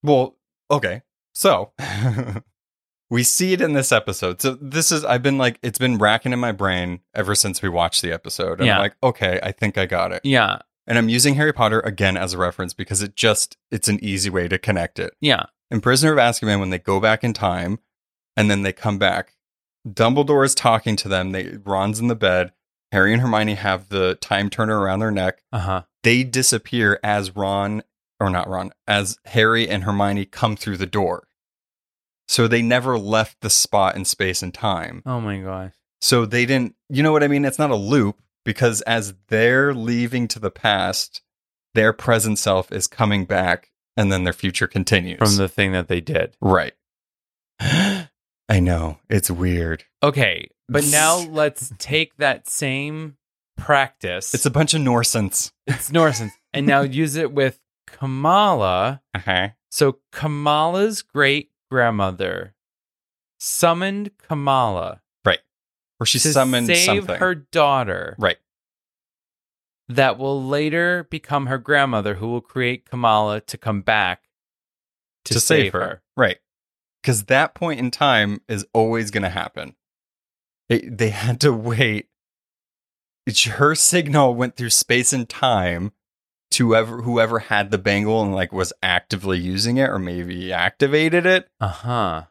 Well, 0.01 0.37
okay. 0.71 1.01
So 1.33 1.73
we 3.09 3.23
see 3.23 3.53
it 3.53 3.61
in 3.61 3.73
this 3.73 3.91
episode. 3.91 4.41
So 4.41 4.57
this 4.61 4.91
is 4.91 5.05
I've 5.05 5.23
been 5.23 5.37
like 5.37 5.59
it's 5.61 5.77
been 5.79 5.97
racking 5.97 6.33
in 6.33 6.39
my 6.39 6.51
brain 6.51 7.01
ever 7.13 7.35
since 7.35 7.61
we 7.61 7.69
watched 7.69 8.01
the 8.01 8.11
episode. 8.11 8.59
And 8.59 8.67
Yeah. 8.67 8.75
I'm 8.75 8.79
like, 8.81 8.95
okay, 9.03 9.39
I 9.43 9.51
think 9.51 9.77
I 9.77 9.85
got 9.85 10.11
it. 10.11 10.21
Yeah. 10.23 10.59
And 10.87 10.97
I'm 10.97 11.09
using 11.09 11.35
Harry 11.35 11.53
Potter 11.53 11.79
again 11.79 12.15
as 12.17 12.33
a 12.33 12.37
reference 12.37 12.73
because 12.73 13.01
it 13.01 13.15
just 13.15 13.57
it's 13.71 13.87
an 13.87 14.03
easy 14.03 14.29
way 14.29 14.47
to 14.47 14.57
connect 14.57 14.99
it. 14.99 15.13
Yeah. 15.21 15.45
In 15.71 15.81
Prisoner 15.81 16.13
of 16.13 16.19
Azkaban, 16.19 16.59
when 16.59 16.69
they 16.69 16.79
go 16.79 16.99
back 16.99 17.23
in 17.23 17.33
time 17.33 17.79
and 18.37 18.49
then 18.51 18.61
they 18.61 18.71
come 18.73 18.97
back, 18.99 19.35
Dumbledore 19.87 20.45
is 20.45 20.55
talking 20.55 20.95
to 20.97 21.07
them. 21.07 21.31
They 21.31 21.57
Ron's 21.63 21.99
in 21.99 22.07
the 22.07 22.15
bed. 22.15 22.51
Harry 22.91 23.13
and 23.13 23.21
Hermione 23.21 23.55
have 23.55 23.89
the 23.89 24.15
time 24.15 24.49
turner 24.49 24.79
around 24.79 24.99
their 24.99 25.11
neck. 25.11 25.41
Uh 25.51 25.59
huh. 25.59 25.81
They 26.03 26.23
disappear 26.23 26.99
as 27.03 27.35
Ron, 27.35 27.81
or 28.19 28.29
not 28.29 28.47
Ron, 28.47 28.71
as 28.87 29.17
Harry 29.25 29.67
and 29.67 29.83
Hermione 29.83 30.25
come 30.25 30.55
through 30.55 30.77
the 30.77 30.85
door. 30.85 31.27
So 32.27 32.47
they 32.47 32.61
never 32.61 32.97
left 32.97 33.41
the 33.41 33.49
spot 33.49 33.95
in 33.95 34.05
space 34.05 34.41
and 34.41 34.53
time. 34.53 35.03
Oh 35.05 35.21
my 35.21 35.39
gosh. 35.39 35.73
So 36.01 36.25
they 36.25 36.45
didn't, 36.45 36.75
you 36.89 37.03
know 37.03 37.11
what 37.11 37.23
I 37.23 37.27
mean? 37.27 37.45
It's 37.45 37.59
not 37.59 37.71
a 37.71 37.75
loop 37.75 38.19
because 38.43 38.81
as 38.81 39.13
they're 39.27 39.73
leaving 39.73 40.27
to 40.29 40.39
the 40.39 40.51
past, 40.51 41.21
their 41.73 41.93
present 41.93 42.39
self 42.39 42.71
is 42.71 42.87
coming 42.87 43.25
back 43.25 43.71
and 43.97 44.11
then 44.11 44.23
their 44.23 44.33
future 44.33 44.67
continues. 44.67 45.19
From 45.19 45.37
the 45.37 45.49
thing 45.49 45.71
that 45.71 45.87
they 45.87 46.01
did. 46.01 46.35
right. 46.41 46.73
I 48.47 48.59
know. 48.59 48.99
It's 49.09 49.31
weird. 49.31 49.85
Okay. 50.03 50.49
But 50.69 50.85
now 50.91 51.17
let's 51.17 51.73
take 51.79 52.15
that 52.17 52.47
same 52.47 53.17
practice. 53.57 54.33
It's 54.33 54.45
a 54.45 54.51
bunch 54.51 54.73
of 54.73 54.81
Norsens. 54.81 55.51
it's 55.65 55.89
Norsen, 55.91 56.31
and 56.53 56.67
now 56.67 56.81
use 56.81 57.15
it 57.15 57.31
with 57.31 57.59
Kamala. 57.87 59.01
Uh-huh. 59.13 59.49
So 59.71 59.99
Kamala's 60.11 61.01
great 61.01 61.49
grandmother 61.75 62.55
summoned 63.37 64.09
Kamala 64.17 65.01
Right. 65.25 65.39
Or 65.99 66.05
she 66.05 66.19
to 66.19 66.31
summoned 66.31 66.67
save 66.67 66.85
something. 66.85 67.17
her 67.17 67.35
daughter 67.35 68.15
Right. 68.17 68.37
that 69.89 70.17
will 70.17 70.41
later 70.41 71.05
become 71.11 71.47
her 71.47 71.57
grandmother, 71.57 72.13
who 72.15 72.29
will 72.29 72.39
create 72.39 72.89
Kamala 72.89 73.41
to 73.41 73.57
come 73.57 73.81
back 73.81 74.21
to, 75.25 75.37
save, 75.41 75.73
her. 75.73 76.01
Right. 76.15 76.37
Because 77.01 77.25
that 77.25 77.53
point 77.55 77.81
in 77.81 77.91
time 77.91 78.39
is 78.47 78.65
always 78.73 79.11
going 79.11 79.23
to 79.23 79.29
happen. 79.29 79.75
It, 80.69 80.97
they 80.97 81.09
had 81.09 81.41
to 81.41 81.51
wait. 81.51 82.07
It's, 83.27 83.43
her 83.43 83.75
signal 83.75 84.33
went 84.33 84.55
through 84.55 84.69
space 84.69 85.11
and 85.11 85.27
time 85.27 85.91
to 86.55 86.67
whoever, 86.67 87.01
whoever 87.01 87.39
had 87.39 87.71
the 87.71 87.77
bangle 87.77 88.21
and 88.21 88.33
like 88.33 88.51
was 88.51 88.71
actively 88.83 89.37
using 89.39 89.77
it 89.77 89.89
or 89.89 89.99
maybe 89.99 90.51
activated 90.51 91.25
it. 91.25 91.47
Uh 91.61 91.67
huh. 91.67 92.23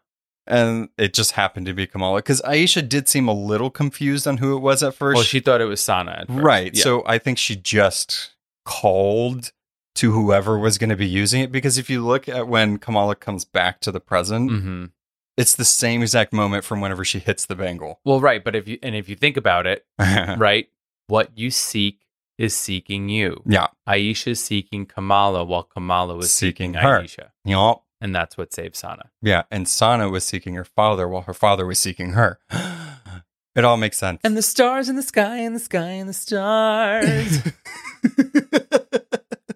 And 0.46 0.90
it 0.98 1.14
just 1.14 1.32
happened 1.32 1.64
to 1.66 1.72
be 1.72 1.86
Kamala. 1.86 2.18
Because 2.18 2.42
Aisha 2.42 2.86
did 2.86 3.08
seem 3.08 3.28
a 3.28 3.32
little 3.32 3.70
confused 3.70 4.26
on 4.26 4.36
who 4.36 4.54
it 4.56 4.60
was 4.60 4.82
at 4.82 4.94
first. 4.94 5.14
Well, 5.16 5.24
she 5.24 5.40
thought 5.40 5.60
it 5.62 5.64
was 5.66 5.80
Sana. 5.80 6.10
At 6.12 6.28
first. 6.28 6.40
Right. 6.42 6.74
Yeah. 6.74 6.82
So 6.82 7.02
I 7.06 7.16
think 7.18 7.38
she 7.38 7.56
just 7.56 8.34
called 8.64 9.52
to 9.94 10.12
whoever 10.12 10.58
was 10.58 10.76
going 10.76 10.90
to 10.90 10.96
be 10.96 11.06
using 11.06 11.40
it 11.40 11.52
because 11.52 11.78
if 11.78 11.88
you 11.88 12.04
look 12.04 12.28
at 12.28 12.48
when 12.48 12.78
Kamala 12.78 13.14
comes 13.14 13.44
back 13.44 13.80
to 13.80 13.92
the 13.92 14.00
present, 14.00 14.50
Mhm. 14.50 14.90
it's 15.36 15.54
the 15.54 15.64
same 15.64 16.02
exact 16.02 16.32
moment 16.32 16.64
from 16.64 16.80
whenever 16.80 17.04
she 17.04 17.20
hits 17.20 17.46
the 17.46 17.54
bangle. 17.54 18.00
Well, 18.04 18.20
right. 18.20 18.42
But 18.42 18.56
if 18.56 18.66
you 18.68 18.78
and 18.82 18.94
if 18.94 19.08
you 19.08 19.16
think 19.16 19.36
about 19.36 19.66
it, 19.66 19.86
right, 19.98 20.68
what 21.06 21.38
you 21.38 21.50
seek 21.50 22.00
is 22.38 22.56
seeking 22.56 23.08
you. 23.08 23.42
Yeah. 23.46 23.68
Aisha 23.88 24.28
is 24.28 24.42
seeking 24.42 24.86
Kamala 24.86 25.44
while 25.44 25.64
Kamala 25.64 26.16
was 26.16 26.30
Seeking 26.30 26.72
seeking, 26.72 26.82
her. 26.82 27.02
Aisha. 27.02 27.30
Yup. 27.44 27.82
And 28.00 28.14
that's 28.14 28.36
what 28.36 28.52
saved 28.52 28.76
Sana. 28.76 29.10
Yeah. 29.22 29.44
And 29.50 29.68
Sana 29.68 30.10
was 30.10 30.24
seeking 30.24 30.54
her 30.54 30.64
father 30.64 31.08
while 31.08 31.22
her 31.22 31.34
father 31.34 31.64
was 31.64 31.78
seeking 31.78 32.10
her. 32.10 32.38
it 33.54 33.64
all 33.64 33.76
makes 33.76 33.96
sense. 33.96 34.20
And 34.24 34.36
the 34.36 34.42
stars 34.42 34.88
in 34.88 34.96
the 34.96 35.02
sky, 35.02 35.38
and 35.38 35.54
the 35.54 35.60
sky, 35.60 35.90
and 35.90 36.08
the 36.08 36.12
stars. 36.12 37.38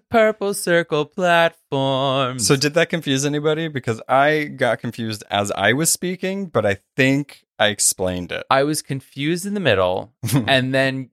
Purple 0.09 0.55
circle 0.55 1.05
platform. 1.05 2.39
so 2.39 2.55
did 2.55 2.73
that 2.73 2.89
confuse 2.89 3.25
anybody? 3.25 3.67
Because 3.67 4.01
I 4.09 4.45
got 4.45 4.79
confused 4.79 5.23
as 5.29 5.51
I 5.51 5.73
was 5.73 5.91
speaking, 5.91 6.47
but 6.47 6.65
I 6.65 6.77
think 6.95 7.45
I 7.59 7.67
explained 7.67 8.31
it. 8.31 8.43
I 8.49 8.63
was 8.63 8.81
confused 8.81 9.45
in 9.45 9.53
the 9.53 9.59
middle, 9.59 10.15
and 10.47 10.73
then 10.73 11.11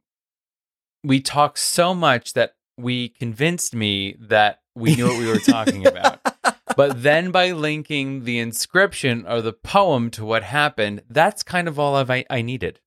we 1.07 1.21
talked 1.21 1.59
so 1.59 1.95
much 1.95 2.33
that 2.35 2.55
we 2.77 3.09
convinced 3.11 3.75
me 3.75 4.17
that 4.21 4.61
we 4.75 4.95
knew 4.97 5.07
what 5.07 5.19
we 5.19 5.29
were 5.29 5.39
talking 5.39 5.87
about. 5.87 6.21
But 6.77 7.03
then 7.03 7.31
by 7.31 7.53
linking 7.53 8.25
the 8.25 8.39
inscription 8.39 9.25
or 9.27 9.41
the 9.41 9.55
poem 9.55 10.11
to 10.11 10.27
what 10.27 10.43
happened, 10.43 11.03
that's 11.09 11.43
kind 11.43 11.69
of 11.69 11.79
all 11.79 11.95
I've, 11.95 12.11
I, 12.11 12.27
I 12.29 12.43
needed. 12.43 12.81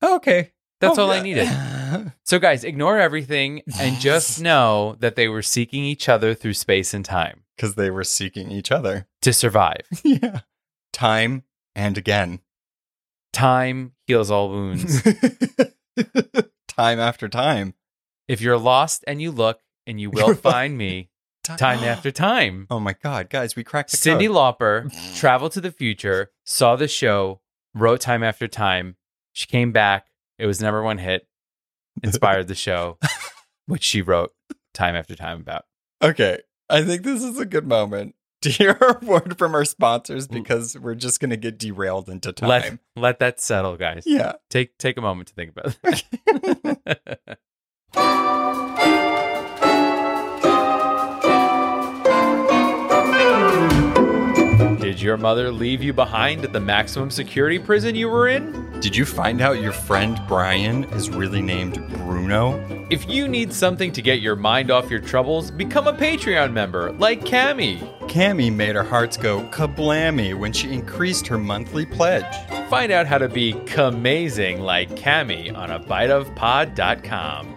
Oh, 0.00 0.16
okay. 0.16 0.52
That's 0.80 0.98
Oh, 0.98 1.02
all 1.02 1.10
I 1.10 1.20
needed. 1.20 1.46
So, 2.24 2.38
guys, 2.38 2.64
ignore 2.64 2.98
everything 2.98 3.62
and 3.80 3.98
just 3.98 4.40
know 4.50 4.96
that 5.00 5.16
they 5.16 5.26
were 5.28 5.42
seeking 5.42 5.84
each 5.84 6.08
other 6.08 6.32
through 6.34 6.54
space 6.54 6.94
and 6.94 7.04
time 7.04 7.44
Because 7.56 7.74
they 7.74 7.90
were 7.90 8.04
seeking 8.04 8.50
each 8.50 8.70
other. 8.72 9.06
to 9.22 9.32
survive. 9.34 9.82
yeah. 10.04 10.40
Time 10.92 11.42
and 11.74 11.98
again. 11.98 12.40
Time 13.32 13.92
heals 14.06 14.30
all 14.30 14.48
wounds. 14.50 15.02
Time 16.78 17.00
after 17.00 17.28
time. 17.28 17.74
if 18.28 18.40
you're 18.40 18.56
lost 18.56 19.02
and 19.08 19.20
you 19.20 19.32
look, 19.32 19.58
and 19.84 20.00
you 20.00 20.10
will 20.10 20.34
find 20.34 20.78
me 20.78 21.10
time 21.42 21.82
after 21.82 22.12
time. 22.12 22.68
Oh 22.70 22.78
my 22.78 22.94
god, 23.02 23.30
guys, 23.30 23.56
we 23.56 23.64
cracked 23.64 23.90
the 23.90 23.96
Cyndi 23.96 24.28
code. 24.28 24.60
Lauper 24.60 25.16
traveled 25.18 25.50
to 25.52 25.60
the 25.60 25.72
future, 25.72 26.30
saw 26.44 26.76
the 26.76 26.86
show, 26.86 27.40
wrote 27.74 28.00
time 28.00 28.22
after 28.22 28.46
time. 28.46 28.94
She 29.32 29.46
came 29.48 29.72
back. 29.72 30.06
It 30.38 30.46
was 30.46 30.60
number 30.60 30.80
one 30.80 30.98
hit, 30.98 31.26
inspired 32.04 32.46
the 32.46 32.54
show, 32.54 32.98
which 33.66 33.82
she 33.82 34.00
wrote 34.00 34.32
time 34.72 34.94
after 34.94 35.16
time 35.16 35.40
about. 35.40 35.64
Okay, 36.00 36.38
I 36.70 36.84
think 36.84 37.02
this 37.02 37.24
is 37.24 37.40
a 37.40 37.44
good 37.44 37.66
moment 37.66 38.14
to 38.42 38.50
hear 38.50 38.78
a 38.80 39.04
word 39.04 39.36
from 39.38 39.54
our 39.54 39.64
sponsors 39.64 40.28
mm. 40.28 40.32
because 40.32 40.78
we're 40.78 40.94
just 40.94 41.20
going 41.20 41.30
to 41.30 41.36
get 41.36 41.58
derailed 41.58 42.08
into 42.08 42.32
time. 42.32 42.48
Let 42.48 42.78
let 42.96 43.18
that 43.18 43.40
settle, 43.40 43.76
guys. 43.76 44.04
yeah. 44.06 44.34
Take 44.50 44.78
take 44.78 44.96
a 44.96 45.00
moment 45.00 45.28
to 45.28 45.34
think 45.34 45.50
about 45.50 45.76
it. 45.82 47.38
Did 54.88 55.02
your 55.02 55.18
mother 55.18 55.52
leave 55.52 55.82
you 55.82 55.92
behind 55.92 56.46
at 56.46 56.54
the 56.54 56.60
maximum 56.60 57.10
security 57.10 57.58
prison 57.58 57.94
you 57.94 58.08
were 58.08 58.26
in? 58.26 58.80
Did 58.80 58.96
you 58.96 59.04
find 59.04 59.42
out 59.42 59.60
your 59.60 59.72
friend 59.72 60.18
Brian 60.26 60.84
is 60.84 61.10
really 61.10 61.42
named 61.42 61.74
Bruno? 61.90 62.86
If 62.88 63.06
you 63.06 63.28
need 63.28 63.52
something 63.52 63.92
to 63.92 64.00
get 64.00 64.22
your 64.22 64.34
mind 64.34 64.70
off 64.70 64.90
your 64.90 65.00
troubles, 65.00 65.50
become 65.50 65.88
a 65.88 65.92
Patreon 65.92 66.54
member 66.54 66.92
like 66.92 67.20
Cami. 67.20 67.80
Cammy 68.08 68.50
made 68.50 68.76
her 68.76 68.82
hearts 68.82 69.18
go 69.18 69.42
kablammy 69.50 70.34
when 70.34 70.54
she 70.54 70.72
increased 70.72 71.26
her 71.26 71.36
monthly 71.36 71.84
pledge. 71.84 72.24
Find 72.70 72.90
out 72.90 73.06
how 73.06 73.18
to 73.18 73.28
be 73.28 73.52
amazing 73.76 74.62
like 74.62 74.88
Cami 74.96 75.54
on 75.54 75.70
a 75.70 75.80
biteofpod.com. 75.80 77.56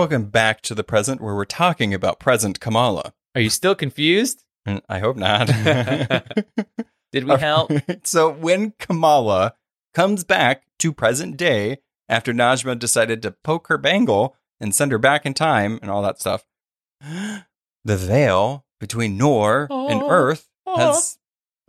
Welcome 0.00 0.30
back 0.30 0.62
to 0.62 0.74
the 0.74 0.82
present 0.82 1.20
where 1.20 1.34
we're 1.34 1.44
talking 1.44 1.92
about 1.92 2.18
present 2.18 2.58
Kamala. 2.58 3.12
Are 3.34 3.40
you 3.42 3.50
still 3.50 3.74
confused? 3.74 4.44
Mm, 4.66 4.80
I 4.88 4.98
hope 4.98 5.18
not. 5.18 5.48
Did 7.12 7.24
we 7.24 7.36
help? 7.36 7.70
so 8.04 8.32
when 8.32 8.72
Kamala 8.78 9.56
comes 9.92 10.24
back 10.24 10.62
to 10.78 10.94
present 10.94 11.36
day 11.36 11.80
after 12.08 12.32
Najma 12.32 12.78
decided 12.78 13.20
to 13.20 13.30
poke 13.30 13.68
her 13.68 13.76
bangle 13.76 14.36
and 14.58 14.74
send 14.74 14.90
her 14.90 14.98
back 14.98 15.26
in 15.26 15.34
time 15.34 15.78
and 15.82 15.90
all 15.90 16.00
that 16.00 16.18
stuff, 16.18 16.46
the 17.02 17.44
veil 17.84 18.64
between 18.80 19.18
Noor 19.18 19.68
and 19.70 20.00
Oh. 20.00 20.08
Earth 20.08 20.48
has 20.66 21.18
oh. 21.18 21.19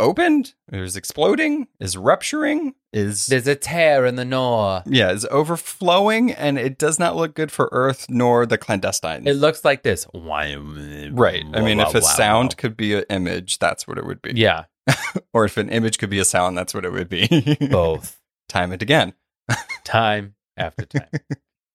Opened, 0.01 0.55
is 0.71 0.95
exploding, 0.95 1.67
is 1.79 1.95
rupturing, 1.95 2.73
is 2.91 3.27
There's 3.27 3.47
a 3.47 3.55
tear 3.55 4.05
in 4.05 4.15
the 4.15 4.25
Noor. 4.25 4.81
yeah, 4.85 5.11
is 5.11 5.25
overflowing, 5.29 6.31
and 6.31 6.57
it 6.57 6.77
does 6.77 6.97
not 6.97 7.15
look 7.15 7.35
good 7.35 7.51
for 7.51 7.69
Earth 7.71 8.07
nor 8.09 8.45
the 8.45 8.57
clandestines. 8.57 9.27
It 9.27 9.35
looks 9.35 9.63
like 9.63 9.83
this. 9.83 10.07
right. 10.13 11.45
I 11.53 11.61
mean, 11.61 11.79
if 11.79 11.93
a 11.95 12.01
sound 12.01 12.57
could 12.57 12.75
be 12.75 12.95
an 12.95 13.05
image, 13.09 13.59
that's 13.59 13.87
what 13.87 13.97
it 13.97 14.05
would 14.05 14.21
be. 14.21 14.33
Yeah, 14.35 14.65
Or 15.33 15.45
if 15.45 15.57
an 15.57 15.69
image 15.69 15.97
could 15.97 16.09
be 16.09 16.19
a 16.19 16.25
sound, 16.25 16.57
that's 16.57 16.73
what 16.73 16.85
it 16.85 16.91
would 16.91 17.09
be. 17.09 17.57
both. 17.71 18.19
Time 18.49 18.71
and 18.71 18.81
again. 18.81 19.13
time 19.83 20.35
after 20.57 20.85
time 20.85 21.07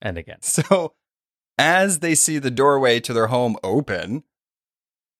and 0.02 0.18
again. 0.18 0.42
So, 0.42 0.94
as 1.58 2.00
they 2.00 2.14
see 2.14 2.38
the 2.38 2.50
doorway 2.50 3.00
to 3.00 3.12
their 3.12 3.28
home 3.28 3.56
open, 3.62 4.24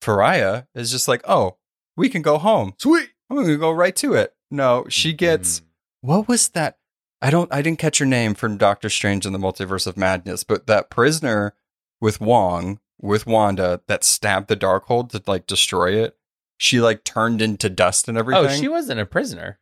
Fariha 0.03 0.67
is 0.75 0.91
just 0.91 1.09
like, 1.09 1.23
"Oh, 1.27 1.57
we 1.97 2.09
can 2.09 2.23
go 2.23 2.39
home. 2.39 2.75
Sweet. 2.79 3.11
I'm 3.31 3.37
going 3.37 3.49
to 3.49 3.57
go 3.57 3.71
right 3.73 3.97
to 3.97 4.15
it." 4.15 4.35
No, 4.51 4.87
she 4.89 5.13
gets 5.13 5.61
Mm. 5.61 5.65
what 6.03 6.29
was 6.29 6.49
that? 6.51 6.79
I 7.23 7.31
don't. 7.31 7.53
I 7.53 7.63
didn't 7.63 7.79
catch 7.79 7.99
her 7.99 8.07
name 8.07 8.35
from 8.35 8.57
Doctor 8.59 8.89
Strange 8.89 9.27
in 9.27 9.33
the 9.33 9.39
Multiverse 9.39 9.87
of 9.87 9.97
Madness, 9.97 10.45
but 10.45 10.67
that 10.67 10.91
prisoner 10.91 11.55
with 12.01 12.21
Wong 12.21 12.79
with 13.01 13.27
Wanda 13.27 13.81
that 13.89 14.05
stabbed 14.05 14.49
the 14.49 14.57
Darkhold 14.57 15.11
to 15.11 15.23
like 15.27 15.47
destroy 15.47 15.93
it. 16.03 16.17
She 16.59 16.81
like 16.81 17.05
turned 17.05 17.43
into 17.43 17.69
dust 17.69 18.09
and 18.09 18.17
everything. 18.17 18.47
Oh, 18.47 18.49
she 18.49 18.69
wasn't 18.69 19.01
a 19.01 19.07
prisoner. 19.07 19.59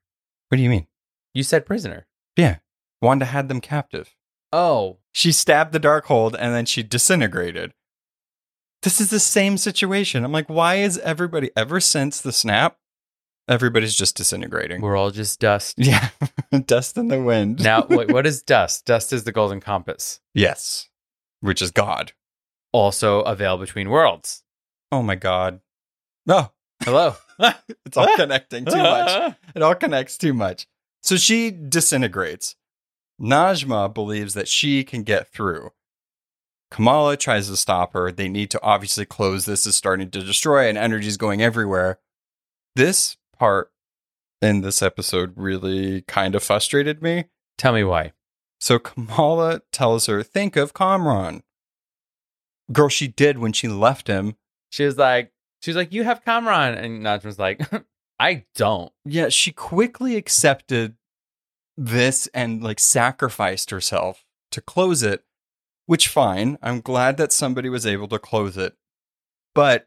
What 0.48 0.56
do 0.58 0.62
you 0.62 0.70
mean? 0.70 0.86
You 1.32 1.42
said 1.42 1.66
prisoner. 1.66 2.06
Yeah, 2.36 2.58
Wanda 3.02 3.24
had 3.24 3.48
them 3.48 3.60
captive. 3.60 4.14
Oh, 4.52 4.98
She 5.12 5.32
stabbed 5.32 5.72
the 5.72 5.80
Darkhold 5.80 6.36
and 6.38 6.54
then 6.54 6.64
she 6.66 6.82
disintegrated. 6.84 7.72
This 8.84 9.00
is 9.00 9.10
the 9.10 9.18
same 9.18 9.56
situation. 9.56 10.24
I'm 10.24 10.32
like, 10.32 10.48
why 10.48 10.76
is 10.76 10.98
everybody 10.98 11.50
ever 11.56 11.80
since 11.80 12.20
the 12.20 12.32
snap? 12.32 12.76
Everybody's 13.48 13.94
just 13.96 14.16
disintegrating. 14.16 14.80
we're 14.80 14.96
all 14.96 15.10
just 15.10 15.40
dust. 15.40 15.76
Yeah, 15.78 16.08
dust 16.66 16.96
in 16.96 17.08
the 17.08 17.20
wind. 17.22 17.62
Now, 17.62 17.86
wait, 17.90 18.12
what 18.12 18.26
is 18.26 18.42
dust? 18.42 18.86
Dust 18.86 19.12
is 19.12 19.24
the 19.24 19.32
golden 19.32 19.60
compass, 19.60 20.20
yes, 20.34 20.88
which 21.40 21.60
is 21.60 21.70
God. 21.70 22.12
also 22.72 23.20
a 23.22 23.34
veil 23.34 23.58
between 23.58 23.90
worlds. 23.90 24.42
Oh 24.92 25.02
my 25.02 25.14
God. 25.14 25.60
No, 26.26 26.52
Hello. 26.82 27.16
it's 27.86 27.96
all 27.96 28.14
connecting 28.16 28.66
too 28.66 28.76
much. 28.76 29.34
It 29.54 29.62
all 29.62 29.74
connects 29.74 30.18
too 30.18 30.34
much. 30.34 30.66
So 31.02 31.16
she 31.16 31.50
disintegrates. 31.50 32.56
Najma 33.20 33.94
believes 33.94 34.34
that 34.34 34.48
she 34.48 34.84
can 34.84 35.02
get 35.02 35.28
through. 35.28 35.70
Kamala 36.74 37.16
tries 37.16 37.48
to 37.48 37.56
stop 37.56 37.92
her. 37.92 38.10
They 38.10 38.28
need 38.28 38.50
to 38.50 38.60
obviously 38.60 39.04
close 39.04 39.44
this. 39.44 39.64
is 39.64 39.76
starting 39.76 40.10
to 40.10 40.24
destroy, 40.24 40.68
and 40.68 40.76
energy 40.76 41.06
is 41.06 41.16
going 41.16 41.40
everywhere. 41.40 42.00
This 42.74 43.16
part 43.38 43.70
in 44.42 44.62
this 44.62 44.82
episode 44.82 45.34
really 45.36 46.02
kind 46.02 46.34
of 46.34 46.42
frustrated 46.42 47.00
me. 47.00 47.26
Tell 47.56 47.72
me 47.72 47.84
why. 47.84 48.10
So 48.58 48.80
Kamala 48.80 49.62
tells 49.70 50.06
her, 50.06 50.24
think 50.24 50.56
of 50.56 50.74
Kamran. 50.74 51.44
Girl, 52.72 52.88
she 52.88 53.06
did 53.06 53.38
when 53.38 53.52
she 53.52 53.68
left 53.68 54.08
him. 54.08 54.34
She 54.70 54.84
was 54.84 54.98
like, 54.98 55.30
she 55.62 55.70
was 55.70 55.76
like, 55.76 55.92
you 55.92 56.02
have 56.02 56.24
Kamran, 56.24 56.74
and 56.74 57.04
Najma's 57.04 57.38
like, 57.38 57.60
I 58.18 58.46
don't. 58.56 58.90
Yeah, 59.04 59.28
she 59.28 59.52
quickly 59.52 60.16
accepted 60.16 60.96
this 61.76 62.26
and 62.34 62.64
like 62.64 62.80
sacrificed 62.80 63.70
herself 63.70 64.24
to 64.50 64.60
close 64.60 65.04
it, 65.04 65.22
which 65.86 66.08
fine. 66.08 66.58
I'm 66.62 66.80
glad 66.80 67.16
that 67.18 67.32
somebody 67.32 67.68
was 67.68 67.86
able 67.86 68.08
to 68.08 68.18
close 68.18 68.56
it. 68.56 68.74
But 69.54 69.86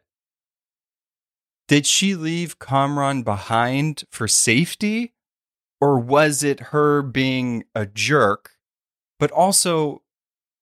did 1.66 1.86
she 1.86 2.14
leave 2.14 2.58
Kamran 2.58 3.22
behind 3.22 4.04
for 4.10 4.26
safety? 4.28 5.12
Or 5.80 5.98
was 5.98 6.42
it 6.42 6.58
her 6.60 7.02
being 7.02 7.64
a 7.74 7.86
jerk? 7.86 8.50
But 9.20 9.30
also, 9.30 10.02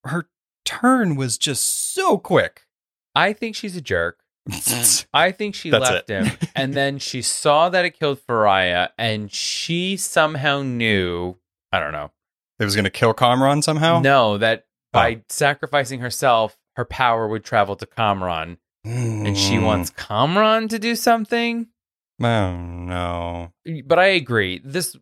her 0.04 0.28
turn 0.64 1.16
was 1.16 1.38
just 1.38 1.94
so 1.94 2.18
quick. 2.18 2.66
I 3.14 3.32
think 3.32 3.56
she's 3.56 3.76
a 3.76 3.80
jerk. 3.80 4.18
I 5.14 5.32
think 5.32 5.54
she 5.54 5.70
That's 5.70 5.90
left 5.90 6.10
it. 6.10 6.24
him, 6.26 6.38
and 6.54 6.74
then 6.74 6.98
she 6.98 7.20
saw 7.22 7.68
that 7.70 7.84
it 7.84 7.98
killed 7.98 8.20
Fariha, 8.28 8.90
and 8.98 9.32
she 9.32 9.96
somehow 9.96 10.62
knew. 10.62 11.36
I 11.72 11.80
don't 11.80 11.92
know. 11.92 12.12
it 12.60 12.64
was 12.64 12.76
going 12.76 12.84
to 12.84 12.90
kill 12.90 13.12
Kamran 13.14 13.62
somehow? 13.62 14.00
No, 14.00 14.38
that 14.38 14.66
by 14.96 15.22
sacrificing 15.28 16.00
herself, 16.00 16.56
her 16.76 16.84
power 16.84 17.28
would 17.28 17.44
travel 17.44 17.76
to 17.76 17.86
Kamran, 17.86 18.58
and 18.84 19.36
she 19.38 19.54
Mm. 19.56 19.64
wants 19.64 19.90
Kamran 19.90 20.68
to 20.68 20.78
do 20.78 20.94
something. 20.96 21.68
Oh, 22.22 22.56
no. 22.56 23.52
But 23.84 23.98
I 23.98 24.06
agree. 24.06 24.60
This 24.64 24.96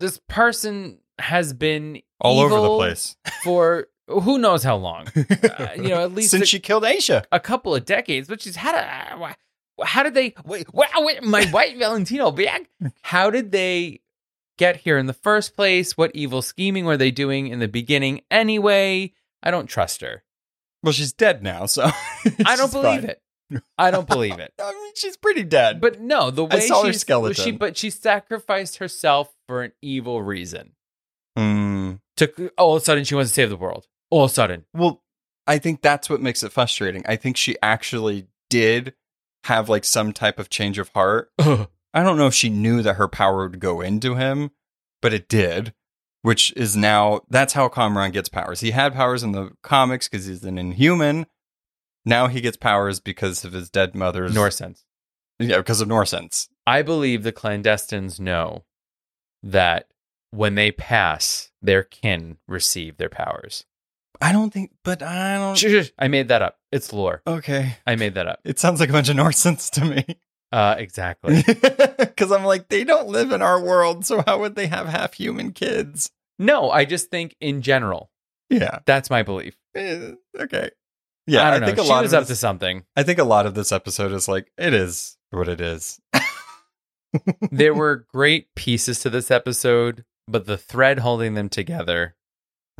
this 0.00 0.20
person 0.28 0.98
has 1.18 1.52
been 1.52 2.00
All 2.20 2.38
over 2.40 2.60
the 2.60 2.76
place. 2.76 3.16
for 3.44 3.88
who 4.06 4.38
knows 4.38 4.62
how 4.62 4.76
long. 4.76 5.06
Uh, 5.16 5.68
you 5.76 5.88
know, 5.88 6.02
at 6.04 6.14
least 6.14 6.30
since 6.30 6.42
the- 6.42 6.46
she 6.46 6.60
killed 6.60 6.84
Aisha. 6.84 7.24
a 7.32 7.40
couple 7.40 7.74
of 7.74 7.84
decades, 7.84 8.28
but 8.28 8.40
she's 8.40 8.56
had 8.56 8.74
a. 8.74 9.36
How 9.84 10.02
did 10.02 10.14
they? 10.14 10.34
Wait, 10.44 10.72
wow, 10.74 10.86
wait, 10.98 11.22
my 11.22 11.44
white 11.46 11.76
Valentino 11.76 12.30
bag. 12.30 12.68
How 13.02 13.30
did 13.30 13.52
they 13.52 14.00
get 14.56 14.76
here 14.78 14.98
in 14.98 15.06
the 15.06 15.12
first 15.12 15.54
place? 15.54 15.96
What 15.96 16.10
evil 16.14 16.42
scheming 16.42 16.84
were 16.84 16.96
they 16.96 17.10
doing 17.12 17.46
in 17.48 17.58
the 17.60 17.68
beginning? 17.68 18.22
Anyway, 18.30 19.12
I 19.42 19.50
don't 19.50 19.66
trust 19.66 20.00
her. 20.02 20.22
Well, 20.82 20.92
she's 20.92 21.12
dead 21.12 21.42
now, 21.42 21.66
so 21.66 21.84
I 22.46 22.56
don't 22.56 22.72
believe 22.72 23.04
it. 23.04 23.20
I 23.78 23.90
don't 23.90 24.06
believe 24.06 24.38
it. 24.38 24.52
I 24.62 24.72
mean, 24.72 24.92
she's 24.94 25.16
pretty 25.16 25.42
dead. 25.42 25.80
But 25.80 26.00
no, 26.00 26.30
the 26.30 26.44
way 26.44 26.56
I 26.56 26.60
saw 26.60 26.84
her 26.84 26.92
skeleton. 26.92 27.44
She, 27.44 27.50
but 27.50 27.76
she 27.76 27.90
sacrificed 27.90 28.76
herself 28.76 29.34
for 29.46 29.62
an 29.62 29.72
evil 29.82 30.22
reason. 30.22 30.72
Mm, 31.38 32.00
To 32.16 32.50
all 32.58 32.76
of 32.76 32.82
a 32.82 32.84
sudden, 32.84 33.04
she 33.04 33.14
wants 33.14 33.30
to 33.30 33.34
save 33.34 33.50
the 33.50 33.56
world. 33.56 33.86
All 34.10 34.24
of 34.24 34.30
a 34.30 34.34
sudden, 34.34 34.64
well, 34.74 35.02
I 35.46 35.58
think 35.58 35.82
that's 35.82 36.10
what 36.10 36.20
makes 36.20 36.42
it 36.42 36.52
frustrating. 36.52 37.04
I 37.06 37.16
think 37.16 37.36
she 37.36 37.56
actually 37.62 38.26
did 38.50 38.94
have 39.44 39.68
like 39.68 39.84
some 39.84 40.12
type 40.12 40.38
of 40.38 40.50
change 40.50 40.78
of 40.78 40.90
heart. 40.90 41.30
I 41.38 42.02
don't 42.02 42.18
know 42.18 42.26
if 42.26 42.34
she 42.34 42.50
knew 42.50 42.82
that 42.82 42.94
her 42.96 43.08
power 43.08 43.48
would 43.48 43.60
go 43.60 43.80
into 43.80 44.14
him, 44.14 44.50
but 45.00 45.14
it 45.14 45.28
did, 45.28 45.72
which 46.22 46.52
is 46.56 46.76
now 46.76 47.20
that's 47.28 47.52
how 47.52 47.68
Kamran 47.68 48.10
gets 48.10 48.28
powers. 48.28 48.60
He 48.60 48.70
had 48.72 48.94
powers 48.94 49.22
in 49.22 49.32
the 49.32 49.52
comics 49.62 50.08
because 50.08 50.26
he's 50.26 50.44
an 50.44 50.58
inhuman. 50.58 51.26
Now 52.04 52.26
he 52.26 52.40
gets 52.40 52.56
powers 52.56 53.00
because 53.00 53.44
of 53.44 53.52
his 53.52 53.70
dead 53.70 53.94
mother's 53.94 54.34
North 54.34 54.54
sense. 54.54 54.84
Yeah, 55.38 55.58
because 55.58 55.80
of 55.80 55.88
Norsense. 55.88 56.48
I 56.66 56.82
believe 56.82 57.22
the 57.22 57.32
clandestines 57.32 58.18
know 58.18 58.64
that 59.42 59.86
when 60.30 60.56
they 60.56 60.72
pass, 60.72 61.50
their 61.62 61.82
kin 61.82 62.38
receive 62.46 62.96
their 62.96 63.08
powers. 63.08 63.64
I 64.20 64.32
don't 64.32 64.52
think, 64.52 64.72
but 64.82 65.02
I 65.02 65.36
don't. 65.36 65.92
I 65.98 66.08
made 66.08 66.28
that 66.28 66.42
up. 66.42 66.58
It's 66.72 66.92
lore. 66.92 67.22
Okay, 67.26 67.76
I 67.86 67.94
made 67.94 68.14
that 68.14 68.26
up. 68.26 68.40
it 68.44 68.58
sounds 68.58 68.80
like 68.80 68.88
a 68.88 68.92
bunch 68.92 69.08
of 69.08 69.16
Norsense 69.16 69.70
to 69.72 69.84
me. 69.84 70.04
Uh, 70.52 70.74
exactly. 70.78 71.42
Because 71.98 72.32
I'm 72.32 72.44
like, 72.44 72.68
they 72.68 72.82
don't 72.84 73.08
live 73.08 73.30
in 73.32 73.42
our 73.42 73.60
world, 73.62 74.04
so 74.04 74.22
how 74.26 74.40
would 74.40 74.54
they 74.56 74.66
have 74.66 74.86
half 74.88 75.14
human 75.14 75.52
kids? 75.52 76.10
no, 76.38 76.70
I 76.70 76.84
just 76.84 77.10
think 77.10 77.36
in 77.40 77.62
general, 77.62 78.10
Yeah. 78.50 78.78
that's 78.86 79.08
my 79.10 79.22
belief. 79.22 79.56
Eh, 79.74 80.12
okay. 80.38 80.70
Yeah, 81.26 81.46
I 81.46 81.50
don't 81.50 81.60
know. 81.60 81.66
think 81.66 81.78
a 81.78 81.82
she 81.82 81.88
lot 81.88 82.02
was 82.02 82.12
of 82.12 82.18
up 82.18 82.22
this, 82.28 82.36
to 82.38 82.40
something. 82.40 82.84
I 82.96 83.02
think 83.02 83.18
a 83.18 83.24
lot 83.24 83.46
of 83.46 83.54
this 83.54 83.70
episode 83.72 84.12
is 84.12 84.26
like 84.28 84.50
it 84.56 84.72
is 84.74 85.16
what 85.30 85.48
it 85.48 85.60
is. 85.60 86.00
there 87.50 87.74
were 87.74 88.06
great 88.12 88.54
pieces 88.54 89.00
to 89.00 89.10
this 89.10 89.30
episode, 89.30 90.04
but 90.26 90.46
the 90.46 90.58
thread 90.58 91.00
holding 91.00 91.34
them 91.34 91.48
together. 91.48 92.14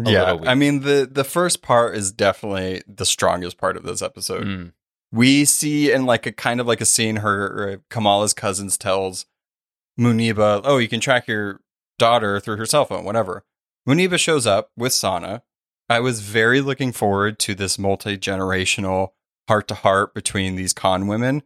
Yeah. 0.02 0.36
I 0.46 0.54
mean 0.54 0.80
the 0.80 1.08
the 1.10 1.24
first 1.24 1.60
part 1.62 1.96
is 1.96 2.12
definitely 2.12 2.82
the 2.86 3.04
strongest 3.06 3.58
part 3.58 3.76
of 3.76 3.82
this 3.82 4.00
episode. 4.02 4.44
Mm. 4.46 4.72
We 5.10 5.44
see 5.44 5.90
in 5.90 6.04
like 6.06 6.26
a 6.26 6.32
kind 6.32 6.60
of 6.60 6.66
like 6.66 6.80
a 6.80 6.86
scene 6.86 7.16
her 7.16 7.80
Kamala's 7.90 8.34
cousins 8.34 8.76
tells 8.76 9.26
Muneeba, 9.98 10.60
"Oh, 10.64 10.78
you 10.78 10.88
can 10.88 11.00
track 11.00 11.26
your 11.26 11.60
daughter 11.98 12.40
through 12.40 12.56
her 12.56 12.66
cell 12.66 12.84
phone, 12.84 13.04
whatever." 13.04 13.44
Muneeba 13.88 14.18
shows 14.18 14.46
up 14.46 14.70
with 14.76 14.92
Sana. 14.92 15.42
I 15.88 16.00
was 16.00 16.20
very 16.20 16.60
looking 16.60 16.92
forward 16.92 17.38
to 17.40 17.54
this 17.54 17.78
multi-generational 17.78 19.12
heart 19.48 19.66
to 19.68 19.74
heart 19.74 20.12
between 20.12 20.56
these 20.56 20.74
con 20.74 21.06
women. 21.06 21.42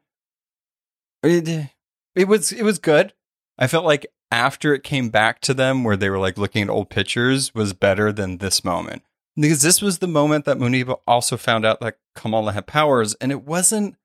It, 1.23 1.71
it 2.17 2.27
was 2.27 2.51
it 2.51 2.65
was 2.65 2.81
good. 2.81 3.13
I 3.59 3.69
felt 3.69 3.85
like 3.85 4.07
after 4.33 4.75
it 4.75 4.83
came 4.83 5.11
back 5.11 5.41
to 5.43 5.55
them 5.55 5.85
where 5.85 5.97
they 5.97 6.11
were 6.11 6.19
like 6.19 6.37
looking 6.37 6.63
at 6.63 6.71
old 6.71 6.91
pictures 6.91 7.55
was 7.55 7.73
better 7.73 8.11
than 8.11 8.39
this 8.39 8.65
moment 8.65 9.03
because 9.37 9.63
this 9.63 9.81
was 9.81 9.99
the 9.99 10.09
moment 10.09 10.45
that 10.45 10.59
Muneeba 10.59 10.99
also 11.07 11.37
found 11.37 11.65
out 11.65 11.81
that 11.81 11.97
Kamala 12.15 12.53
had 12.53 12.67
powers, 12.67 13.15
and 13.15 13.33
it 13.33 13.45
wasn't. 13.45 13.97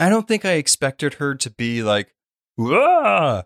I 0.00 0.08
don't 0.08 0.28
think 0.28 0.44
I 0.44 0.52
expected 0.52 1.14
her 1.14 1.34
to 1.34 1.50
be 1.50 1.82
like, 1.82 2.14
"Wah!" 2.56 3.44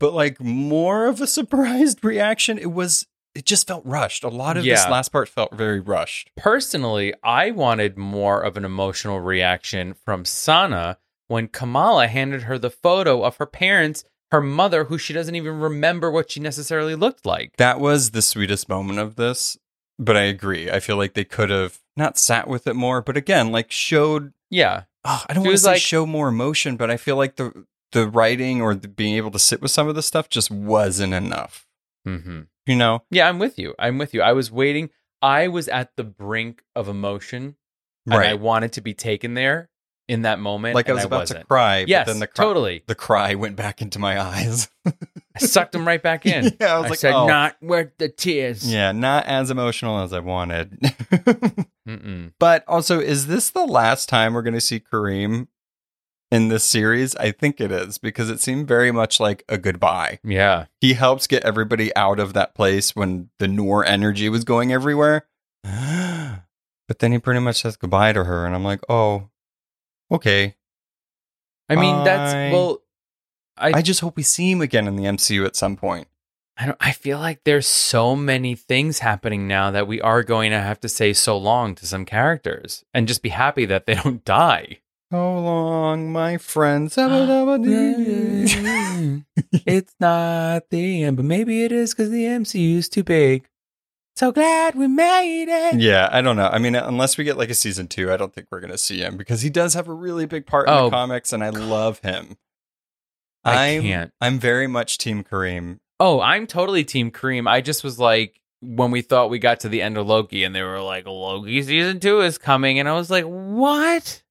but 0.00 0.12
like 0.12 0.40
more 0.40 1.06
of 1.06 1.20
a 1.20 1.26
surprised 1.38 2.04
reaction. 2.04 2.58
It 2.58 2.72
was. 2.72 3.06
It 3.34 3.46
just 3.46 3.66
felt 3.66 3.84
rushed. 3.84 4.22
A 4.22 4.28
lot 4.28 4.56
of 4.56 4.62
this 4.62 4.88
last 4.88 5.08
part 5.10 5.28
felt 5.28 5.52
very 5.52 5.80
rushed. 5.80 6.30
Personally, 6.36 7.12
I 7.24 7.50
wanted 7.50 7.98
more 7.98 8.40
of 8.40 8.56
an 8.56 8.64
emotional 8.64 9.18
reaction 9.18 9.92
from 9.92 10.24
Sana 10.24 10.98
when 11.26 11.48
Kamala 11.48 12.06
handed 12.06 12.42
her 12.42 12.58
the 12.58 12.70
photo 12.70 13.24
of 13.24 13.38
her 13.38 13.46
parents, 13.46 14.04
her 14.30 14.40
mother, 14.40 14.84
who 14.84 14.98
she 14.98 15.12
doesn't 15.12 15.34
even 15.34 15.58
remember 15.58 16.12
what 16.12 16.30
she 16.30 16.38
necessarily 16.38 16.94
looked 16.94 17.26
like. 17.26 17.56
That 17.56 17.80
was 17.80 18.12
the 18.12 18.22
sweetest 18.22 18.68
moment 18.68 19.00
of 19.00 19.16
this. 19.16 19.58
But 19.98 20.16
I 20.16 20.22
agree. 20.22 20.70
I 20.70 20.80
feel 20.80 20.96
like 20.96 21.14
they 21.14 21.24
could 21.24 21.50
have 21.50 21.78
not 21.96 22.18
sat 22.18 22.48
with 22.48 22.66
it 22.66 22.74
more, 22.74 23.00
but 23.00 23.16
again, 23.16 23.52
like 23.52 23.70
showed 23.70 24.32
Yeah. 24.50 24.84
oh, 25.04 25.24
I 25.28 25.34
don't 25.34 25.44
want 25.44 25.54
to 25.54 25.58
say 25.62 25.70
like- 25.72 25.80
show 25.80 26.04
more 26.06 26.28
emotion, 26.28 26.76
but 26.76 26.90
I 26.90 26.96
feel 26.96 27.16
like 27.16 27.36
the 27.36 27.66
the 27.92 28.08
writing 28.08 28.60
or 28.60 28.74
the 28.74 28.88
being 28.88 29.14
able 29.14 29.30
to 29.30 29.38
sit 29.38 29.62
with 29.62 29.70
some 29.70 29.86
of 29.86 29.94
the 29.94 30.02
stuff 30.02 30.28
just 30.28 30.50
wasn't 30.50 31.14
enough. 31.14 31.64
Mm-hmm. 32.08 32.40
You 32.66 32.74
know, 32.76 33.04
Yeah, 33.10 33.28
I'm 33.28 33.38
with 33.38 33.56
you. 33.58 33.74
I'm 33.78 33.98
with 33.98 34.12
you. 34.14 34.20
I 34.22 34.32
was 34.32 34.50
waiting. 34.50 34.90
I 35.22 35.46
was 35.48 35.68
at 35.68 35.94
the 35.96 36.02
brink 36.02 36.64
of 36.74 36.88
emotion, 36.88 37.54
and 38.06 38.14
I 38.14 38.34
wanted 38.34 38.72
to 38.72 38.80
be 38.80 38.94
taken 38.94 39.34
there 39.34 39.70
in 40.08 40.22
that 40.22 40.38
moment. 40.38 40.74
Like 40.74 40.88
I 40.88 40.92
was 40.92 41.04
about 41.04 41.20
wasn't. 41.20 41.40
to 41.40 41.46
cry. 41.46 41.84
Yes, 41.86 42.06
but 42.06 42.12
then 42.12 42.20
the 42.20 42.26
cry, 42.26 42.44
totally. 42.44 42.82
the 42.86 42.94
cry 42.94 43.34
went 43.34 43.56
back 43.56 43.80
into 43.82 43.98
my 43.98 44.20
eyes. 44.20 44.68
I 44.86 45.38
sucked 45.38 45.72
them 45.72 45.86
right 45.86 46.02
back 46.02 46.26
in. 46.26 46.56
yeah, 46.60 46.74
I 46.74 46.78
was 46.78 46.86
I 46.86 46.88
like, 46.90 46.98
said, 46.98 47.14
oh, 47.14 47.26
"Not 47.26 47.56
worth 47.62 47.92
the 47.98 48.08
tears." 48.08 48.70
yeah, 48.70 48.92
not 48.92 49.26
as 49.26 49.50
emotional 49.50 49.98
as 50.00 50.12
I 50.12 50.20
wanted. 50.20 50.78
But 52.38 52.64
also, 52.66 52.98
is 52.98 53.26
this 53.26 53.50
the 53.50 53.66
last 53.66 54.08
time 54.08 54.32
we're 54.32 54.40
going 54.42 54.54
to 54.54 54.60
see 54.60 54.80
Kareem 54.80 55.48
in 56.30 56.48
this 56.48 56.64
series? 56.64 57.14
I 57.16 57.30
think 57.30 57.60
it 57.60 57.70
is 57.70 57.98
because 57.98 58.30
it 58.30 58.40
seemed 58.40 58.66
very 58.66 58.90
much 58.90 59.20
like 59.20 59.44
a 59.50 59.58
goodbye. 59.58 60.18
Yeah. 60.24 60.64
He 60.80 60.94
helps 60.94 61.26
get 61.26 61.44
everybody 61.44 61.94
out 61.94 62.18
of 62.18 62.32
that 62.32 62.54
place 62.54 62.96
when 62.96 63.28
the 63.38 63.48
Noor 63.48 63.84
energy 63.84 64.30
was 64.30 64.44
going 64.44 64.72
everywhere. 64.72 65.26
But 66.86 66.98
then 66.98 67.12
he 67.12 67.18
pretty 67.18 67.40
much 67.40 67.62
says 67.62 67.76
goodbye 67.78 68.12
to 68.12 68.24
her, 68.24 68.44
and 68.44 68.54
I'm 68.54 68.64
like, 68.64 68.80
oh, 68.90 69.30
okay. 70.10 70.54
I 71.68 71.76
mean, 71.76 72.04
that's 72.04 72.34
I- 72.34 72.50
well. 72.52 72.80
I 73.56 73.70
I 73.74 73.82
just 73.82 74.00
hope 74.00 74.16
we 74.16 74.24
see 74.24 74.50
him 74.50 74.60
again 74.60 74.88
in 74.88 74.96
the 74.96 75.04
MCU 75.04 75.46
at 75.46 75.54
some 75.54 75.76
point. 75.76 76.08
I 76.56 76.66
don't. 76.66 76.78
I 76.80 76.92
feel 76.92 77.18
like 77.18 77.44
there's 77.44 77.66
so 77.66 78.16
many 78.16 78.54
things 78.54 78.98
happening 79.00 79.46
now 79.46 79.70
that 79.70 79.86
we 79.86 80.00
are 80.00 80.22
going 80.22 80.50
to 80.50 80.60
have 80.60 80.80
to 80.80 80.88
say 80.88 81.12
so 81.12 81.36
long 81.38 81.74
to 81.76 81.86
some 81.86 82.04
characters, 82.04 82.84
and 82.92 83.08
just 83.08 83.22
be 83.22 83.28
happy 83.30 83.64
that 83.66 83.86
they 83.86 83.94
don't 84.02 84.24
die. 84.24 84.80
So 85.12 85.40
long, 85.40 86.12
my 86.12 86.38
friends. 86.38 86.96
it's 89.66 89.94
not 90.00 90.70
the 90.70 91.04
end, 91.04 91.16
but 91.16 91.24
maybe 91.24 91.62
it 91.64 91.72
is 91.72 91.94
because 91.94 92.10
the 92.10 92.24
MCU 92.24 92.76
is 92.78 92.88
too 92.88 93.04
big. 93.04 93.44
So 94.16 94.30
glad 94.30 94.76
we 94.76 94.86
made 94.86 95.48
it. 95.48 95.80
yeah, 95.80 96.08
I 96.12 96.22
don't 96.22 96.36
know. 96.36 96.46
I 96.46 96.58
mean, 96.58 96.76
unless 96.76 97.18
we 97.18 97.24
get 97.24 97.36
like 97.36 97.50
a 97.50 97.54
season 97.54 97.88
two, 97.88 98.12
I 98.12 98.16
don't 98.16 98.32
think 98.32 98.46
we're 98.50 98.60
gonna 98.60 98.78
see 98.78 99.00
him 99.00 99.16
because 99.16 99.42
he 99.42 99.50
does 99.50 99.74
have 99.74 99.88
a 99.88 99.92
really 99.92 100.24
big 100.26 100.46
part 100.46 100.68
in 100.68 100.74
Oh. 100.74 100.84
the 100.84 100.90
comics, 100.90 101.32
and 101.32 101.42
I 101.42 101.48
love 101.50 101.98
him. 102.00 102.36
I 103.44 103.66
I'm- 103.72 103.82
can't. 103.82 104.10
I'm 104.20 104.38
very 104.38 104.66
much 104.68 104.98
Team 104.98 105.24
Kareem. 105.24 105.78
Oh, 106.00 106.20
I'm 106.20 106.46
totally 106.46 106.84
Team 106.84 107.10
Cream. 107.10 107.46
I 107.48 107.60
just 107.60 107.82
was 107.84 107.98
like, 107.98 108.40
when 108.60 108.90
we 108.90 109.02
thought 109.02 109.30
we 109.30 109.38
got 109.38 109.60
to 109.60 109.68
the 109.68 109.82
end 109.82 109.98
of 109.98 110.06
Loki, 110.06 110.44
and 110.44 110.54
they 110.54 110.62
were 110.62 110.80
like, 110.80 111.06
Loki 111.06 111.60
season 111.62 111.98
two 112.00 112.20
is 112.20 112.38
coming, 112.38 112.78
and 112.78 112.88
I 112.88 112.92
was 112.94 113.10
like, 113.10 113.24
what? 113.24 114.22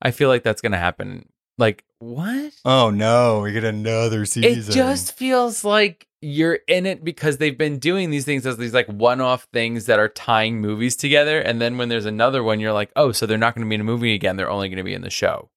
I 0.00 0.10
feel 0.10 0.28
like 0.28 0.42
that's 0.42 0.60
gonna 0.62 0.78
happen. 0.78 1.28
Like, 1.58 1.84
what? 1.98 2.52
Oh 2.64 2.90
no, 2.90 3.40
we 3.40 3.52
get 3.52 3.64
another 3.64 4.24
season. 4.26 4.58
It 4.58 4.72
just 4.72 5.16
feels 5.16 5.64
like 5.64 6.08
you're 6.20 6.60
in 6.66 6.86
it 6.86 7.04
because 7.04 7.38
they've 7.38 7.58
been 7.58 7.78
doing 7.78 8.10
these 8.10 8.24
things 8.24 8.46
as 8.46 8.56
these 8.56 8.72
like 8.74 8.86
one-off 8.86 9.48
things 9.52 9.86
that 9.86 9.98
are 9.98 10.08
tying 10.08 10.60
movies 10.60 10.96
together, 10.96 11.40
and 11.40 11.60
then 11.60 11.78
when 11.78 11.88
there's 11.88 12.06
another 12.06 12.42
one, 12.42 12.60
you're 12.60 12.72
like, 12.72 12.90
oh, 12.96 13.12
so 13.12 13.26
they're 13.26 13.38
not 13.38 13.54
going 13.54 13.64
to 13.66 13.68
be 13.68 13.74
in 13.74 13.80
a 13.80 13.84
movie 13.84 14.14
again; 14.14 14.36
they're 14.36 14.50
only 14.50 14.68
going 14.68 14.78
to 14.78 14.82
be 14.84 14.94
in 14.94 15.02
the 15.02 15.10
show. 15.10 15.50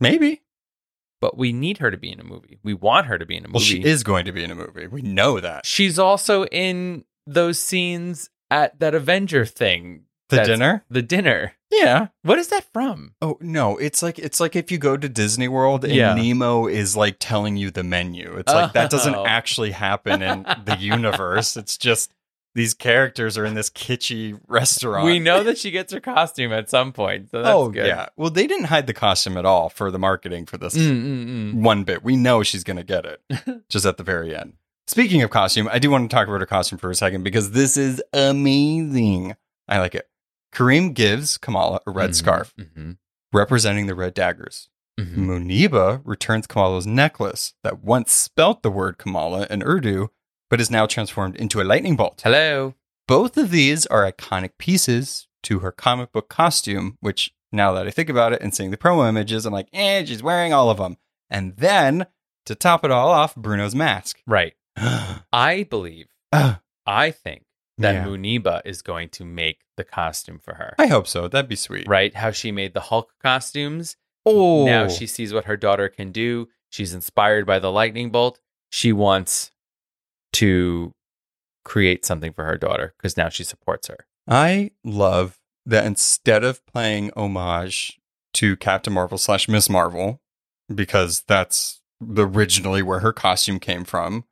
maybe. 0.00 0.42
But 1.20 1.36
we 1.38 1.52
need 1.52 1.78
her 1.78 1.90
to 1.90 1.96
be 1.96 2.12
in 2.12 2.20
a 2.20 2.24
movie. 2.24 2.58
We 2.62 2.74
want 2.74 3.06
her 3.06 3.16
to 3.18 3.24
be 3.24 3.36
in 3.36 3.44
a 3.44 3.48
movie. 3.48 3.54
Well, 3.54 3.64
she 3.64 3.82
is 3.82 4.02
going 4.02 4.26
to 4.26 4.32
be 4.32 4.44
in 4.44 4.50
a 4.50 4.54
movie. 4.54 4.86
We 4.86 5.00
know 5.00 5.40
that. 5.40 5.64
She's 5.64 5.98
also 5.98 6.44
in 6.46 7.04
those 7.26 7.58
scenes 7.58 8.28
at 8.50 8.78
that 8.80 8.94
Avenger 8.94 9.46
thing. 9.46 10.02
The 10.28 10.36
That's- 10.36 10.48
dinner? 10.48 10.84
The 10.90 11.02
dinner. 11.02 11.52
Yeah. 11.70 12.08
What 12.22 12.38
is 12.38 12.48
that 12.48 12.64
from? 12.72 13.14
Oh 13.20 13.38
no, 13.40 13.76
it's 13.76 14.02
like 14.02 14.18
it's 14.18 14.40
like 14.40 14.56
if 14.56 14.70
you 14.70 14.78
go 14.78 14.96
to 14.96 15.08
Disney 15.08 15.48
World 15.48 15.84
and 15.84 15.94
Yeah. 15.94 16.14
Nemo 16.14 16.66
is 16.66 16.96
like 16.96 17.16
telling 17.18 17.56
you 17.56 17.70
the 17.70 17.82
menu. 17.84 18.36
It's 18.38 18.52
like 18.52 18.72
that 18.72 18.90
doesn't 18.90 19.14
Oh. 19.14 19.26
actually 19.26 19.72
happen 19.72 20.22
in 20.22 20.42
the 20.64 20.76
universe. 20.80 21.56
It's 21.56 21.76
just 21.76 22.12
these 22.54 22.72
characters 22.72 23.36
are 23.36 23.44
in 23.44 23.54
this 23.54 23.68
kitschy 23.68 24.38
restaurant. 24.48 25.04
We 25.04 25.18
know 25.18 25.42
that 25.42 25.58
she 25.58 25.70
gets 25.70 25.92
her 25.92 26.00
costume 26.00 26.52
at 26.52 26.70
some 26.70 26.92
point, 26.92 27.30
so 27.30 27.42
that's 27.42 27.54
oh 27.54 27.68
good. 27.68 27.86
yeah. 27.86 28.06
Well, 28.16 28.30
they 28.30 28.46
didn't 28.46 28.66
hide 28.66 28.86
the 28.86 28.94
costume 28.94 29.36
at 29.36 29.44
all 29.44 29.68
for 29.68 29.90
the 29.90 29.98
marketing 29.98 30.46
for 30.46 30.56
this 30.56 30.74
Mm, 30.74 31.04
mm, 31.04 31.26
mm. 31.26 31.54
one 31.62 31.84
bit. 31.84 32.02
We 32.02 32.16
know 32.16 32.42
she's 32.42 32.64
going 32.64 32.78
to 32.78 32.84
get 32.84 33.04
it 33.04 33.20
just 33.68 33.84
at 33.84 33.96
the 33.98 34.02
very 34.04 34.34
end. 34.34 34.54
Speaking 34.86 35.22
of 35.22 35.30
costume, 35.30 35.68
I 35.70 35.78
do 35.78 35.90
want 35.90 36.08
to 36.08 36.14
talk 36.14 36.28
about 36.28 36.40
her 36.40 36.46
costume 36.46 36.78
for 36.78 36.90
a 36.90 36.94
second 36.94 37.24
because 37.24 37.50
this 37.50 37.76
is 37.76 38.00
amazing. 38.12 39.36
I 39.68 39.78
like 39.80 39.94
it. 39.94 40.08
Kareem 40.52 40.94
gives 40.94 41.38
Kamala 41.38 41.80
a 41.86 41.90
red 41.90 42.10
Mhm, 42.10 42.14
scarf 42.14 42.54
mhm, 42.58 42.98
representing 43.32 43.86
the 43.86 43.94
red 43.94 44.14
daggers. 44.14 44.68
mhm. 44.98 45.16
Muneeba 45.26 46.00
returns 46.04 46.46
Kamala's 46.46 46.86
necklace 46.86 47.54
that 47.62 47.82
once 47.84 48.12
spelt 48.12 48.62
the 48.62 48.70
word 48.70 48.96
Kamala 48.98 49.46
in 49.50 49.62
Urdu, 49.62 50.08
but 50.48 50.60
is 50.60 50.70
now 50.70 50.86
transformed 50.86 51.36
into 51.36 51.60
a 51.60 51.64
lightning 51.64 51.96
bolt. 51.96 52.20
Hello. 52.24 52.74
Both 53.06 53.36
of 53.36 53.50
these 53.50 53.86
are 53.86 54.10
iconic 54.10 54.52
pieces 54.58 55.28
to 55.44 55.58
her 55.60 55.70
comic 55.70 56.12
book 56.12 56.28
costume, 56.28 56.96
which 57.00 57.32
now 57.52 57.72
that 57.72 57.86
I 57.86 57.90
think 57.90 58.08
about 58.08 58.32
it 58.32 58.40
and 58.42 58.54
seeing 58.54 58.70
the 58.70 58.76
promo 58.76 59.08
images, 59.08 59.44
I'm 59.46 59.52
like, 59.52 59.68
eh, 59.72 60.04
she's 60.04 60.22
wearing 60.22 60.52
all 60.52 60.70
of 60.70 60.78
them. 60.78 60.96
And 61.30 61.56
then 61.56 62.06
to 62.46 62.54
top 62.54 62.84
it 62.84 62.90
all 62.90 63.10
off, 63.10 63.34
Bruno's 63.34 63.74
mask. 63.74 64.20
Right. 64.26 64.54
I 65.32 65.66
believe, 65.68 66.06
Ah, 66.32 66.60
I 66.86 67.10
think 67.10 67.44
that 67.78 67.92
Yeah. 67.94 68.04
Muneeba 68.04 68.62
is 68.64 68.82
going 68.82 69.08
to 69.10 69.24
make 69.24 69.60
the 69.76 69.84
costume 69.84 70.38
for 70.38 70.54
her. 70.54 70.74
I 70.78 70.86
hope 70.86 71.06
so. 71.06 71.28
That'd 71.28 71.48
be 71.48 71.56
sweet. 71.56 71.86
Right? 71.88 72.14
How 72.14 72.30
she 72.30 72.50
made 72.52 72.74
the 72.74 72.80
Hulk 72.80 73.12
costumes. 73.22 73.96
Oh, 74.24 74.64
Now 74.64 74.88
she 74.88 75.06
sees 75.06 75.32
what 75.32 75.44
her 75.44 75.56
daughter 75.56 75.88
can 75.88 76.10
do. 76.10 76.48
She's 76.70 76.94
inspired 76.94 77.46
by 77.46 77.58
the 77.58 77.70
lightning 77.70 78.10
bolt. 78.10 78.40
She 78.70 78.92
wants 78.92 79.52
to 80.34 80.92
create 81.64 82.04
something 82.04 82.32
for 82.32 82.44
her 82.44 82.56
daughter 82.56 82.94
because 82.96 83.16
now 83.16 83.28
she 83.28 83.44
supports 83.44 83.88
her. 83.88 84.06
I 84.28 84.72
love 84.84 85.38
that 85.64 85.84
instead 85.86 86.44
of 86.44 86.64
playing 86.66 87.10
homage 87.16 87.98
to 88.34 88.56
Captain 88.56 88.92
Marvel 88.92 89.18
slash 89.18 89.48
Miss 89.48 89.68
Marvel, 89.70 90.20
because 90.72 91.22
that's 91.26 91.80
originally 92.16 92.82
where 92.82 93.00
her 93.00 93.12
costume 93.12 93.58
came 93.58 93.84
from, 93.84 94.24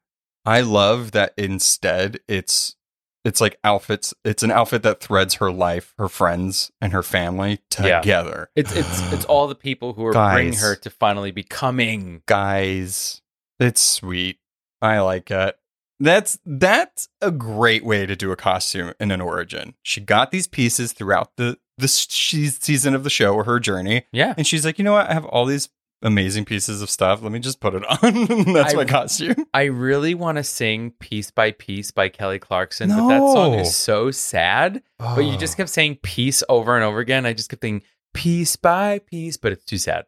I 0.45 0.61
love 0.61 1.13
that 1.13 1.33
instead 1.39 2.19
it's 2.29 2.77
it's 3.25 3.41
like 3.41 3.59
outfits. 3.65 4.13
It's 4.25 4.43
an 4.43 4.51
outfit 4.51 4.83
that 4.83 5.01
threads 5.01 5.35
her 5.35 5.51
life, 5.51 5.95
her 5.99 6.09
friends, 6.09 6.71
and 6.81 6.93
her 6.93 7.03
family 7.03 7.61
Yeah. 7.81 8.01
together. 8.01 8.51
It's 8.57 8.75
it's 8.75 9.13
it's 9.13 9.25
all 9.27 9.47
the 9.47 9.55
people 9.55 9.95
who 9.95 10.05
are 10.07 10.13
bringing 10.13 10.55
her 10.55 10.77
to 10.77 10.91
finally 10.91 11.31
becoming. 11.31 12.23
guys. 12.27 13.21
It's 13.61 13.81
sweet. 13.81 14.39
I 14.83 15.01
like 15.01 15.31
it. 15.31 15.57
That's 16.01 16.39
that's 16.45 17.09
a 17.21 17.31
great 17.31 17.85
way 17.85 18.05
to 18.05 18.17
do 18.17 18.33
a 18.33 18.37
costume 18.37 18.93
in 19.01 19.11
an 19.11 19.21
origin. 19.21 19.75
She 19.83 20.01
got 20.01 20.31
these 20.31 20.47
pieces 20.47 20.93
throughout 20.93 21.37
the 21.37 21.59
the 21.79 21.89
season 21.89 22.95
of 22.95 23.03
the 23.05 23.11
show 23.11 23.35
or 23.35 23.45
her 23.45 23.59
journey, 23.59 24.05
Yeah. 24.13 24.35
and 24.37 24.47
she's 24.47 24.65
like, 24.65 24.79
you 24.79 24.85
know 24.85 24.93
what? 24.93 25.09
I 25.11 25.13
have 25.15 25.25
all 25.25 25.45
these 25.47 25.69
amazing 26.05 26.45
pieces 26.45 26.81
of 26.83 26.89
stuff. 26.91 27.23
Let 27.23 27.33
me 27.33 27.41
just 27.41 27.59
put 27.61 27.75
it 27.75 27.83
on. 28.03 28.53
that's 28.53 28.75
I- 28.75 28.77
my 28.77 28.85
costume. 28.85 29.35
I 29.55 29.65
really 29.65 30.15
want 30.15 30.39
to 30.39 30.45
sing 30.45 30.93
Piece 31.01 31.31
by 31.33 31.51
Piece 31.51 31.91
by 31.91 32.09
Kelly 32.09 32.39
Clarkson, 32.39 32.91
but 32.91 33.09
that 33.09 33.19
song 33.19 33.55
is 33.55 33.75
so 33.75 34.11
sad. 34.13 34.83
But 34.99 35.21
you 35.25 35.33
Oh. 35.35 35.37
just 35.39 35.57
kept 35.57 35.71
saying 35.71 35.99
peace 36.03 36.43
over 36.49 36.77
and 36.77 36.85
over 36.85 37.01
again. 37.01 37.27
I 37.27 37.33
just 37.33 37.51
kept 37.51 37.63
thinking 37.63 37.87
piece 38.13 38.55
by 38.57 39.01
piece, 39.01 39.37
but 39.37 39.51
it's 39.53 39.65
too 39.65 39.79
sad. 39.79 40.05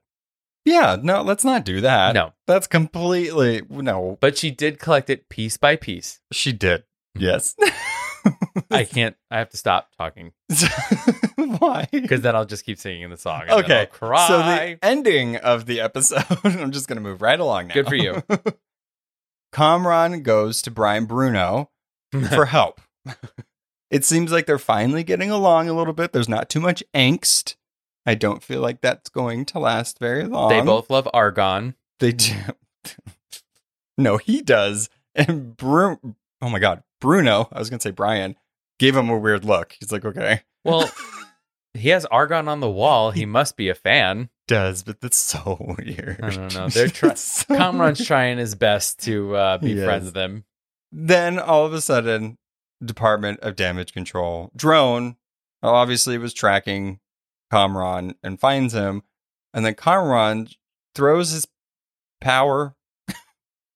yeah. 0.64 0.96
No, 1.02 1.22
let's 1.22 1.44
not 1.44 1.64
do 1.64 1.80
that. 1.80 2.14
No. 2.14 2.32
that's 2.46 2.66
completely 2.68 3.62
no. 3.68 4.18
But 4.20 4.38
she 4.38 4.50
did 4.52 4.78
collect 4.78 5.10
it 5.10 5.28
piece 5.28 5.56
by 5.56 5.74
piece. 5.76 6.20
She 6.32 6.52
did. 6.52 6.84
Yes. 7.18 7.54
I 8.70 8.84
can't, 8.84 9.16
I 9.30 9.38
have 9.38 9.50
to 9.50 9.56
stop 9.56 9.90
talking 9.98 10.32
Why? 11.36 11.88
because 11.90 12.22
then 12.22 12.34
I'll 12.36 12.44
just 12.44 12.64
keep 12.64 12.78
singing 12.78 13.08
the 13.10 13.16
song. 13.16 13.44
Okay, 13.48 13.86
cry. 13.90 14.28
So 14.28 14.38
the 14.38 14.78
ending 14.82 15.36
of 15.36 15.66
the 15.66 15.80
episode, 15.80 16.24
I'm 16.44 16.72
just 16.72 16.88
going 16.88 16.96
to 16.96 17.02
move 17.02 17.22
right 17.22 17.38
along 17.38 17.68
now. 17.68 17.74
Good 17.74 17.86
for 17.88 17.94
you. 17.94 18.22
Kamran 19.52 20.22
goes 20.22 20.62
to 20.62 20.70
Brian 20.70 21.06
Bruno 21.06 21.70
for 22.34 22.46
help. 22.46 22.80
it 23.90 24.04
seems 24.04 24.32
like 24.32 24.46
they're 24.46 24.58
finally 24.58 25.04
getting 25.04 25.30
along 25.30 25.68
a 25.68 25.72
little 25.72 25.94
bit. 25.94 26.12
There's 26.12 26.28
not 26.28 26.48
too 26.48 26.60
much 26.60 26.82
angst. 26.94 27.56
I 28.04 28.14
don't 28.14 28.42
feel 28.42 28.60
like 28.60 28.80
that's 28.80 29.08
going 29.08 29.44
to 29.46 29.58
last 29.58 29.98
very 29.98 30.24
long. 30.24 30.50
they 30.50 30.60
both 30.60 30.90
love 30.90 31.08
Argon. 31.12 31.74
They 31.98 32.12
do. 32.12 32.34
no, 33.98 34.16
he 34.16 34.42
does. 34.42 34.88
And 35.14 35.56
Bruno, 35.56 36.16
oh 36.46 36.50
my 36.50 36.60
God, 36.60 36.82
Bruno, 37.00 37.48
I 37.52 37.58
was 37.58 37.68
going 37.68 37.80
to 37.80 37.82
say 37.82 37.90
Brian, 37.90 38.36
gave 38.78 38.96
him 38.96 39.08
a 39.08 39.18
weird 39.18 39.44
look. 39.44 39.74
He's 39.80 39.90
like, 39.90 40.04
okay. 40.04 40.42
Well, 40.64 40.88
he 41.74 41.88
has 41.88 42.06
Argon 42.06 42.46
on 42.46 42.60
the 42.60 42.70
wall. 42.70 43.10
He 43.10 43.26
must 43.26 43.56
be 43.56 43.68
a 43.68 43.74
fan. 43.74 44.30
does, 44.46 44.82
but 44.84 45.00
that's 45.00 45.16
so 45.16 45.56
weird. 45.78 46.20
I 46.22 46.30
don't 46.30 46.54
know. 46.54 46.68
They're 46.70 46.88
try- 46.88 47.10
It's 47.10 47.20
so 47.46 47.54
Kamran's 47.54 47.98
weird. 47.98 48.06
trying 48.06 48.38
his 48.38 48.54
best 48.54 49.00
to 49.04 49.34
uh, 49.34 49.58
be 49.58 49.74
He 49.74 49.82
friends 49.84 50.06
with 50.06 50.16
him. 50.16 50.44
Then 50.92 51.38
all 51.40 51.66
of 51.66 51.72
a 51.74 51.80
sudden, 51.80 52.38
Department 52.84 53.40
of 53.40 53.56
Damage 53.56 53.92
Control 53.92 54.52
drone 54.54 55.16
obviously 55.62 56.16
was 56.16 56.32
tracking 56.32 57.00
Kamran 57.50 58.14
and 58.22 58.38
finds 58.38 58.72
him, 58.72 59.02
and 59.52 59.64
then 59.66 59.74
Kamran 59.74 60.48
throws 60.94 61.30
his 61.30 61.46
power. 62.20 62.74
I 63.08 63.14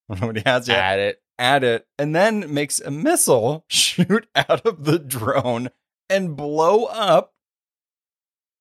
don't 0.08 0.20
know 0.20 0.26
what 0.28 0.36
he 0.36 0.42
has 0.46 0.68
yet 0.68 0.78
At 0.78 0.98
it. 0.98 1.22
At 1.40 1.64
it 1.64 1.86
and 1.98 2.14
then 2.14 2.52
makes 2.52 2.78
a 2.80 2.90
missile 2.90 3.64
shoot 3.68 4.28
out 4.36 4.64
of 4.66 4.84
the 4.84 4.98
drone 4.98 5.70
and 6.08 6.36
blow 6.36 6.84
up 6.84 7.32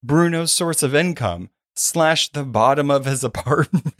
Bruno's 0.03 0.51
source 0.51 0.81
of 0.81 0.95
income 0.95 1.49
slash 1.75 2.29
the 2.29 2.43
bottom 2.43 2.89
of 2.89 3.05
his 3.05 3.23
apartment. 3.23 3.93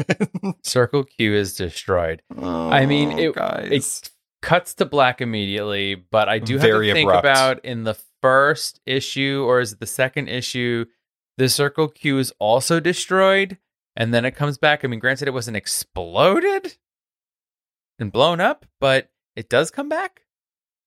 Circle 0.64 1.04
Q 1.06 1.34
is 1.36 1.56
destroyed. 1.56 2.22
I 2.42 2.86
mean, 2.86 3.12
Oh, 3.14 3.34
it- 3.64 3.72
It 3.74 4.10
cuts 4.42 4.74
to 4.76 4.86
black 4.86 5.20
immediately, 5.22 5.96
but 5.96 6.30
I 6.30 6.40
do 6.40 6.54
have 6.56 6.62
Very 6.62 6.88
to 6.88 6.94
think 6.94 7.10
abrupt. 7.10 7.26
about 7.26 7.66
in 7.66 7.84
the 7.84 7.98
first 8.22 8.80
issue 8.86 9.44
or 9.46 9.60
is 9.60 9.74
it 9.74 9.80
the 9.80 9.86
second 9.86 10.30
issue, 10.30 10.86
the 11.38 11.50
Circle 11.50 11.90
Q 11.90 12.18
is 12.20 12.34
also 12.40 12.80
destroyed 12.80 13.58
and 13.96 14.14
then 14.14 14.24
it 14.24 14.32
comes 14.32 14.58
back. 14.58 14.86
I 14.86 14.88
mean, 14.88 15.00
granted, 15.00 15.28
it 15.28 15.34
wasn't 15.34 15.58
exploded 15.58 16.78
and 18.00 18.12
blown 18.12 18.40
up, 18.40 18.66
but 18.80 19.10
it 19.36 19.50
does 19.50 19.72
come 19.72 19.90
back. 19.90 20.22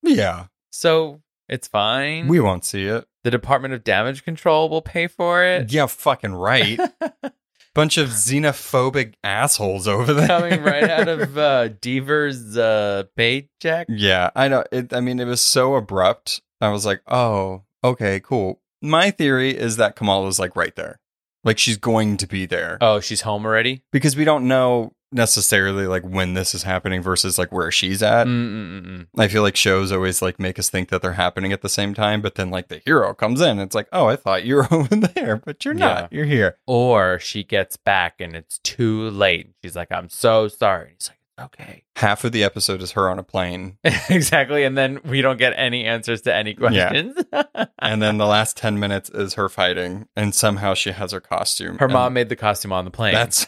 yeah, 0.03 0.47
So 0.71 1.23
it's 1.49 1.69
fine. 1.69 2.29
we 2.29 2.41
won't 2.41 2.65
see 2.65 2.87
it. 2.87 3.07
the 3.25 3.31
Department 3.31 3.75
of 3.75 3.85
Damage 3.85 4.25
Control 4.25 4.69
will 4.69 4.83
pay 4.83 5.07
for 5.07 5.45
it. 5.45 5.73
Yeah, 5.73 5.87
fucking 5.87 6.35
right. 6.35 6.79
Bunch 7.75 7.97
of 7.97 8.09
xenophobic 8.11 9.15
assholes 9.25 9.89
over 9.89 10.13
there. 10.13 10.27
Coming 10.27 10.63
right 10.63 10.91
out 10.91 11.09
of 11.09 11.39
uh, 11.39 11.69
Deever's 11.69 12.57
uh, 12.59 13.05
paycheck. 13.17 13.87
Yeah, 13.89 14.31
I 14.37 14.49
know. 14.49 14.65
It, 14.71 14.93
I 14.93 15.01
mean, 15.01 15.19
it 15.21 15.25
was 15.25 15.41
so 15.41 15.75
abrupt. 15.77 16.43
I 16.61 16.69
was 16.69 16.85
like, 16.85 17.01
oh, 17.07 17.63
okay, 17.83 18.21
cool. 18.21 18.61
My 18.83 19.11
theory 19.11 19.57
is 19.57 19.79
that 19.79 19.97
Kamala's 19.97 20.39
like 20.39 20.55
right 20.55 20.75
there. 20.77 20.99
Like 21.45 21.59
she's 21.59 21.77
going 21.79 22.19
to 22.19 22.27
be 22.29 22.47
there 22.47 22.79
Oh, 22.81 23.01
she's 23.01 23.23
home 23.23 23.45
already? 23.47 23.83
because 23.91 24.17
we 24.17 24.25
don't 24.25 24.47
know 24.47 24.93
necessarily 25.13 25.87
like 25.87 26.03
when 26.03 26.35
this 26.35 26.55
is 26.55 26.63
happening 26.63 27.03
versus 27.03 27.39
like 27.39 27.53
where 27.53 27.71
she's 27.71 28.03
at. 28.03 28.27
Mm-mm-mm. 28.27 29.07
I 29.17 29.29
feel 29.29 29.43
like 29.43 29.57
shows 29.57 29.93
always 29.93 30.23
like 30.23 30.39
make 30.39 30.59
us 30.59 30.71
think 30.71 30.89
that 30.89 31.03
they're 31.03 31.13
happening 31.13 31.53
at 31.53 31.63
the 31.63 31.69
same 31.69 31.95
time, 31.95 32.21
but 32.21 32.35
then 32.35 32.51
like 32.51 32.69
the 32.69 32.83
hero 32.85 33.15
comes 33.15 33.41
in. 33.41 33.59
It's 33.59 33.75
like, 33.75 33.89
oh, 33.93 34.07
I 34.07 34.17
thought 34.17 34.45
you 34.45 34.57
were 34.57 34.69
over 34.73 34.95
there, 34.97 35.37
but 35.37 35.65
you're 35.65 35.75
not. 35.75 36.13
Yeah. 36.13 36.19
You're 36.19 36.27
here. 36.27 36.59
Or 36.67 37.19
she 37.19 37.45
gets 37.45 37.77
back 37.77 38.21
and 38.21 38.35
it's 38.35 38.59
too 38.59 39.11
late. 39.11 39.51
She's 39.63 39.77
like, 39.77 39.93
I'm 39.93 40.09
so 40.09 40.49
sorry. 40.49 40.95
He's 40.99 41.11
like, 41.11 41.47
okay. 41.47 41.85
Half 41.97 42.25
of 42.25 42.33
the 42.33 42.45
episode 42.45 42.83
is 42.83 42.93
her 42.93 43.09
on 43.11 43.19
a 43.19 43.23
plane. 43.23 43.79
exactly. 44.09 44.65
And 44.65 44.77
then 44.77 45.01
we 45.05 45.23
don't 45.23 45.39
get 45.39 45.53
any 45.57 45.85
answers 45.85 46.23
to 46.23 46.35
any 46.35 46.55
questions. 46.55 47.17
and 47.79 48.03
then 48.03 48.19
the 48.19 48.27
last 48.27 48.57
10 48.57 48.79
minutes 48.79 49.11
is 49.11 49.35
her 49.35 49.49
fighting, 49.49 50.09
and 50.17 50.35
somehow 50.35 50.75
she 50.75 50.93
has 50.93 51.13
her 51.13 51.21
costume. 51.21 51.79
Her 51.79 51.89
mom 51.89 52.15
made 52.15 52.29
the 52.29 52.37
costume 52.37 52.73
on 52.73 52.85
the 52.85 52.91
plane. 52.91 53.15
That's 53.15 53.47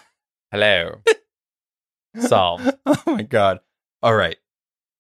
Hello. 0.51 1.01
Solved. 2.19 2.71
oh 2.87 3.03
my 3.07 3.23
god. 3.23 3.61
All 4.03 4.15
right. 4.15 4.37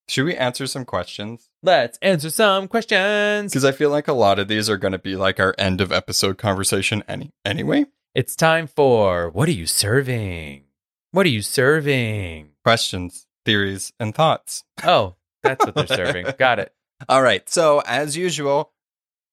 Should 0.08 0.24
we 0.24 0.36
answer 0.36 0.66
some 0.66 0.84
questions? 0.84 1.48
Let's 1.62 1.98
answer 2.02 2.28
some 2.28 2.68
questions. 2.68 3.52
Because 3.52 3.64
I 3.64 3.72
feel 3.72 3.90
like 3.90 4.08
a 4.08 4.12
lot 4.12 4.38
of 4.38 4.48
these 4.48 4.68
are 4.68 4.76
going 4.76 4.92
to 4.92 4.98
be 4.98 5.16
like 5.16 5.40
our 5.40 5.54
end 5.56 5.80
of 5.80 5.92
episode 5.92 6.36
conversation 6.36 7.02
any 7.08 7.32
anyway. 7.44 7.86
It's 8.14 8.36
time 8.36 8.66
for 8.66 9.30
What 9.30 9.48
are 9.48 9.52
you 9.52 9.66
serving? 9.66 10.64
What 11.12 11.26
are 11.26 11.30
you 11.30 11.42
serving? 11.42 12.50
Questions, 12.64 13.26
theories, 13.44 13.92
and 13.98 14.14
thoughts. 14.14 14.64
Oh, 14.82 15.14
that's 15.42 15.64
what 15.64 15.74
they're 15.74 15.86
serving. 15.86 16.26
Got 16.38 16.58
it. 16.58 16.74
All 17.08 17.22
right. 17.22 17.48
So, 17.48 17.82
as 17.86 18.16
usual, 18.16 18.72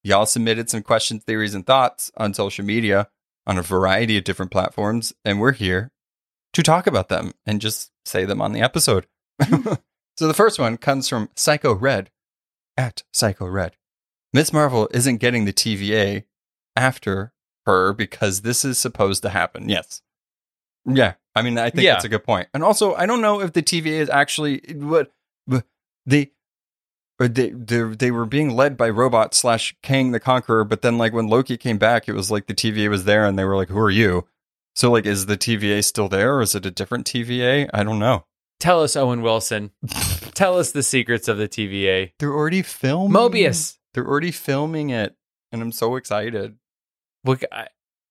y'all 0.02 0.26
submitted 0.26 0.70
some 0.70 0.82
questions, 0.82 1.24
theories, 1.24 1.54
and 1.54 1.66
thoughts 1.66 2.10
on 2.16 2.34
social 2.34 2.64
media 2.64 3.08
on 3.46 3.58
a 3.58 3.62
variety 3.62 4.16
of 4.16 4.24
different 4.24 4.52
platforms, 4.52 5.12
and 5.24 5.40
we're 5.40 5.52
here 5.52 5.90
to 6.52 6.62
talk 6.62 6.86
about 6.86 7.08
them 7.08 7.32
and 7.46 7.60
just 7.60 7.90
say 8.04 8.24
them 8.24 8.40
on 8.42 8.52
the 8.52 8.60
episode. 8.60 9.06
Hmm. 9.42 9.72
so, 10.16 10.26
the 10.26 10.34
first 10.34 10.58
one 10.58 10.76
comes 10.76 11.08
from 11.08 11.28
Psycho 11.36 11.74
Red 11.74 12.10
at 12.76 13.02
Psycho 13.12 13.46
Red. 13.46 13.76
Miss 14.32 14.52
Marvel 14.52 14.88
isn't 14.92 15.18
getting 15.18 15.44
the 15.44 15.52
TVA 15.52 16.24
after 16.76 17.32
her 17.66 17.92
because 17.92 18.40
this 18.40 18.64
is 18.64 18.78
supposed 18.78 19.22
to 19.22 19.28
happen. 19.28 19.68
Yes. 19.68 20.02
Yeah. 20.86 21.14
I 21.34 21.42
mean, 21.42 21.58
I 21.58 21.70
think 21.70 21.84
Yeah. 21.84 21.92
that's 21.94 22.04
a 22.04 22.08
good 22.08 22.24
point. 22.24 22.48
And 22.52 22.62
also, 22.62 22.94
I 22.94 23.06
don't 23.06 23.20
know 23.20 23.40
if 23.40 23.52
the 23.52 23.62
TVA 23.62 24.00
is 24.00 24.10
actually 24.10 24.60
what 24.74 25.10
they 26.06 26.30
or 27.20 27.28
they 27.28 27.50
they 27.50 27.82
they 27.82 28.10
were 28.10 28.26
being 28.26 28.50
led 28.50 28.76
by 28.76 28.90
robot 28.90 29.34
slash 29.34 29.76
Kang 29.82 30.10
the 30.10 30.18
Conqueror, 30.20 30.64
but 30.64 30.82
then 30.82 30.98
like 30.98 31.12
when 31.12 31.28
Loki 31.28 31.56
came 31.56 31.78
back, 31.78 32.08
it 32.08 32.14
was 32.14 32.30
like 32.30 32.46
the 32.46 32.54
TVA 32.54 32.88
was 32.88 33.04
there, 33.04 33.24
and 33.24 33.38
they 33.38 33.44
were 33.44 33.56
like, 33.56 33.68
"Who 33.68 33.78
are 33.78 33.90
you?" 33.90 34.26
So 34.74 34.90
like, 34.90 35.06
is 35.06 35.26
the 35.26 35.36
TVA 35.36 35.84
still 35.84 36.08
there, 36.08 36.36
or 36.36 36.42
is 36.42 36.54
it 36.54 36.64
a 36.66 36.70
different 36.70 37.06
TVA? 37.06 37.68
I 37.74 37.82
don't 37.84 37.98
know. 37.98 38.24
Tell 38.60 38.82
us, 38.82 38.94
Owen 38.96 39.22
Wilson. 39.22 39.72
Tell 40.34 40.58
us 40.58 40.70
the 40.72 40.82
secrets 40.82 41.28
of 41.28 41.36
the 41.36 41.48
TVA. 41.48 42.12
They're 42.18 42.32
already 42.32 42.62
filming 42.62 43.12
Mobius. 43.12 43.78
They're 43.92 44.06
already 44.06 44.30
filming 44.30 44.90
it, 44.90 45.16
and 45.50 45.60
I'm 45.60 45.72
so 45.72 45.96
excited. 45.96 46.56
Look, 47.24 47.42
I, 47.52 47.68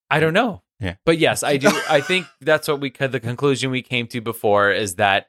I 0.10 0.20
don't 0.20 0.34
know. 0.34 0.62
Yeah. 0.80 0.96
But 1.06 1.18
yes, 1.20 1.42
I 1.44 1.58
do. 1.58 1.70
I 1.90 2.02
think 2.02 2.28
that's 2.42 2.68
what 2.68 2.80
we 2.82 2.90
could, 2.90 3.12
the 3.12 3.20
conclusion 3.20 3.72
we 3.72 3.82
came 3.82 4.08
to 4.08 4.22
before 4.22 4.72
is 4.72 4.96
that 4.96 5.28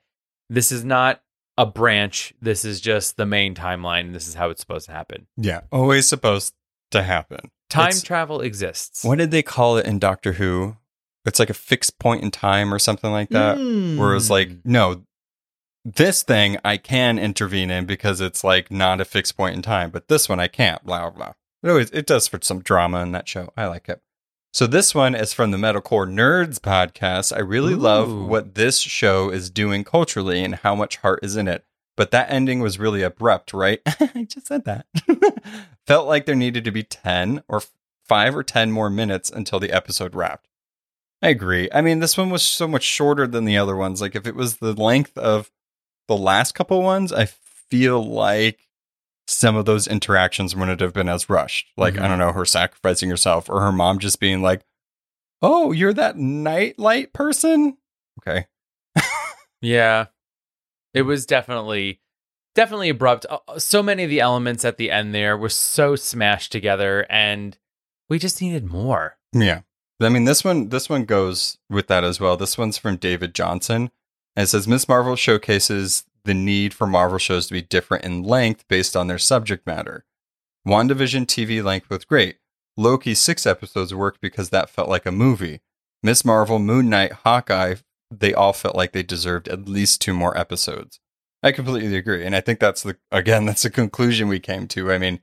this 0.50 0.72
is 0.72 0.84
not 0.84 1.22
a 1.56 1.66
branch. 1.66 2.34
This 2.40 2.64
is 2.64 2.80
just 2.80 3.16
the 3.16 3.26
main 3.26 3.54
timeline. 3.54 4.12
This 4.12 4.26
is 4.26 4.34
how 4.34 4.50
it's 4.50 4.60
supposed 4.60 4.86
to 4.86 4.92
happen. 4.92 5.26
Yeah, 5.36 5.60
always 5.70 6.08
supposed 6.08 6.54
to 6.90 7.02
happen. 7.02 7.50
Time 7.70 7.88
It's- 7.88 8.02
travel 8.02 8.40
exists. 8.40 9.04
What 9.04 9.18
did 9.18 9.30
they 9.30 9.42
call 9.42 9.76
it 9.78 9.86
in 9.86 9.98
Doctor 9.98 10.32
Who? 10.32 10.76
It's 11.24 11.38
like 11.38 11.50
a 11.50 11.54
fixed 11.54 11.98
point 11.98 12.22
in 12.22 12.30
time 12.30 12.72
or 12.74 12.78
something 12.78 13.10
like 13.12 13.28
that. 13.30 13.56
Where 13.58 14.14
it's 14.16 14.30
like, 14.30 14.48
Mm. 14.48 14.60
no, 14.64 15.02
this 15.84 16.22
thing 16.22 16.58
I 16.64 16.76
can 16.76 17.18
intervene 17.18 17.70
in 17.70 17.86
because 17.86 18.20
it's 18.20 18.44
like 18.44 18.70
not 18.70 19.00
a 19.00 19.04
fixed 19.04 19.36
point 19.36 19.54
in 19.56 19.62
time, 19.62 19.90
but 19.90 20.08
this 20.08 20.28
one 20.28 20.40
I 20.40 20.48
can't. 20.48 20.84
Blah 20.84 21.10
blah. 21.10 21.32
It 21.62 21.68
always 21.70 21.90
it 21.90 22.06
does 22.06 22.26
for 22.28 22.38
some 22.42 22.60
drama 22.60 23.02
in 23.02 23.12
that 23.12 23.28
show. 23.28 23.52
I 23.56 23.66
like 23.66 23.88
it. 23.88 24.00
So 24.52 24.66
this 24.66 24.94
one 24.94 25.14
is 25.14 25.32
from 25.32 25.50
the 25.50 25.56
Metalcore 25.58 26.06
Nerds 26.06 26.58
podcast. 26.58 27.34
I 27.34 27.40
really 27.40 27.74
love 27.74 28.12
what 28.12 28.54
this 28.54 28.78
show 28.80 29.30
is 29.30 29.48
doing 29.48 29.82
culturally 29.82 30.44
and 30.44 30.56
how 30.56 30.74
much 30.74 30.96
heart 30.98 31.20
is 31.22 31.36
in 31.36 31.48
it. 31.48 31.64
But 31.96 32.10
that 32.10 32.30
ending 32.30 32.60
was 32.60 32.78
really 32.78 33.02
abrupt, 33.02 33.52
right? 33.54 33.80
I 33.86 34.26
just 34.28 34.46
said 34.48 34.64
that. 34.66 34.86
Felt 35.86 36.06
like 36.06 36.26
there 36.26 36.34
needed 36.34 36.64
to 36.64 36.70
be 36.70 36.82
10 36.82 37.42
or 37.48 37.62
5 38.04 38.36
or 38.36 38.42
10 38.42 38.72
more 38.72 38.90
minutes 38.90 39.30
until 39.30 39.58
the 39.58 39.72
episode 39.72 40.14
wrapped. 40.14 40.48
I 41.22 41.28
agree. 41.28 41.68
I 41.72 41.80
mean, 41.82 42.00
this 42.00 42.16
one 42.18 42.30
was 42.30 42.42
so 42.42 42.66
much 42.66 42.82
shorter 42.82 43.26
than 43.26 43.44
the 43.44 43.56
other 43.58 43.76
ones. 43.76 44.00
Like 44.00 44.16
if 44.16 44.26
it 44.26 44.34
was 44.34 44.56
the 44.56 44.72
length 44.72 45.16
of 45.16 45.50
the 46.08 46.16
last 46.16 46.52
couple 46.54 46.82
ones, 46.82 47.12
I 47.12 47.26
feel 47.26 48.02
like 48.04 48.66
some 49.28 49.54
of 49.54 49.64
those 49.64 49.86
interactions 49.86 50.56
wouldn't 50.56 50.80
have 50.80 50.92
been 50.92 51.08
as 51.08 51.30
rushed. 51.30 51.68
Like, 51.76 51.94
I 51.96 52.00
Mhm. 52.00 52.08
don't 52.08 52.18
know, 52.18 52.32
her 52.32 52.44
sacrificing 52.44 53.08
herself 53.08 53.48
or 53.48 53.60
her 53.60 53.70
mom 53.72 53.98
just 54.00 54.18
being 54.20 54.42
like, 54.42 54.62
Oh, 55.44 55.72
you're 55.72 55.92
that 55.94 56.16
nightlight 56.16 57.12
person? 57.12 57.76
Okay. 58.20 58.46
Yeah. 59.60 60.06
It 60.94 61.02
was 61.02 61.24
definitely 61.26 62.00
definitely 62.54 62.88
abrupt. 62.90 63.24
Uh, 63.30 63.58
So 63.58 63.82
many 63.82 64.02
of 64.04 64.10
the 64.10 64.20
elements 64.20 64.64
at 64.64 64.76
the 64.76 64.90
end 64.90 65.14
there 65.14 65.36
were 65.38 65.48
so 65.48 65.96
smashed 65.96 66.52
together 66.52 67.06
and 67.08 67.56
we 68.10 68.18
just 68.18 68.42
needed 68.42 68.66
more. 68.66 69.16
Yeah. 69.32 69.60
I 70.04 70.08
mean 70.08 70.24
this 70.24 70.44
one 70.44 70.68
this 70.68 70.88
one 70.88 71.04
goes 71.04 71.58
with 71.68 71.88
that 71.88 72.04
as 72.04 72.20
well. 72.20 72.36
This 72.36 72.56
one's 72.56 72.78
from 72.78 72.96
David 72.96 73.34
Johnson. 73.34 73.90
And 74.34 74.44
it 74.44 74.46
says 74.46 74.66
Miss 74.66 74.88
Marvel 74.88 75.16
showcases 75.16 76.04
the 76.24 76.34
need 76.34 76.72
for 76.72 76.86
Marvel 76.86 77.18
shows 77.18 77.46
to 77.46 77.52
be 77.52 77.62
different 77.62 78.04
in 78.04 78.22
length 78.22 78.66
based 78.68 78.96
on 78.96 79.06
their 79.06 79.18
subject 79.18 79.66
matter. 79.66 80.04
WandaVision 80.66 81.26
TV 81.26 81.62
length 81.62 81.90
was 81.90 82.04
great. 82.04 82.38
Loki's 82.76 83.18
six 83.18 83.46
episodes 83.46 83.94
worked 83.94 84.20
because 84.20 84.50
that 84.50 84.70
felt 84.70 84.88
like 84.88 85.04
a 85.04 85.12
movie. 85.12 85.60
Miss 86.02 86.24
Marvel, 86.24 86.58
Moon 86.58 86.88
Knight, 86.88 87.12
Hawkeye, 87.24 87.76
they 88.10 88.32
all 88.32 88.52
felt 88.52 88.76
like 88.76 88.92
they 88.92 89.02
deserved 89.02 89.48
at 89.48 89.68
least 89.68 90.00
two 90.00 90.14
more 90.14 90.36
episodes. 90.38 91.00
I 91.42 91.52
completely 91.52 91.96
agree. 91.96 92.24
And 92.24 92.34
I 92.36 92.40
think 92.40 92.60
that's 92.60 92.82
the 92.82 92.96
again, 93.10 93.44
that's 93.46 93.62
the 93.62 93.70
conclusion 93.70 94.28
we 94.28 94.40
came 94.40 94.68
to. 94.68 94.92
I 94.92 94.98
mean, 94.98 95.20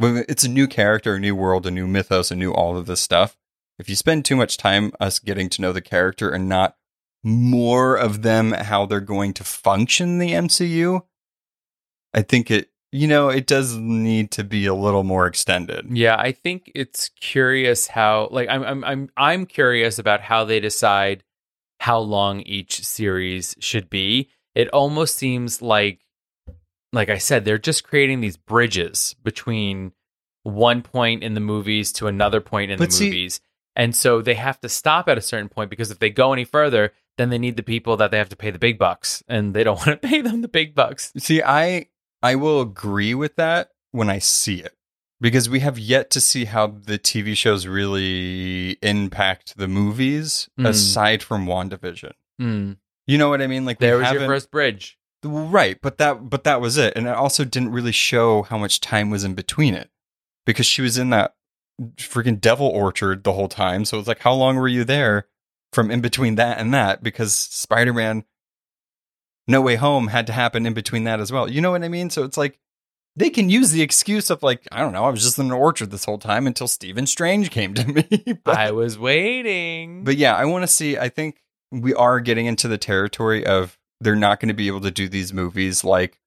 it's 0.00 0.44
a 0.44 0.48
new 0.48 0.66
character, 0.66 1.14
a 1.14 1.20
new 1.20 1.36
world, 1.36 1.66
a 1.66 1.70
new 1.70 1.86
mythos, 1.86 2.30
a 2.30 2.36
new 2.36 2.52
all 2.52 2.76
of 2.76 2.86
this 2.86 3.00
stuff. 3.00 3.36
If 3.78 3.88
you 3.88 3.96
spend 3.96 4.24
too 4.24 4.36
much 4.36 4.56
time 4.56 4.92
us 5.00 5.18
getting 5.18 5.48
to 5.50 5.62
know 5.62 5.72
the 5.72 5.80
character 5.80 6.30
and 6.30 6.48
not 6.48 6.76
more 7.22 7.96
of 7.96 8.22
them 8.22 8.52
how 8.52 8.86
they're 8.86 9.00
going 9.00 9.32
to 9.34 9.44
function 9.44 10.18
the 10.18 10.30
MCU, 10.32 11.02
I 12.12 12.22
think 12.22 12.50
it 12.50 12.70
you 12.92 13.08
know, 13.08 13.28
it 13.28 13.48
does 13.48 13.74
need 13.76 14.30
to 14.30 14.44
be 14.44 14.66
a 14.66 14.74
little 14.74 15.02
more 15.02 15.26
extended. 15.26 15.84
Yeah, 15.90 16.14
I 16.16 16.30
think 16.30 16.70
it's 16.76 17.08
curious 17.20 17.88
how 17.88 18.28
like 18.30 18.48
I'm 18.48 18.62
I'm 18.62 18.84
I'm 18.84 19.10
I'm 19.16 19.46
curious 19.46 19.98
about 19.98 20.20
how 20.20 20.44
they 20.44 20.60
decide 20.60 21.24
how 21.80 21.98
long 21.98 22.42
each 22.42 22.84
series 22.84 23.56
should 23.58 23.90
be. 23.90 24.30
It 24.54 24.68
almost 24.68 25.16
seems 25.16 25.60
like 25.60 25.98
like 26.92 27.08
I 27.10 27.18
said, 27.18 27.44
they're 27.44 27.58
just 27.58 27.82
creating 27.82 28.20
these 28.20 28.36
bridges 28.36 29.16
between 29.24 29.90
one 30.44 30.80
point 30.82 31.24
in 31.24 31.34
the 31.34 31.40
movies 31.40 31.90
to 31.94 32.06
another 32.06 32.40
point 32.40 32.70
in 32.70 32.78
But 32.78 32.90
the 32.90 32.94
see- 32.94 33.04
movies. 33.06 33.40
And 33.76 33.94
so 33.96 34.22
they 34.22 34.34
have 34.34 34.60
to 34.60 34.68
stop 34.68 35.08
at 35.08 35.18
a 35.18 35.22
certain 35.22 35.48
point 35.48 35.70
because 35.70 35.90
if 35.90 35.98
they 35.98 36.10
go 36.10 36.32
any 36.32 36.44
further, 36.44 36.92
then 37.18 37.30
they 37.30 37.38
need 37.38 37.56
the 37.56 37.62
people 37.62 37.96
that 37.96 38.10
they 38.10 38.18
have 38.18 38.28
to 38.28 38.36
pay 38.36 38.50
the 38.50 38.58
big 38.58 38.78
bucks, 38.78 39.22
and 39.28 39.54
they 39.54 39.64
don't 39.64 39.76
want 39.86 40.00
to 40.00 40.08
pay 40.08 40.20
them 40.20 40.42
the 40.42 40.48
big 40.48 40.74
bucks. 40.74 41.12
See, 41.18 41.42
I 41.42 41.86
I 42.22 42.36
will 42.36 42.60
agree 42.60 43.14
with 43.14 43.36
that 43.36 43.70
when 43.92 44.08
I 44.10 44.18
see 44.18 44.56
it. 44.60 44.74
Because 45.20 45.48
we 45.48 45.60
have 45.60 45.78
yet 45.78 46.10
to 46.10 46.20
see 46.20 46.44
how 46.44 46.66
the 46.66 46.98
TV 46.98 47.36
shows 47.36 47.66
really 47.66 48.72
impact 48.82 49.56
the 49.56 49.68
movies 49.68 50.48
Mm. 50.58 50.68
aside 50.68 51.22
from 51.22 51.46
WandaVision. 51.46 52.12
Mm. 52.40 52.76
You 53.06 53.18
know 53.18 53.28
what 53.30 53.40
I 53.40 53.46
mean? 53.46 53.64
Like 53.64 53.78
There 53.78 53.98
was 53.98 54.10
your 54.10 54.26
first 54.26 54.50
bridge. 54.50 54.98
Right, 55.22 55.78
but 55.80 55.96
that 55.98 56.28
but 56.28 56.44
that 56.44 56.60
was 56.60 56.76
it. 56.76 56.92
And 56.96 57.06
it 57.06 57.14
also 57.14 57.44
didn't 57.44 57.72
really 57.72 57.92
show 57.92 58.42
how 58.42 58.58
much 58.58 58.80
time 58.80 59.08
was 59.10 59.24
in 59.24 59.34
between 59.34 59.72
it. 59.74 59.88
Because 60.44 60.66
she 60.66 60.82
was 60.82 60.98
in 60.98 61.08
that 61.10 61.34
freaking 61.96 62.40
devil 62.40 62.66
orchard 62.66 63.24
the 63.24 63.32
whole 63.32 63.48
time. 63.48 63.84
So 63.84 63.98
it's 63.98 64.08
like 64.08 64.20
how 64.20 64.32
long 64.34 64.56
were 64.56 64.68
you 64.68 64.84
there 64.84 65.26
from 65.72 65.90
in 65.90 66.00
between 66.00 66.36
that 66.36 66.58
and 66.58 66.72
that? 66.74 67.02
Because 67.02 67.34
Spider-Man 67.34 68.24
No 69.48 69.60
Way 69.60 69.76
Home 69.76 70.08
had 70.08 70.26
to 70.28 70.32
happen 70.32 70.66
in 70.66 70.74
between 70.74 71.04
that 71.04 71.20
as 71.20 71.32
well. 71.32 71.50
You 71.50 71.60
know 71.60 71.70
what 71.70 71.82
I 71.82 71.88
mean? 71.88 72.10
So 72.10 72.24
it's 72.24 72.36
like 72.36 72.58
they 73.16 73.30
can 73.30 73.48
use 73.48 73.70
the 73.70 73.82
excuse 73.82 74.30
of 74.30 74.42
like, 74.42 74.66
I 74.72 74.80
don't 74.80 74.92
know, 74.92 75.04
I 75.04 75.10
was 75.10 75.22
just 75.22 75.38
in 75.38 75.46
an 75.46 75.52
orchard 75.52 75.90
this 75.90 76.04
whole 76.04 76.18
time 76.18 76.46
until 76.46 76.66
Stephen 76.68 77.06
Strange 77.06 77.50
came 77.50 77.74
to 77.74 77.86
me. 77.92 78.38
but, 78.44 78.56
I 78.56 78.72
was 78.72 78.98
waiting. 78.98 80.04
but 80.04 80.16
yeah, 80.16 80.34
I 80.34 80.44
want 80.46 80.62
to 80.62 80.68
see. 80.68 80.98
I 80.98 81.08
think 81.08 81.42
we 81.70 81.94
are 81.94 82.20
getting 82.20 82.46
into 82.46 82.68
the 82.68 82.78
territory 82.78 83.44
of 83.46 83.78
they're 84.00 84.16
not 84.16 84.40
going 84.40 84.48
to 84.48 84.54
be 84.54 84.66
able 84.66 84.80
to 84.82 84.90
do 84.90 85.08
these 85.08 85.32
movies 85.32 85.84
like 85.84 86.20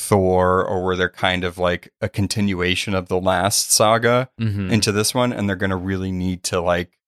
Thor 0.00 0.64
or 0.64 0.84
where 0.84 0.96
they're 0.96 1.08
kind 1.08 1.44
of 1.44 1.58
like 1.58 1.92
a 2.00 2.08
continuation 2.08 2.94
of 2.94 3.08
the 3.08 3.20
last 3.20 3.70
saga 3.70 4.30
Mhm. 4.40 4.70
into 4.72 4.90
this 4.92 5.14
one, 5.14 5.32
and 5.32 5.48
they're 5.48 5.56
going 5.56 5.70
to 5.70 5.76
really 5.76 6.10
need 6.10 6.42
to 6.44 6.60
like 6.60 6.98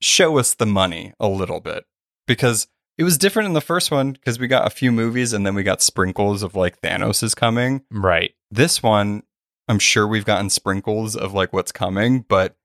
show 0.00 0.38
us 0.38 0.54
the 0.54 0.66
money 0.66 1.12
a 1.18 1.28
little 1.28 1.60
bit 1.60 1.84
because 2.26 2.68
it 2.98 3.04
was 3.04 3.16
different 3.18 3.46
in 3.46 3.52
the 3.54 3.60
first 3.60 3.90
one 3.90 4.12
because 4.12 4.38
we 4.38 4.46
got 4.46 4.66
a 4.66 4.70
few 4.70 4.90
movies 4.92 5.32
and 5.32 5.46
then 5.46 5.54
we 5.54 5.62
got 5.62 5.80
sprinkles 5.82 6.42
of 6.42 6.54
like 6.54 6.80
Thanos 6.80 7.22
is 7.22 7.34
coming. 7.34 7.82
right. 7.90 8.32
This 8.50 8.82
one, 8.82 9.22
I'm 9.68 9.78
sure 9.78 10.06
we've 10.06 10.24
gotten 10.24 10.50
sprinkles 10.50 11.16
of 11.16 11.32
like 11.34 11.52
what's 11.52 11.72
coming, 11.72 12.24
but 12.28 12.56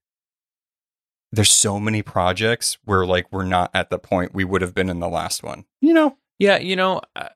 there's 1.31 1.51
so 1.51 1.79
many 1.79 2.01
projects 2.01 2.77
where 2.85 3.05
like 3.05 3.31
we're 3.31 3.45
not 3.45 3.71
at 3.73 3.89
the 3.89 3.97
point 3.99 4.33
we 4.33 4.43
would 4.43 4.61
have 4.61 4.75
been 4.75 4.89
in 4.89 4.99
the 4.99 5.09
last 5.09 5.43
one. 5.43 5.65
You 5.79 5.93
know? 5.93 6.17
Yeah, 6.39 6.57
you 6.57 6.75
know, 6.75 7.01
uh, 7.15 7.29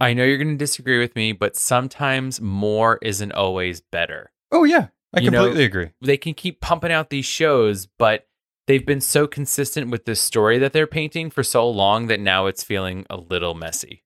I 0.00 0.12
know 0.12 0.24
you're 0.24 0.36
going 0.38 0.48
to 0.50 0.56
disagree 0.56 0.98
with 0.98 1.16
me, 1.16 1.32
but 1.32 1.56
sometimes 1.56 2.40
more 2.40 2.98
isn't 3.02 3.32
always 3.32 3.80
better. 3.80 4.30
Oh 4.52 4.64
yeah, 4.64 4.88
I 5.14 5.20
You 5.20 5.30
know- 5.30 5.42
completely 5.44 5.64
agree. 5.64 5.90
They 6.02 6.16
can 6.16 6.34
keep 6.34 6.60
pumping 6.60 6.92
out 6.92 7.10
these 7.10 7.24
shows, 7.24 7.86
but 7.86 8.26
they've 8.66 8.84
been 8.84 9.00
so 9.00 9.26
consistent 9.26 9.90
with 9.90 10.04
the 10.04 10.14
story 10.14 10.58
that 10.58 10.72
they're 10.72 10.86
painting 10.86 11.30
for 11.30 11.42
so 11.42 11.68
long 11.68 12.08
that 12.08 12.20
now 12.20 12.46
it's 12.46 12.62
feeling 12.64 13.06
a 13.08 13.16
little 13.16 13.54
messy. 13.54 14.02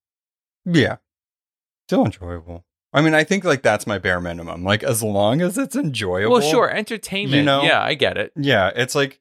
Yeah. 0.64 0.96
Still 1.88 2.04
enjoyable. 2.04 2.64
I 2.92 3.02
mean, 3.02 3.14
I 3.14 3.24
think 3.24 3.44
like 3.44 3.62
that's 3.62 3.86
my 3.86 3.98
bare 3.98 4.20
minimum. 4.20 4.64
Like 4.64 4.82
as 4.82 5.02
long 5.02 5.40
as 5.42 5.58
it's 5.58 5.76
enjoyable. 5.76 6.32
Well, 6.32 6.40
sure, 6.40 6.70
entertainment. 6.70 7.36
You 7.36 7.42
know? 7.42 7.62
yeah, 7.62 7.82
I 7.82 7.94
get 7.94 8.16
it. 8.16 8.32
Yeah, 8.36 8.70
it's 8.74 8.94
like 8.94 9.20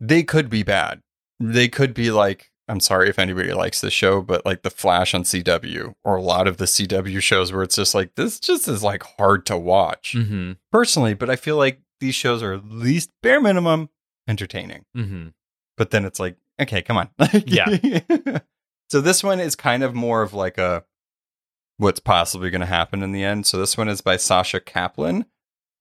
they 0.00 0.22
could 0.22 0.48
be 0.50 0.62
bad. 0.62 1.02
They 1.40 1.68
could 1.68 1.94
be 1.94 2.10
like 2.10 2.50
I'm 2.68 2.80
sorry 2.80 3.08
if 3.08 3.18
anybody 3.18 3.52
likes 3.52 3.80
this 3.80 3.92
show, 3.92 4.22
but 4.22 4.46
like 4.46 4.62
the 4.62 4.70
Flash 4.70 5.14
on 5.14 5.24
CW 5.24 5.94
or 6.04 6.16
a 6.16 6.22
lot 6.22 6.46
of 6.46 6.56
the 6.58 6.64
CW 6.66 7.20
shows 7.20 7.52
where 7.52 7.62
it's 7.62 7.76
just 7.76 7.94
like 7.94 8.14
this 8.14 8.38
just 8.40 8.68
is 8.68 8.82
like 8.82 9.02
hard 9.18 9.44
to 9.46 9.58
watch 9.58 10.14
Mm-hmm. 10.16 10.52
personally, 10.70 11.14
but 11.14 11.28
I 11.28 11.36
feel 11.36 11.56
like 11.56 11.80
these 12.00 12.14
shows 12.14 12.42
are 12.42 12.54
at 12.54 12.64
least 12.68 13.10
bare 13.22 13.40
minimum 13.40 13.88
entertaining. 14.28 14.84
Mm-hmm. 14.96 15.28
But 15.76 15.90
then 15.90 16.04
it's 16.04 16.20
like, 16.20 16.36
okay, 16.60 16.82
come 16.82 16.96
on. 16.96 17.08
Yeah. 17.46 17.98
so 18.90 19.00
this 19.00 19.22
one 19.24 19.40
is 19.40 19.56
kind 19.56 19.82
of 19.82 19.94
more 19.94 20.22
of 20.22 20.32
like 20.34 20.58
a 20.58 20.84
what's 21.78 22.00
possibly 22.00 22.50
going 22.50 22.60
to 22.60 22.66
happen 22.66 23.02
in 23.02 23.12
the 23.12 23.24
end. 23.24 23.46
So 23.46 23.58
this 23.58 23.76
one 23.76 23.88
is 23.88 24.00
by 24.00 24.16
Sasha 24.16 24.60
Kaplan. 24.60 25.26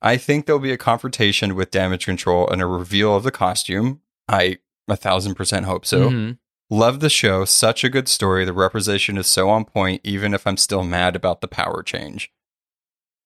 I 0.01 0.17
think 0.17 0.45
there'll 0.45 0.59
be 0.59 0.71
a 0.71 0.77
confrontation 0.77 1.53
with 1.55 1.69
damage 1.69 2.05
control 2.05 2.49
and 2.49 2.59
a 2.61 2.65
reveal 2.65 3.15
of 3.15 3.23
the 3.23 3.32
costume. 3.32 4.01
I 4.27 4.57
a 4.88 4.95
thousand 4.95 5.36
percent 5.36 5.65
hope 5.67 5.86
so. 5.86 6.09
Mhm. 6.09 6.38
Love 6.72 7.01
the 7.01 7.09
show. 7.09 7.43
Such 7.45 7.84
a 7.84 7.89
good 7.89 8.07
story. 8.07 8.45
The 8.45 8.53
representation 8.53 9.17
is 9.17 9.28
so 9.28 9.49
on 9.49 9.65
point, 9.65 10.01
even 10.05 10.34
if 10.34 10.47
I'm 10.47 10.57
still 10.57 10.84
mad 10.84 11.15
about 11.15 11.41
the 11.41 11.47
power 11.47 11.84
change. 11.84 12.32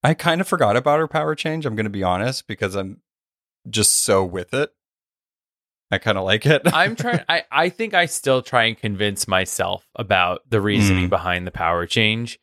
I 0.03 0.13
kind 0.15 0.41
of 0.41 0.47
forgot 0.47 0.75
about 0.75 0.99
her 0.99 1.07
power 1.07 1.35
change. 1.35 1.65
I'm 1.65 1.75
going 1.75 1.85
to 1.85 1.89
be 1.91 2.03
honest 2.03 2.47
because 2.47 2.75
I'm 2.75 3.01
just 3.69 3.99
so 4.01 4.23
with 4.25 4.53
it. 4.53 4.71
I 5.91 5.99
kind 5.99 6.17
of 6.17 6.23
like 6.25 6.45
it. 6.47 6.63
I'm 6.65 6.95
trying. 6.97 7.21
I 7.29 7.43
I 7.51 7.69
think 7.69 7.93
I 7.93 8.07
still 8.07 8.41
try 8.41 8.63
and 8.63 8.77
convince 8.77 9.27
myself 9.27 9.87
about 9.95 10.41
the 10.49 10.59
reasoning 10.59 11.05
Mm. 11.07 11.09
behind 11.11 11.45
the 11.47 11.51
power 11.51 11.85
change. 11.85 12.39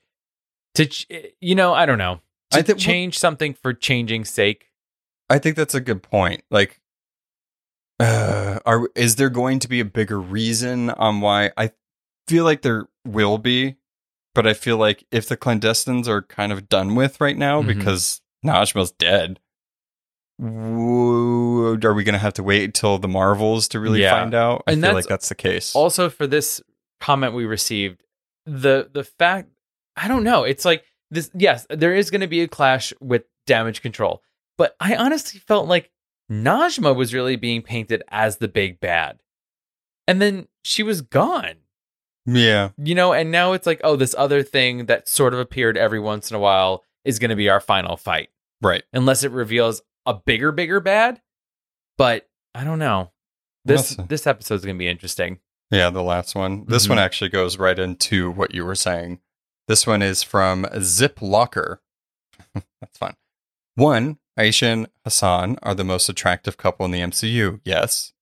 To 0.77 0.87
ch- 0.87 1.07
you 1.41 1.55
know, 1.57 1.75
I 1.75 1.85
don't 1.85 1.99
know. 1.99 2.21
To 2.53 2.61
I 2.61 2.63
think- 2.63 2.79
change 2.79 3.19
something 3.19 3.55
for 3.55 3.75
changing's 3.75 4.31
sake. 4.31 4.67
I 5.29 5.39
think 5.39 5.57
that's 5.57 5.75
a 5.75 5.81
good 5.81 6.03
point. 6.03 6.45
Like, 6.51 6.81
uh, 8.03 8.59
are 8.67 8.89
is 8.95 9.17
there 9.17 9.31
going 9.31 9.59
to 9.61 9.69
be 9.69 9.81
a 9.81 9.85
bigger 9.85 10.21
reason 10.21 10.91
on 10.91 11.21
why? 11.21 11.51
I 11.57 11.71
feel 12.29 12.45
like 12.45 12.63
there 12.63 12.89
will 13.07 13.39
be, 13.39 13.77
but 14.35 14.47
I 14.47 14.55
feel 14.55 14.77
like 14.77 15.05
if 15.11 15.29
the 15.29 15.37
clandestines 15.37 16.09
are 16.09 16.23
kind 16.23 16.53
of 16.53 16.69
done 16.69 16.95
with 16.95 17.21
right 17.21 17.37
now 17.37 17.63
Mhm. 17.63 17.67
because 17.69 18.21
Najma's 18.45 18.91
dead, 18.93 19.39
woo- 20.39 21.79
are 21.83 21.95
we 21.95 22.05
going 22.05 22.13
to 22.15 22.19
have 22.19 22.35
to 22.35 22.43
wait 22.43 22.75
till 22.75 22.99
the 22.99 23.09
Marvels 23.09 23.69
to 23.69 23.81
really 23.81 24.03
Yeah. 24.03 24.19
find 24.21 24.35
out? 24.35 24.63
I 24.67 24.73
And 24.73 24.83
feel 24.83 24.95
that's 24.95 25.05
like 25.05 25.09
that's 25.11 25.29
the 25.29 25.35
case. 25.35 25.75
Also, 25.75 26.09
for 26.11 26.27
this 26.27 26.61
comment 27.01 27.35
we 27.35 27.45
received, 27.45 28.03
the 28.47 28.89
the 28.93 29.05
fact 29.05 29.51
I 29.97 30.09
don't 30.09 30.25
know. 30.25 30.45
It's 30.45 30.65
like 30.65 30.85
this. 31.11 31.31
Yes, 31.35 31.67
there 31.69 31.95
is 31.95 32.11
going 32.11 32.23
to 32.23 32.27
be 32.27 32.41
a 32.41 32.49
clash 32.49 32.95
with 33.01 33.25
damage 33.47 33.83
control, 33.83 34.23
but 34.57 34.75
I 34.81 34.97
honestly 34.97 35.39
felt 35.41 35.69
like 35.69 35.91
Najma 36.33 36.97
was 36.97 37.13
really 37.13 37.37
being 37.37 37.63
painted 37.63 38.03
as 38.09 38.39
the 38.39 38.49
big 38.49 38.81
bad, 38.81 39.21
and 40.09 40.21
then 40.23 40.49
she 40.63 40.83
was 40.83 41.03
gone. 41.03 41.57
yeah, 42.27 42.71
you 42.79 42.95
know 42.95 43.13
and 43.13 43.31
now 43.31 43.53
it's 43.53 43.67
like 43.67 43.81
oh 43.85 43.97
this 43.97 44.15
other 44.17 44.43
thing 44.43 44.87
that 44.87 45.09
sort 45.09 45.35
of 45.35 45.41
appeared 45.41 45.77
every 45.77 45.99
once 46.01 46.31
in 46.31 46.37
a 46.37 46.41
while 46.41 46.85
is 47.05 47.19
going 47.19 47.31
to 47.31 47.37
be 47.37 47.49
our 47.51 47.59
final 47.61 47.97
fight 47.97 48.31
right. 48.63 48.85
unless 48.93 49.25
it 49.25 49.33
reveals 49.33 49.83
a 50.07 50.15
bigger 50.15 50.53
bigger 50.53 50.79
bad 50.79 51.21
but 51.99 52.29
i 52.55 52.63
don't 52.63 52.79
know 52.79 53.11
this 53.65 53.97
Well, 53.99 54.07
this 54.07 54.25
episode's 54.27 54.65
going 54.65 54.77
to 54.77 54.79
be 54.79 54.87
interesting 54.89 55.41
Yeah, 55.73 55.91
the 55.91 56.03
last 56.03 56.35
one. 56.37 56.65
This 56.69 56.87
Mhm. 56.87 56.91
one 56.91 56.99
actually 57.01 57.31
goes 57.31 57.59
right 57.59 57.79
into 57.79 58.31
what 58.31 58.55
you 58.55 58.65
were 58.65 58.75
saying. 58.77 59.21
This 59.69 59.85
one 59.87 60.01
is 60.03 60.23
from 60.23 60.67
Zip 60.81 61.21
Locker. 61.23 61.81
That's 62.55 62.99
fun. 62.99 63.15
One, 63.75 64.19
Aisha 64.39 64.73
and 64.73 64.89
Hasan 65.05 65.59
are 65.63 65.75
the 65.75 65.85
most 65.85 66.09
attractive 66.09 66.57
couple 66.57 66.87
in 66.87 66.93
the 66.93 67.01
MCU. 67.01 67.61
Yes. 67.65 68.13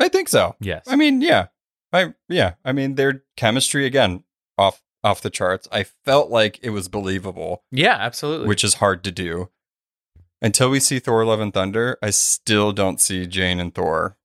I 0.00 0.08
think 0.08 0.28
so. 0.28 0.54
yes 0.60 0.84
I 0.88 0.96
mean, 0.96 1.20
yeah. 1.20 1.46
I 1.92 2.14
yeah. 2.28 2.54
I 2.64 2.72
mean, 2.72 2.94
their 2.94 3.24
chemistry 3.36 3.84
again 3.86 4.24
off 4.56 4.82
off 5.04 5.20
the 5.20 5.30
charts. 5.30 5.68
I 5.72 5.84
felt 6.04 6.30
like 6.30 6.58
it 6.62 6.70
was 6.70 6.88
believable, 6.88 7.64
yeah 7.70 7.96
absolutely 7.98 8.48
which 8.48 8.64
is 8.64 8.74
hard 8.74 9.02
to 9.04 9.12
do. 9.12 9.50
Until 10.40 10.70
we 10.70 10.78
see 10.80 11.00
Thor 11.00 11.24
Love 11.24 11.40
and 11.40 11.52
Thunder, 11.52 11.98
I 12.00 12.10
still 12.10 12.72
don't 12.72 13.00
see 13.00 13.26
Jane 13.26 13.58
and 13.58 13.74
Thor. 13.74 14.16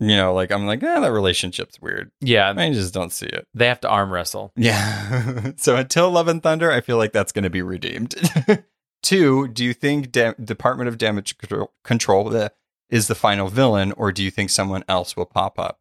You 0.00 0.16
know, 0.16 0.32
like 0.34 0.50
I'm 0.50 0.66
like, 0.66 0.82
ah, 0.82 1.00
that 1.00 1.12
relationship's 1.12 1.80
weird. 1.80 2.10
yeah 2.20 2.52
I 2.56 2.72
just 2.72 2.94
don't 2.94 3.12
see 3.12 3.26
it. 3.26 3.46
they 3.54 3.66
have 3.68 3.80
to 3.82 3.88
arm 3.88 4.10
wrestle 4.12 4.52
Yeah. 4.56 5.52
so 5.56 5.76
until 5.76 6.10
Love 6.10 6.28
and 6.28 6.42
Thunder, 6.42 6.72
I 6.72 6.80
feel 6.80 6.96
like 6.96 7.12
that's 7.12 7.30
going 7.32 7.44
to 7.44 7.50
be 7.50 7.62
redeemed. 7.62 8.14
Two, 9.02 9.48
do 9.48 9.64
you 9.64 9.74
think 9.74 10.12
da- 10.12 10.34
Department 10.34 10.88
of 10.88 10.98
Damage 10.98 11.38
Control, 11.38 11.72
Control 11.82 12.30
bleh, 12.30 12.50
is 12.88 13.08
the 13.08 13.14
final 13.14 13.48
villain, 13.48 13.92
or 13.92 14.12
do 14.12 14.22
you 14.22 14.30
think 14.30 14.50
someone 14.50 14.84
else 14.88 15.16
will 15.16 15.26
pop 15.26 15.58
up? 15.58 15.80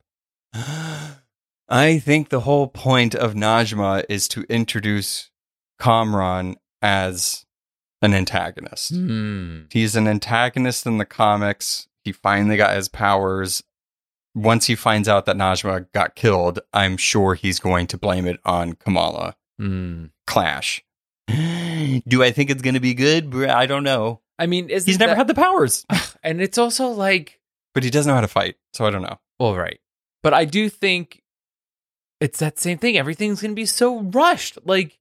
I 1.70 2.00
think 2.00 2.30
the 2.30 2.42
whole 2.42 2.68
point 2.68 3.16
of 3.16 3.34
Najma 3.34 4.06
is 4.10 4.28
to 4.30 4.44
introduce 4.50 5.30
Kamran 5.80 6.58
as 6.82 7.46
an 8.02 8.14
antagonist. 8.14 8.92
Hmm. 8.92 9.62
He's 9.70 9.96
an 9.96 10.08
antagonist 10.08 10.86
in 10.86 10.98
the 10.98 11.06
comics. 11.06 11.88
He 12.04 12.12
finally 12.12 12.58
got 12.58 12.76
his 12.76 12.90
powers. 12.90 13.64
Once 14.34 14.66
he 14.66 14.76
finds 14.76 15.08
out 15.08 15.26
that 15.26 15.36
Najma 15.38 15.92
got 15.94 16.16
killed, 16.16 16.60
I'm 16.74 16.98
sure 16.98 17.36
he's 17.36 17.60
going 17.60 17.88
to 17.88 17.98
blame 17.98 18.26
it 18.26 18.40
on 18.44 18.74
Kamala. 18.74 19.36
Hmm. 19.60 20.06
Clash. 20.26 20.84
Do 22.08 22.24
I 22.24 22.32
think 22.32 22.50
it's 22.50 22.62
going 22.62 22.74
to 22.76 22.80
be 22.80 22.94
good? 22.94 23.34
I 23.36 23.66
don't 23.66 23.84
know. 23.84 24.22
i 24.40 24.46
mean 24.46 24.70
is 24.70 24.86
He's 24.86 25.00
never 25.00 25.16
had 25.16 25.28
the 25.28 25.34
powers, 25.34 25.86
and 26.24 26.42
it's 26.42 26.58
also 26.58 26.88
like 26.88 27.42
but 27.74 27.84
he 27.84 27.90
does 27.90 28.08
know 28.08 28.16
how 28.16 28.22
to 28.22 28.28
fight. 28.28 28.56
So 28.74 28.86
I 28.86 28.90
don't 28.90 29.02
know. 29.02 29.20
Well, 29.40 29.56
right. 29.56 29.80
But 30.24 30.34
I 30.34 30.46
do 30.46 30.70
think 30.70 31.24
it's 32.20 32.40
that 32.40 32.60
same 32.60 32.78
thing. 32.78 32.98
Everything's 32.98 33.42
going 33.42 33.52
to 33.52 33.56
be 33.56 33.66
so 33.66 34.02
rushed. 34.02 34.60
Like, 34.66 35.00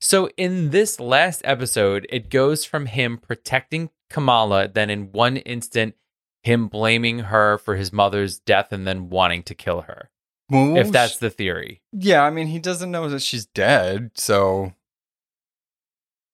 so 0.00 0.28
in 0.36 0.70
this 0.70 1.00
last 1.00 1.42
episode, 1.44 2.06
it 2.10 2.30
goes 2.30 2.64
from 2.64 2.86
him 2.86 3.18
protecting 3.18 3.90
Kamala, 4.08 4.68
then 4.68 4.90
in 4.90 5.12
one 5.12 5.36
instant, 5.38 5.94
him 6.42 6.68
blaming 6.68 7.20
her 7.20 7.58
for 7.58 7.76
his 7.76 7.92
mother's 7.92 8.38
death 8.38 8.72
and 8.72 8.86
then 8.86 9.10
wanting 9.10 9.42
to 9.44 9.54
kill 9.54 9.82
her. 9.82 10.10
Well, 10.48 10.76
if 10.76 10.90
that's 10.90 11.18
the 11.18 11.30
theory. 11.30 11.80
yeah, 11.92 12.24
I 12.24 12.30
mean, 12.30 12.48
he 12.48 12.58
doesn't 12.58 12.90
know 12.90 13.08
that 13.08 13.22
she's 13.22 13.46
dead, 13.46 14.10
so 14.14 14.72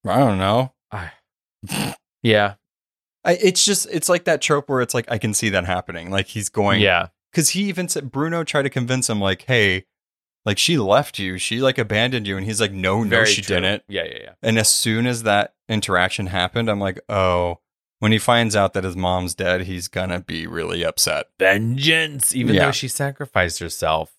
I 0.08 0.18
don't 0.18 0.38
know. 0.38 0.72
I, 0.90 1.10
yeah, 2.22 2.54
I, 3.24 3.32
it's 3.34 3.64
just 3.64 3.86
it's 3.90 4.08
like 4.08 4.24
that 4.24 4.40
trope 4.40 4.68
where 4.68 4.80
it's 4.80 4.94
like 4.94 5.10
I 5.10 5.18
can 5.18 5.34
see 5.34 5.48
that 5.50 5.64
happening. 5.64 6.10
Like 6.10 6.26
he's 6.26 6.48
going, 6.48 6.80
yeah, 6.80 7.08
because 7.32 7.50
he 7.50 7.64
even 7.68 7.88
said 7.88 8.10
Bruno 8.12 8.44
tried 8.44 8.62
to 8.62 8.70
convince 8.70 9.08
him, 9.10 9.20
like, 9.20 9.42
hey, 9.42 9.84
like 10.44 10.58
she 10.58 10.78
left 10.78 11.18
you, 11.18 11.38
she 11.38 11.60
like 11.60 11.78
abandoned 11.78 12.26
you, 12.26 12.36
and 12.36 12.46
he's 12.46 12.60
like, 12.60 12.72
no, 12.72 13.02
no, 13.02 13.08
very 13.10 13.26
she 13.26 13.42
true. 13.42 13.56
didn't. 13.56 13.82
Yeah, 13.88 14.04
yeah, 14.04 14.18
yeah. 14.20 14.32
And 14.42 14.58
as 14.58 14.68
soon 14.68 15.06
as 15.06 15.24
that 15.24 15.54
interaction 15.68 16.26
happened, 16.26 16.68
I'm 16.70 16.80
like, 16.80 17.00
oh, 17.08 17.58
when 17.98 18.12
he 18.12 18.18
finds 18.18 18.54
out 18.54 18.74
that 18.74 18.84
his 18.84 18.96
mom's 18.96 19.34
dead, 19.34 19.62
he's 19.62 19.88
gonna 19.88 20.20
be 20.20 20.46
really 20.46 20.84
upset. 20.84 21.26
Vengeance, 21.38 22.34
even 22.34 22.54
Yeah. 22.54 22.66
though 22.66 22.72
she 22.72 22.88
sacrificed 22.88 23.58
herself. 23.58 24.12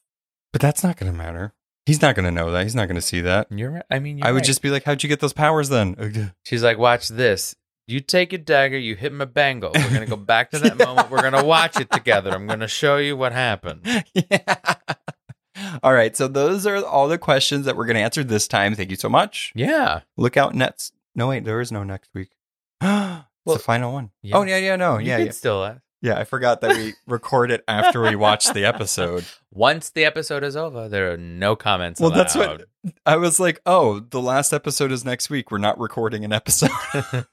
But 0.51 0.61
that's 0.61 0.83
not 0.83 0.97
gonna 0.97 1.13
matter. 1.13 1.53
He's 1.87 2.01
not 2.01 2.15
gonna 2.15 2.31
know 2.31 2.51
that. 2.51 2.63
He's 2.63 2.75
not 2.75 2.87
gonna 2.87 3.01
see 3.01 3.21
that. 3.21 3.47
You're 3.49 3.71
right. 3.71 3.83
I 3.89 3.99
mean, 3.99 4.17
you're 4.19 4.27
I 4.27 4.31
would 4.31 4.39
right. 4.41 4.45
just 4.45 4.61
be 4.61 4.69
like, 4.69 4.83
how'd 4.83 5.01
you 5.01 5.09
get 5.09 5.21
those 5.21 5.33
powers 5.33 5.69
then? 5.69 6.33
She's 6.43 6.61
like, 6.61 6.77
watch 6.77 7.07
this. 7.07 7.55
You 7.87 8.01
take 8.01 8.33
a 8.33 8.37
dagger, 8.37 8.77
you 8.77 8.95
hit 8.95 9.13
my 9.13 9.23
bangle. 9.25 9.71
We're 9.73 9.89
gonna 9.93 10.05
go 10.05 10.17
back 10.17 10.51
to 10.51 10.59
that 10.59 10.77
moment. 10.85 11.09
We're 11.09 11.21
gonna 11.21 11.45
watch 11.45 11.79
it 11.79 11.89
together. 11.89 12.31
I'm 12.31 12.45
gonna 12.45 12.67
show 12.67 12.97
you 12.97 13.15
what 13.15 13.31
happened. 13.31 13.81
yeah. 14.13 14.75
All 15.81 15.93
right. 15.93 16.15
So 16.15 16.27
those 16.27 16.67
are 16.67 16.83
all 16.85 17.07
the 17.07 17.17
questions 17.17 17.65
that 17.65 17.75
we're 17.75 17.85
going 17.87 17.95
to 17.95 18.01
answer 18.03 18.23
this 18.23 18.47
time. 18.47 18.75
Thank 18.75 18.91
you 18.91 18.95
so 18.95 19.09
much. 19.09 19.51
Yeah. 19.55 20.01
Look 20.15 20.37
out 20.37 20.53
next. 20.53 20.93
No, 21.15 21.29
wait, 21.29 21.45
there 21.45 21.59
is 21.61 21.71
no 21.71 21.83
next 21.83 22.11
week. 22.13 22.29
it's 22.81 23.23
Well, 23.43 23.55
the 23.55 23.59
final 23.59 23.91
one. 23.91 24.11
yeah. 24.21 24.35
Oh, 24.37 24.43
yeah, 24.43 24.57
yeah, 24.57 24.75
no. 24.75 24.99
You 24.99 25.07
Yeah, 25.07 25.17
yeah. 25.17 25.31
still 25.31 25.65
ask. 25.65 25.81
Yeah, 26.01 26.19
I 26.19 26.23
forgot 26.25 26.61
that 26.61 26.77
we 26.77 26.93
record 27.07 27.49
it 27.51 27.63
after 27.67 28.01
we 28.01 28.15
watch 28.15 28.53
the 28.53 28.65
episode. 28.65 29.25
Once 29.51 29.89
the 29.89 30.05
episode 30.05 30.43
is 30.43 30.55
over, 30.55 30.87
there 30.87 31.11
are 31.11 31.17
no 31.17 31.55
comments. 31.55 31.99
Well, 31.99 32.11
that's 32.11 32.35
what 32.35 32.65
I 33.05 33.15
was 33.17 33.39
like, 33.39 33.61
oh, 33.65 33.99
the 33.99 34.21
last 34.21 34.53
episode 34.53 34.91
is 34.91 35.03
next 35.03 35.29
week. 35.29 35.49
We're 35.51 35.57
not 35.57 35.79
recording 35.79 36.23
an 36.23 36.31
episode. 36.33 36.69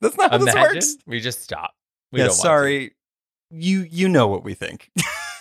that's 0.00 0.16
not 0.16 0.30
how 0.30 0.38
this 0.38 0.52
Imagine 0.54 0.74
works. 0.74 0.96
we 1.06 1.20
just 1.20 1.42
stop. 1.42 1.72
We 2.12 2.20
yeah, 2.20 2.26
don't 2.26 2.30
want 2.32 2.36
to. 2.40 2.42
sorry. 2.46 2.94
You 3.50 3.86
you 3.90 4.08
know 4.08 4.26
what 4.28 4.44
we 4.44 4.54
think. 4.54 4.90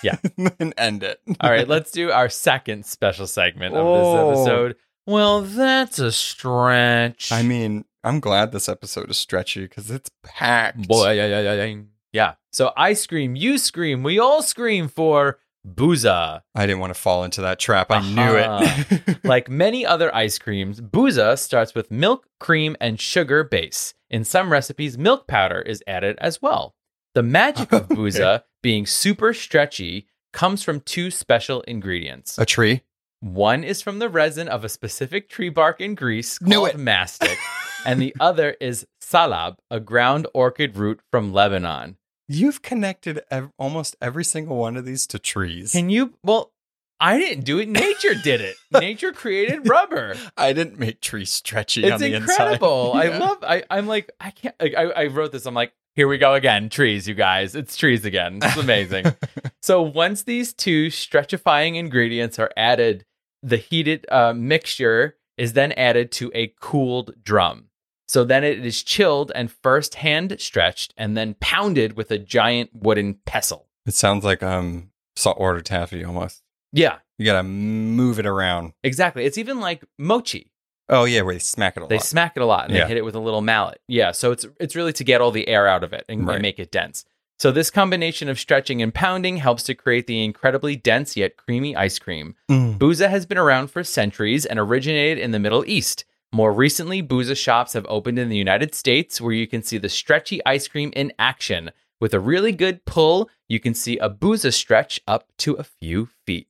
Yeah. 0.04 0.18
and 0.60 0.74
end 0.78 1.04
it. 1.04 1.20
All 1.40 1.50
right, 1.50 1.68
let's 1.68 1.92
do 1.92 2.12
our 2.12 2.28
second 2.30 2.86
special 2.86 3.26
segment 3.28 3.76
of 3.76 3.86
Oh. 3.86 4.30
this 4.32 4.40
episode. 4.40 4.76
Well, 5.08 5.42
that's 5.42 6.00
a 6.00 6.12
stretch. 6.12 7.32
I 7.32 7.42
mean, 7.44 7.86
I'm 8.04 8.20
glad 8.20 8.52
this 8.52 8.68
episode 8.70 9.10
is 9.10 9.18
stretchy 9.18 9.62
because 9.62 9.90
it's 9.92 10.10
packed. 10.24 10.88
boy, 10.88 11.12
yeah, 11.12 11.28
yeah, 11.28 11.40
yeah, 11.54 11.64
yeah. 11.66 11.82
Yeah. 12.14 12.36
So 12.52 12.72
I 12.78 12.94
scream, 12.94 13.36
you 13.36 13.58
scream, 13.58 14.04
we 14.04 14.20
all 14.20 14.42
scream 14.44 14.88
for 14.88 15.40
Booza. 15.68 16.42
I 16.54 16.66
didn't 16.66 16.80
want 16.80 16.94
to 16.94 17.00
fall 17.00 17.24
into 17.24 17.42
that 17.42 17.58
trap. 17.60 17.88
I 17.90 18.02
knew 18.14 18.36
it. 18.38 18.46
Uh-huh. 18.46 19.14
Like 19.24 19.50
many 19.50 19.86
other 19.86 20.14
ice 20.14 20.38
creams, 20.38 20.82
Booza 20.82 21.38
starts 21.40 21.74
with 21.74 21.90
milk, 21.90 22.28
cream, 22.40 22.76
and 22.82 23.00
sugar 23.00 23.44
base. 23.44 23.94
In 24.10 24.24
some 24.26 24.52
recipes, 24.52 24.98
milk 24.98 25.28
powder 25.28 25.62
is 25.62 25.82
added 25.88 26.18
as 26.20 26.42
well. 26.42 26.76
The 27.16 27.24
magic 27.24 27.72
of 27.72 27.90
Okay. 27.98 28.42
Being 28.62 28.86
super 28.86 29.34
stretchy 29.34 30.08
comes 30.34 30.62
from 30.64 30.82
two 30.82 31.10
special 31.12 31.62
ingredients. 31.62 32.38
a 32.38 32.46
tree. 32.46 32.82
One 33.22 33.64
is 33.64 33.82
from 33.82 34.00
the 34.00 34.10
resin 34.10 34.50
of 34.50 34.64
a 34.66 34.70
specific 34.70 35.30
tree 35.30 35.50
bark 35.50 35.80
in 35.80 35.96
Greece 35.96 36.42
Knew 36.42 36.56
called 36.58 36.70
it. 36.70 36.78
mastic, 36.78 37.38
and 37.86 38.02
the 38.02 38.14
other 38.20 38.56
is 38.60 38.86
salab, 39.02 39.56
a 39.72 39.80
ground 39.80 40.28
orchid 40.34 40.76
root 40.76 41.00
from 41.12 41.32
Lebanon. 41.32 41.98
You've 42.34 42.62
connected 42.62 43.22
ev- 43.30 43.52
almost 43.60 43.96
every 44.02 44.24
single 44.24 44.58
one 44.58 44.76
of 44.78 44.86
these 44.86 45.06
to 45.08 45.20
trees. 45.20 45.72
Can 45.74 45.90
you? 45.90 46.14
Well, 46.24 46.52
I 47.00 47.18
didn't 47.18 47.44
do 47.44 47.60
it. 47.60 47.68
Nature 47.68 48.16
did 48.24 48.42
it. 48.42 48.56
Nature 48.72 49.12
created 49.12 49.68
rubber. 49.68 50.16
I 50.38 50.54
didn't 50.54 50.80
make 50.80 51.02
trees 51.02 51.32
stretchy 51.32 51.84
on 51.92 52.02
It's 52.02 52.02
incredible. 52.04 52.94
inside. 52.94 53.00
I 53.08 53.10
Yeah. 53.12 53.18
love. 53.20 53.38
I, 53.44 53.64
I'm 53.70 53.88
like, 53.88 54.10
I 54.20 54.32
can't. 54.32 54.56
Like, 54.60 54.74
I, 54.76 54.84
I 54.84 55.06
wrote 55.08 55.32
this. 55.32 55.46
I'm 55.46 55.54
like, 55.54 55.74
here 55.96 56.08
we 56.08 56.18
go 56.18 56.34
again. 56.34 56.70
Trees, 56.70 57.08
you 57.08 57.14
guys. 57.14 57.56
It's 57.56 57.76
trees 57.78 58.04
again. 58.06 58.40
It's 58.42 58.58
amazing. 58.58 59.06
so 59.62 59.82
once 59.82 60.24
these 60.24 60.54
two 60.54 60.88
stretchifying 60.88 61.76
ingredients 61.76 62.40
are 62.40 62.50
added, 62.58 63.06
the 63.44 63.58
heated 63.58 64.06
uh, 64.10 64.34
mixture 64.34 65.18
is 65.38 65.54
then 65.54 65.72
added 65.74 66.12
to 66.14 66.32
a 66.34 66.54
cooled 66.62 67.12
drum. 67.24 67.66
So 68.08 68.24
then 68.24 68.44
it 68.44 68.66
is 68.66 68.84
chilled 68.84 69.32
and 69.34 69.52
first 69.52 69.96
hand 69.96 70.36
stretched 70.40 70.94
and 70.98 71.16
then 71.18 71.36
pounded 71.40 71.96
with 71.98 72.12
a 72.12 72.18
giant 72.18 72.70
wooden 72.74 73.16
pestle. 73.26 73.68
It 73.86 73.94
sounds 73.94 74.24
like 74.24 74.44
um 74.44 74.92
saltwater 75.16 75.62
taffy 75.62 76.04
almost. 76.04 76.42
Yeah, 76.72 76.98
You 77.18 77.26
gotta 77.26 77.44
move 77.44 78.20
it 78.20 78.26
around. 78.26 78.74
exactly. 78.84 79.26
It's 79.26 79.38
even 79.38 79.60
like 79.60 79.84
mochi. 79.98 80.52
Oh 80.90 81.06
yeah, 81.06 81.22
where 81.22 81.34
they 81.36 81.40
smack 81.40 81.78
it 81.78 81.80
a 81.84 81.88
They 81.88 81.96
lot. 81.96 82.02
They 82.02 82.06
smack 82.06 82.34
it 82.36 82.42
a 82.42 82.46
lot 82.46 82.66
and 82.66 82.74
Yeah. 82.76 82.84
they 82.84 82.88
hit 82.90 82.98
it 82.98 83.06
with 83.06 83.16
a 83.16 83.20
little 83.20 83.42
mallet. 83.42 83.80
Yeah, 83.88 84.12
so 84.12 84.32
it's 84.32 84.46
it's 84.60 84.76
really 84.76 84.94
to 84.94 85.04
get 85.04 85.22
all 85.22 85.32
the 85.32 85.48
air 85.48 85.68
out 85.68 85.84
of 85.84 85.94
it 85.94 86.04
and, 86.10 86.20
and 86.20 86.28
Right. 86.28 86.42
make 86.42 86.60
it 86.60 86.72
dense. 86.72 87.06
So 87.40 87.52
this 87.52 87.70
combination 87.72 88.30
of 88.30 88.40
stretching 88.40 88.82
and 88.82 88.94
pounding 88.94 89.38
helps 89.38 89.64
to 89.64 89.76
create 89.76 90.08
the 90.08 90.24
incredibly 90.24 90.76
dense 90.76 91.16
yet 91.18 91.36
creamy 91.38 91.76
ice 91.76 92.00
cream. 92.00 92.36
Mm. 92.50 92.78
Booza 92.78 93.10
has 93.10 93.26
been 93.26 93.38
around 93.40 93.68
for 93.70 93.84
centuries 93.84 94.46
and 94.46 94.60
originated 94.60 95.18
in 95.20 95.32
the 95.32 95.40
Middle 95.40 95.64
East. 95.66 96.06
More 96.34 96.52
recently, 96.52 97.04
Booza 97.04 97.38
shops 97.38 97.74
have 97.74 97.86
opened 97.88 98.18
in 98.18 98.28
the 98.28 98.36
United 98.36 98.74
States 98.74 99.22
where 99.22 99.34
you 99.34 99.46
can 99.46 99.62
see 99.62 99.78
the 99.78 99.88
stretchy 99.88 100.44
ice 100.48 100.68
cream 100.68 100.92
in 100.96 101.14
action. 101.20 101.70
With 102.02 102.12
a 102.16 102.20
really 102.20 102.52
good 102.52 102.86
pull, 102.86 103.30
you 103.48 103.60
can 103.60 103.76
see 103.76 104.00
a 104.00 104.10
Booza 104.10 104.52
stretch 104.52 105.00
up 105.08 105.28
to 105.38 105.54
a 105.54 105.64
few 105.64 106.10
feet. 106.26 106.48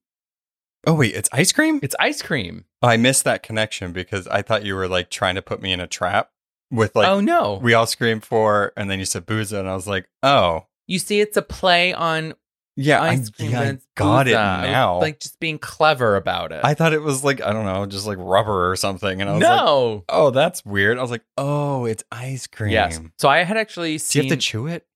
Oh 0.88 0.94
wait, 0.94 1.14
it's 1.14 1.28
ice 1.34 1.52
cream? 1.52 1.82
It's 1.84 1.98
ice 2.00 2.22
cream. 2.22 2.64
Oh, 2.82 2.88
I 2.88 2.96
missed 2.96 3.26
that 3.26 3.44
connection 3.44 3.92
because 3.92 4.26
I 4.30 4.42
thought 4.42 4.64
you 4.64 4.74
were 4.74 4.88
like 4.88 5.10
trying 5.10 5.36
to 5.36 5.42
put 5.42 5.62
me 5.62 5.74
in 5.74 5.82
a 5.82 5.88
trap 5.88 6.30
with 6.72 6.96
like 6.96 7.10
oh 7.10 7.20
no. 7.20 7.60
we 7.62 7.74
all 7.74 7.86
scream 7.86 8.22
for 8.22 8.72
and 8.78 8.90
then 8.90 9.00
you 9.00 9.06
said 9.06 9.26
booza 9.26 9.60
and 9.60 9.68
I 9.68 9.76
was 9.76 9.86
like, 9.86 10.08
oh. 10.24 10.68
you 10.88 10.98
see 10.98 11.20
it's 11.20 11.36
a 11.36 11.42
play 11.42 11.94
on 11.94 12.36
Yeah, 12.76 13.02
I, 13.02 13.16
cream 13.16 13.52
yeah, 13.52 13.60
I 13.62 13.78
got 13.96 14.28
it 14.28 14.32
Booza. 14.32 14.38
I 14.38 14.62
was, 14.62 14.72
now. 14.72 15.00
Like 15.00 15.20
just 15.20 15.40
being 15.40 15.60
clever 15.60 16.16
about 16.16 16.52
it. 16.52 16.62
I 16.64 16.74
thought 16.74 16.94
it 16.94 17.02
was 17.02 17.24
like, 17.24 17.42
I 17.42 17.54
don't 17.54 17.66
know, 17.66 17.86
just 17.86 18.08
like 18.08 18.18
rubber 18.20 18.72
or 18.72 18.76
something. 18.76 19.22
And 19.22 19.30
I 19.30 19.34
was 19.34 19.44
like, 19.44 19.52
no. 19.52 20.04
oh, 20.10 20.32
that's 20.32 20.66
weird. 20.66 20.98
I 20.98 21.02
was 21.02 21.12
like, 21.12 21.24
oh, 21.38 21.86
it's 21.86 22.04
ice 22.12 22.48
cream. 22.48 22.72
yes. 22.72 23.00
So 23.20 23.30
I 23.30 23.44
had 23.44 23.58
actually 23.58 24.00
seen. 24.00 24.22
Do 24.22 24.26
you 24.26 24.32
have 24.32 24.40
to 24.40 24.42
chew 24.42 24.68
it? 24.68 24.88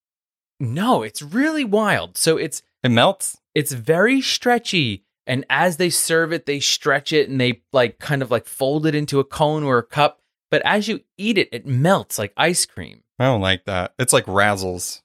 no, 0.60 1.04
it's 1.04 1.22
really 1.22 1.64
wild. 1.64 2.18
So 2.18 2.38
it's 2.38 2.64
It 2.84 2.90
melts? 2.90 3.38
it's 3.54 3.72
very 3.72 4.22
stretchy, 4.22 5.04
and 5.26 5.46
as 5.50 5.78
they 5.78 5.90
serve 5.90 6.34
it, 6.34 6.46
they 6.46 6.60
stretch 6.60 7.14
it 7.14 7.30
and 7.30 7.40
they 7.40 7.62
like 7.74 8.00
kind 8.00 8.22
of 8.22 8.32
like 8.32 8.46
fold 8.46 8.86
it 8.86 8.96
into 8.96 9.20
a 9.20 9.24
cone 9.24 9.64
or 9.64 9.78
a 9.78 9.84
cup. 9.84 10.22
But 10.50 10.62
as 10.66 10.88
you 10.88 11.02
eat 11.18 11.38
it, 11.38 11.50
it 11.52 11.68
melts 11.68 12.18
like 12.18 12.34
ice 12.38 12.66
cream. 12.66 13.04
I 13.20 13.26
don't 13.26 13.42
like 13.42 13.66
that. 13.66 13.94
It's 14.00 14.14
like 14.14 14.26
razzles. 14.26 15.02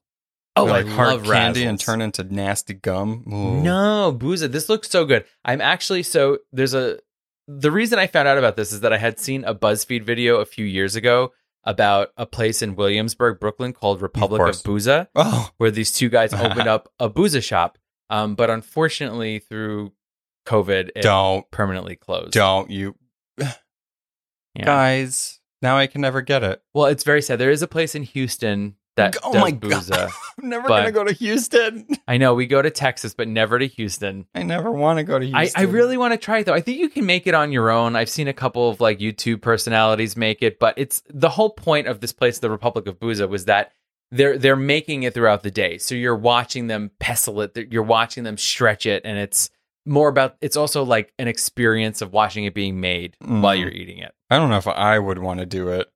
Oh, 0.55 0.65
like 0.65 0.87
I 0.87 0.91
hard 0.91 1.09
love 1.11 1.25
candy 1.25 1.65
and 1.65 1.81
turn 1.81 2.03
into 2.03 2.25
nasty 2.25 2.75
gum. 2.75 3.25
Ooh. 3.33 3.63
No, 3.63 4.15
Booza, 4.17 4.51
this 4.53 4.69
looks 4.69 4.91
so 4.91 5.05
good. 5.05 5.25
I'm 5.45 5.61
actually 5.61 6.03
so 6.03 6.39
there's 6.53 6.75
a 6.75 6.99
the 7.49 7.71
reason 7.71 7.99
I 7.99 8.07
found 8.07 8.29
out 8.29 8.39
about 8.39 8.57
this 8.57 8.73
is 8.73 8.81
that 8.81 8.93
I 8.93 8.99
had 8.99 9.19
seen 9.19 9.45
a 9.45 9.55
BuzzFeed 9.55 10.05
video 10.05 10.37
a 10.37 10.45
few 10.45 10.65
years 10.65 10.95
ago 10.95 11.33
about 11.65 12.09
a 12.17 12.27
place 12.27 12.61
in 12.63 12.77
Williamsburg, 12.77 13.41
Brooklyn 13.41 13.73
called 13.73 14.03
Republic 14.03 14.41
of, 14.41 14.47
course. 14.47 14.63
Booza, 14.63 15.09
Oh, 15.15 15.51
where 15.59 15.71
these 15.71 15.93
two 15.93 16.09
guys 16.09 16.33
opened 16.35 16.69
up 16.69 16.89
a 16.99 17.09
Booza 17.09 17.43
shop. 17.43 17.79
Um, 18.11 18.35
but 18.35 18.51
unfortunately, 18.51 19.39
through 19.39 19.93
COVID, 20.47 20.91
it 20.97 21.03
don't, 21.03 21.49
permanently 21.51 21.97
closed. 21.97 22.33
don't 22.33 22.71
you 22.71 22.95
Yeah. 23.39 23.53
guys. 24.65 25.41
Now 25.63 25.79
I 25.79 25.87
can 25.87 26.01
never 26.01 26.21
get 26.21 26.43
it. 26.43 26.63
Well, 26.75 26.87
it's 26.87 27.05
very 27.05 27.23
sad. 27.23 27.39
There 27.39 27.51
is 27.51 27.63
a 27.63 27.69
place 27.69 27.95
in 27.95 28.03
Houston 28.03 28.75
that 28.97 29.16
Oh 29.22 29.32
my 29.32 29.53
Booza. 29.53 29.90
God. 29.90 30.11
I'm 30.43 30.49
never 30.49 30.68
But- 30.68 30.80
gonna 30.80 30.93
go 30.93 31.05
to 31.05 31.12
Houston. 31.12 31.86
I 32.07 32.18
know 32.18 32.34
we 32.34 32.47
go 32.47 32.61
to 32.62 32.70
Texas, 32.70 33.14
but 33.14 33.28
never 33.28 33.59
to 33.59 33.66
Houston. 33.66 34.26
I 34.34 34.43
never 34.43 34.70
want 34.70 34.99
to 34.99 35.05
go 35.05 35.18
to 35.18 35.24
Houston. 35.26 35.61
I 35.61 35.64
really 35.64 35.97
want 35.97 36.12
to 36.12 36.18
try 36.18 36.38
it 36.38 36.47
though. 36.47 36.55
I 36.55 36.61
think 36.61 36.78
you 36.78 36.88
can 36.88 37.07
make 37.07 37.26
it 37.26 37.34
on 37.34 37.53
your 37.53 37.70
own. 37.70 37.97
I've 37.97 38.11
seen 38.11 38.28
a 38.28 38.32
couple 38.32 38.68
of 38.68 38.80
like 38.80 38.99
YouTube 38.99 39.40
personalities 39.40 40.16
make 40.16 40.43
it, 40.43 40.59
but 40.59 40.74
it's 40.76 41.03
the 41.09 41.28
whole 41.30 41.51
point 41.51 41.86
of 41.86 42.01
this 42.01 42.12
place, 42.12 42.38
the 42.38 42.51
Republic 42.51 42.86
of 42.86 42.99
Booza, 42.99 43.28
was 43.28 43.47
that 43.47 43.72
they're 44.11 44.36
they're 44.36 44.57
making 44.57 45.05
it 45.05 45.14
throughout 45.14 45.43
the 45.43 45.51
day. 45.51 45.78
So 45.78 45.95
you're 45.95 46.16
watching 46.16 46.66
them 46.66 46.90
pestle 46.99 47.40
it, 47.43 47.57
you're 47.70 47.82
watching 47.82 48.24
them 48.24 48.36
stretch 48.36 48.84
it, 48.86 49.03
and 49.07 49.16
it's 49.18 49.49
more 49.86 50.09
about 50.09 50.36
it's 50.40 50.57
also 50.57 50.84
like 50.84 51.12
an 51.18 51.28
experience 51.28 52.03
of 52.03 52.12
watching 52.12 52.45
it 52.45 52.55
being 52.55 52.80
made 52.80 53.16
while 53.20 53.57
Mm. 53.57 53.61
you're 53.61 53.70
eating 53.70 53.99
it. 53.99 54.12
I 54.30 54.38
don't 54.38 54.49
know 54.51 54.57
if 54.59 54.68
I 54.68 54.99
would 54.99 55.18
want 55.18 55.40
to 55.40 55.47
do 55.47 55.68
it 55.68 55.90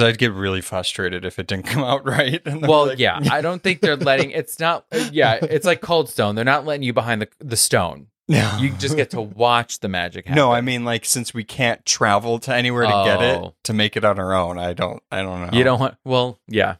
because 0.00 0.14
I'd 0.14 0.18
get 0.18 0.32
really 0.32 0.60
frustrated 0.60 1.24
if 1.24 1.38
it 1.38 1.46
didn't 1.46 1.66
come 1.66 1.84
out 1.84 2.04
right. 2.06 2.40
And 2.46 2.62
Well, 2.66 2.86
like- 2.88 2.98
yeah, 2.98 3.20
I 3.30 3.40
don't 3.40 3.62
think 3.62 3.80
they're 3.80 3.96
letting. 3.96 4.30
It's 4.30 4.58
not. 4.58 4.86
Uh, 4.92 5.08
yeah, 5.12 5.38
it's 5.42 5.66
like 5.66 5.80
Cold 5.80 6.08
Stone. 6.08 6.34
They're 6.34 6.44
not 6.44 6.64
letting 6.64 6.82
you 6.82 6.92
behind 6.92 7.22
the 7.22 7.28
the 7.38 7.56
stone. 7.56 8.06
no. 8.28 8.58
You 8.60 8.70
just 8.74 8.96
get 8.96 9.10
to 9.10 9.20
watch 9.20 9.80
the 9.80 9.88
magic 9.88 10.26
happen. 10.26 10.36
No, 10.36 10.52
I 10.52 10.60
mean 10.60 10.84
like 10.84 11.04
since 11.04 11.34
we 11.34 11.44
can't 11.44 11.84
travel 11.84 12.38
to 12.40 12.54
anywhere 12.54 12.84
to 12.84 13.02
get 13.04 13.22
it 13.22 13.36
Oh. 13.38 13.54
to 13.64 13.72
make 13.72 13.96
it 13.96 14.04
on 14.04 14.18
our 14.18 14.32
own. 14.34 14.58
I 14.58 14.72
don't. 14.72 15.02
I 15.10 15.22
don't 15.22 15.42
know. 15.50 15.56
you 15.58 15.64
don't 15.64 15.80
want. 15.80 15.96
Well, 16.04 16.38
yeah, 16.48 16.76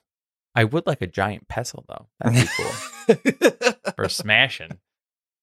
I 0.55 0.65
would 0.65 0.87
like 0.87 1.03
a 1.03 1.07
giant 1.07 1.49
pestle 1.49 1.85
though. 1.89 2.07
That'd 2.21 2.49
be 2.49 2.49
cool 2.57 3.73
for 3.97 4.09
smashing. 4.09 4.79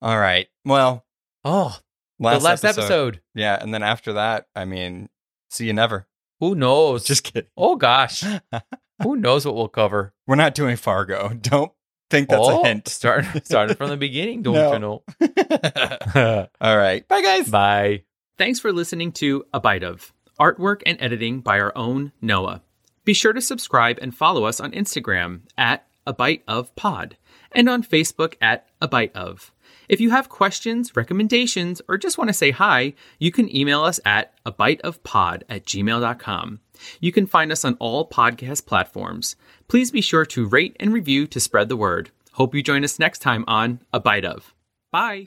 All 0.02 0.18
right. 0.18 0.48
Well, 0.66 1.06
Oh, 1.46 1.78
Last, 2.20 2.40
the 2.40 2.46
last 2.46 2.66
episode. 2.66 3.22
Yeah, 3.36 3.58
and 3.62 3.74
then 3.74 3.84
after 3.84 4.14
that, 4.14 4.48
I 4.56 4.66
mean, 4.66 5.08
see 5.50 5.66
you 5.68 5.74
never. 5.74 6.08
Who 6.40 6.56
knows? 6.56 7.04
Just 7.04 7.24
kidding. 7.24 7.50
oh 7.58 7.76
gosh, 7.76 8.24
who 9.04 9.16
knows 9.16 9.46
what 9.46 9.56
we'll 9.56 9.68
cover? 9.68 10.14
We're 10.26 10.36
not 10.36 10.56
doing 10.56 10.76
Fargo. 10.76 11.30
Don't 11.42 11.72
think 12.10 12.30
that's 12.30 12.48
oh, 12.48 12.62
a 12.62 12.68
hint. 12.68 12.88
Start 12.88 13.26
starting 13.46 13.76
from 13.76 13.90
the 13.90 13.98
beginning. 13.98 14.44
Don't 14.44 14.54
No. 14.54 14.74
you 14.74 14.80
know? 14.80 16.48
All 16.62 16.78
right. 16.78 17.08
Bye, 17.08 17.22
guys. 17.22 17.50
Bye. 17.50 18.04
Thanks 18.38 18.60
for 18.60 18.72
listening 18.72 19.12
to 19.14 19.46
A 19.54 19.60
Bite 19.60 19.84
of 19.84 20.14
artwork 20.40 20.84
and 20.86 21.02
editing 21.02 21.42
by 21.42 21.60
our 21.60 21.76
own 21.76 22.12
Noah. 22.22 22.62
Be 23.04 23.14
sure 23.14 23.34
to 23.34 23.42
subscribe 23.42 23.98
and 24.02 24.16
follow 24.16 24.46
us 24.46 24.60
on 24.60 24.72
Instagram 24.74 25.42
at 25.58 25.88
A 26.06 26.14
Bite 26.14 26.44
of 26.48 26.76
Pod 26.76 27.18
and 27.54 27.68
on 27.68 27.82
Facebook 27.82 28.36
at 28.42 28.68
A 28.80 28.88
Bite 28.88 29.16
of. 29.16 29.52
If 29.88 30.02
you 30.02 30.10
have 30.10 30.30
questions, 30.30 30.96
recommendations, 30.96 31.82
or 31.88 31.98
just 31.98 32.18
want 32.18 32.30
to 32.30 32.34
say 32.34 32.52
hi, 32.52 32.94
you 33.20 33.32
can 33.32 33.54
email 33.56 33.84
us 33.84 34.00
at 34.06 34.34
a 34.46 34.52
bite 34.52 34.82
of 34.82 35.02
pod 35.04 35.46
at 35.48 35.66
gmail.com. 35.66 36.60
You 37.00 37.12
can 37.12 37.26
find 37.26 37.52
us 37.52 37.64
on 37.64 37.76
all 37.80 38.08
podcast 38.08 38.66
platforms. 38.66 39.36
Please 39.68 39.92
be 39.92 40.02
sure 40.02 40.26
to 40.26 40.48
rate 40.48 40.76
and 40.80 40.94
review 40.94 41.26
to 41.28 41.40
spread 41.40 41.70
the 41.70 41.78
word. 41.78 42.12
Hope 42.34 42.54
you 42.54 42.62
join 42.62 42.84
us 42.84 43.00
next 43.00 43.20
time 43.20 43.46
on 43.48 43.80
A 43.94 44.00
Bite 44.00 44.26
of. 44.26 44.54
Bye. 44.92 45.26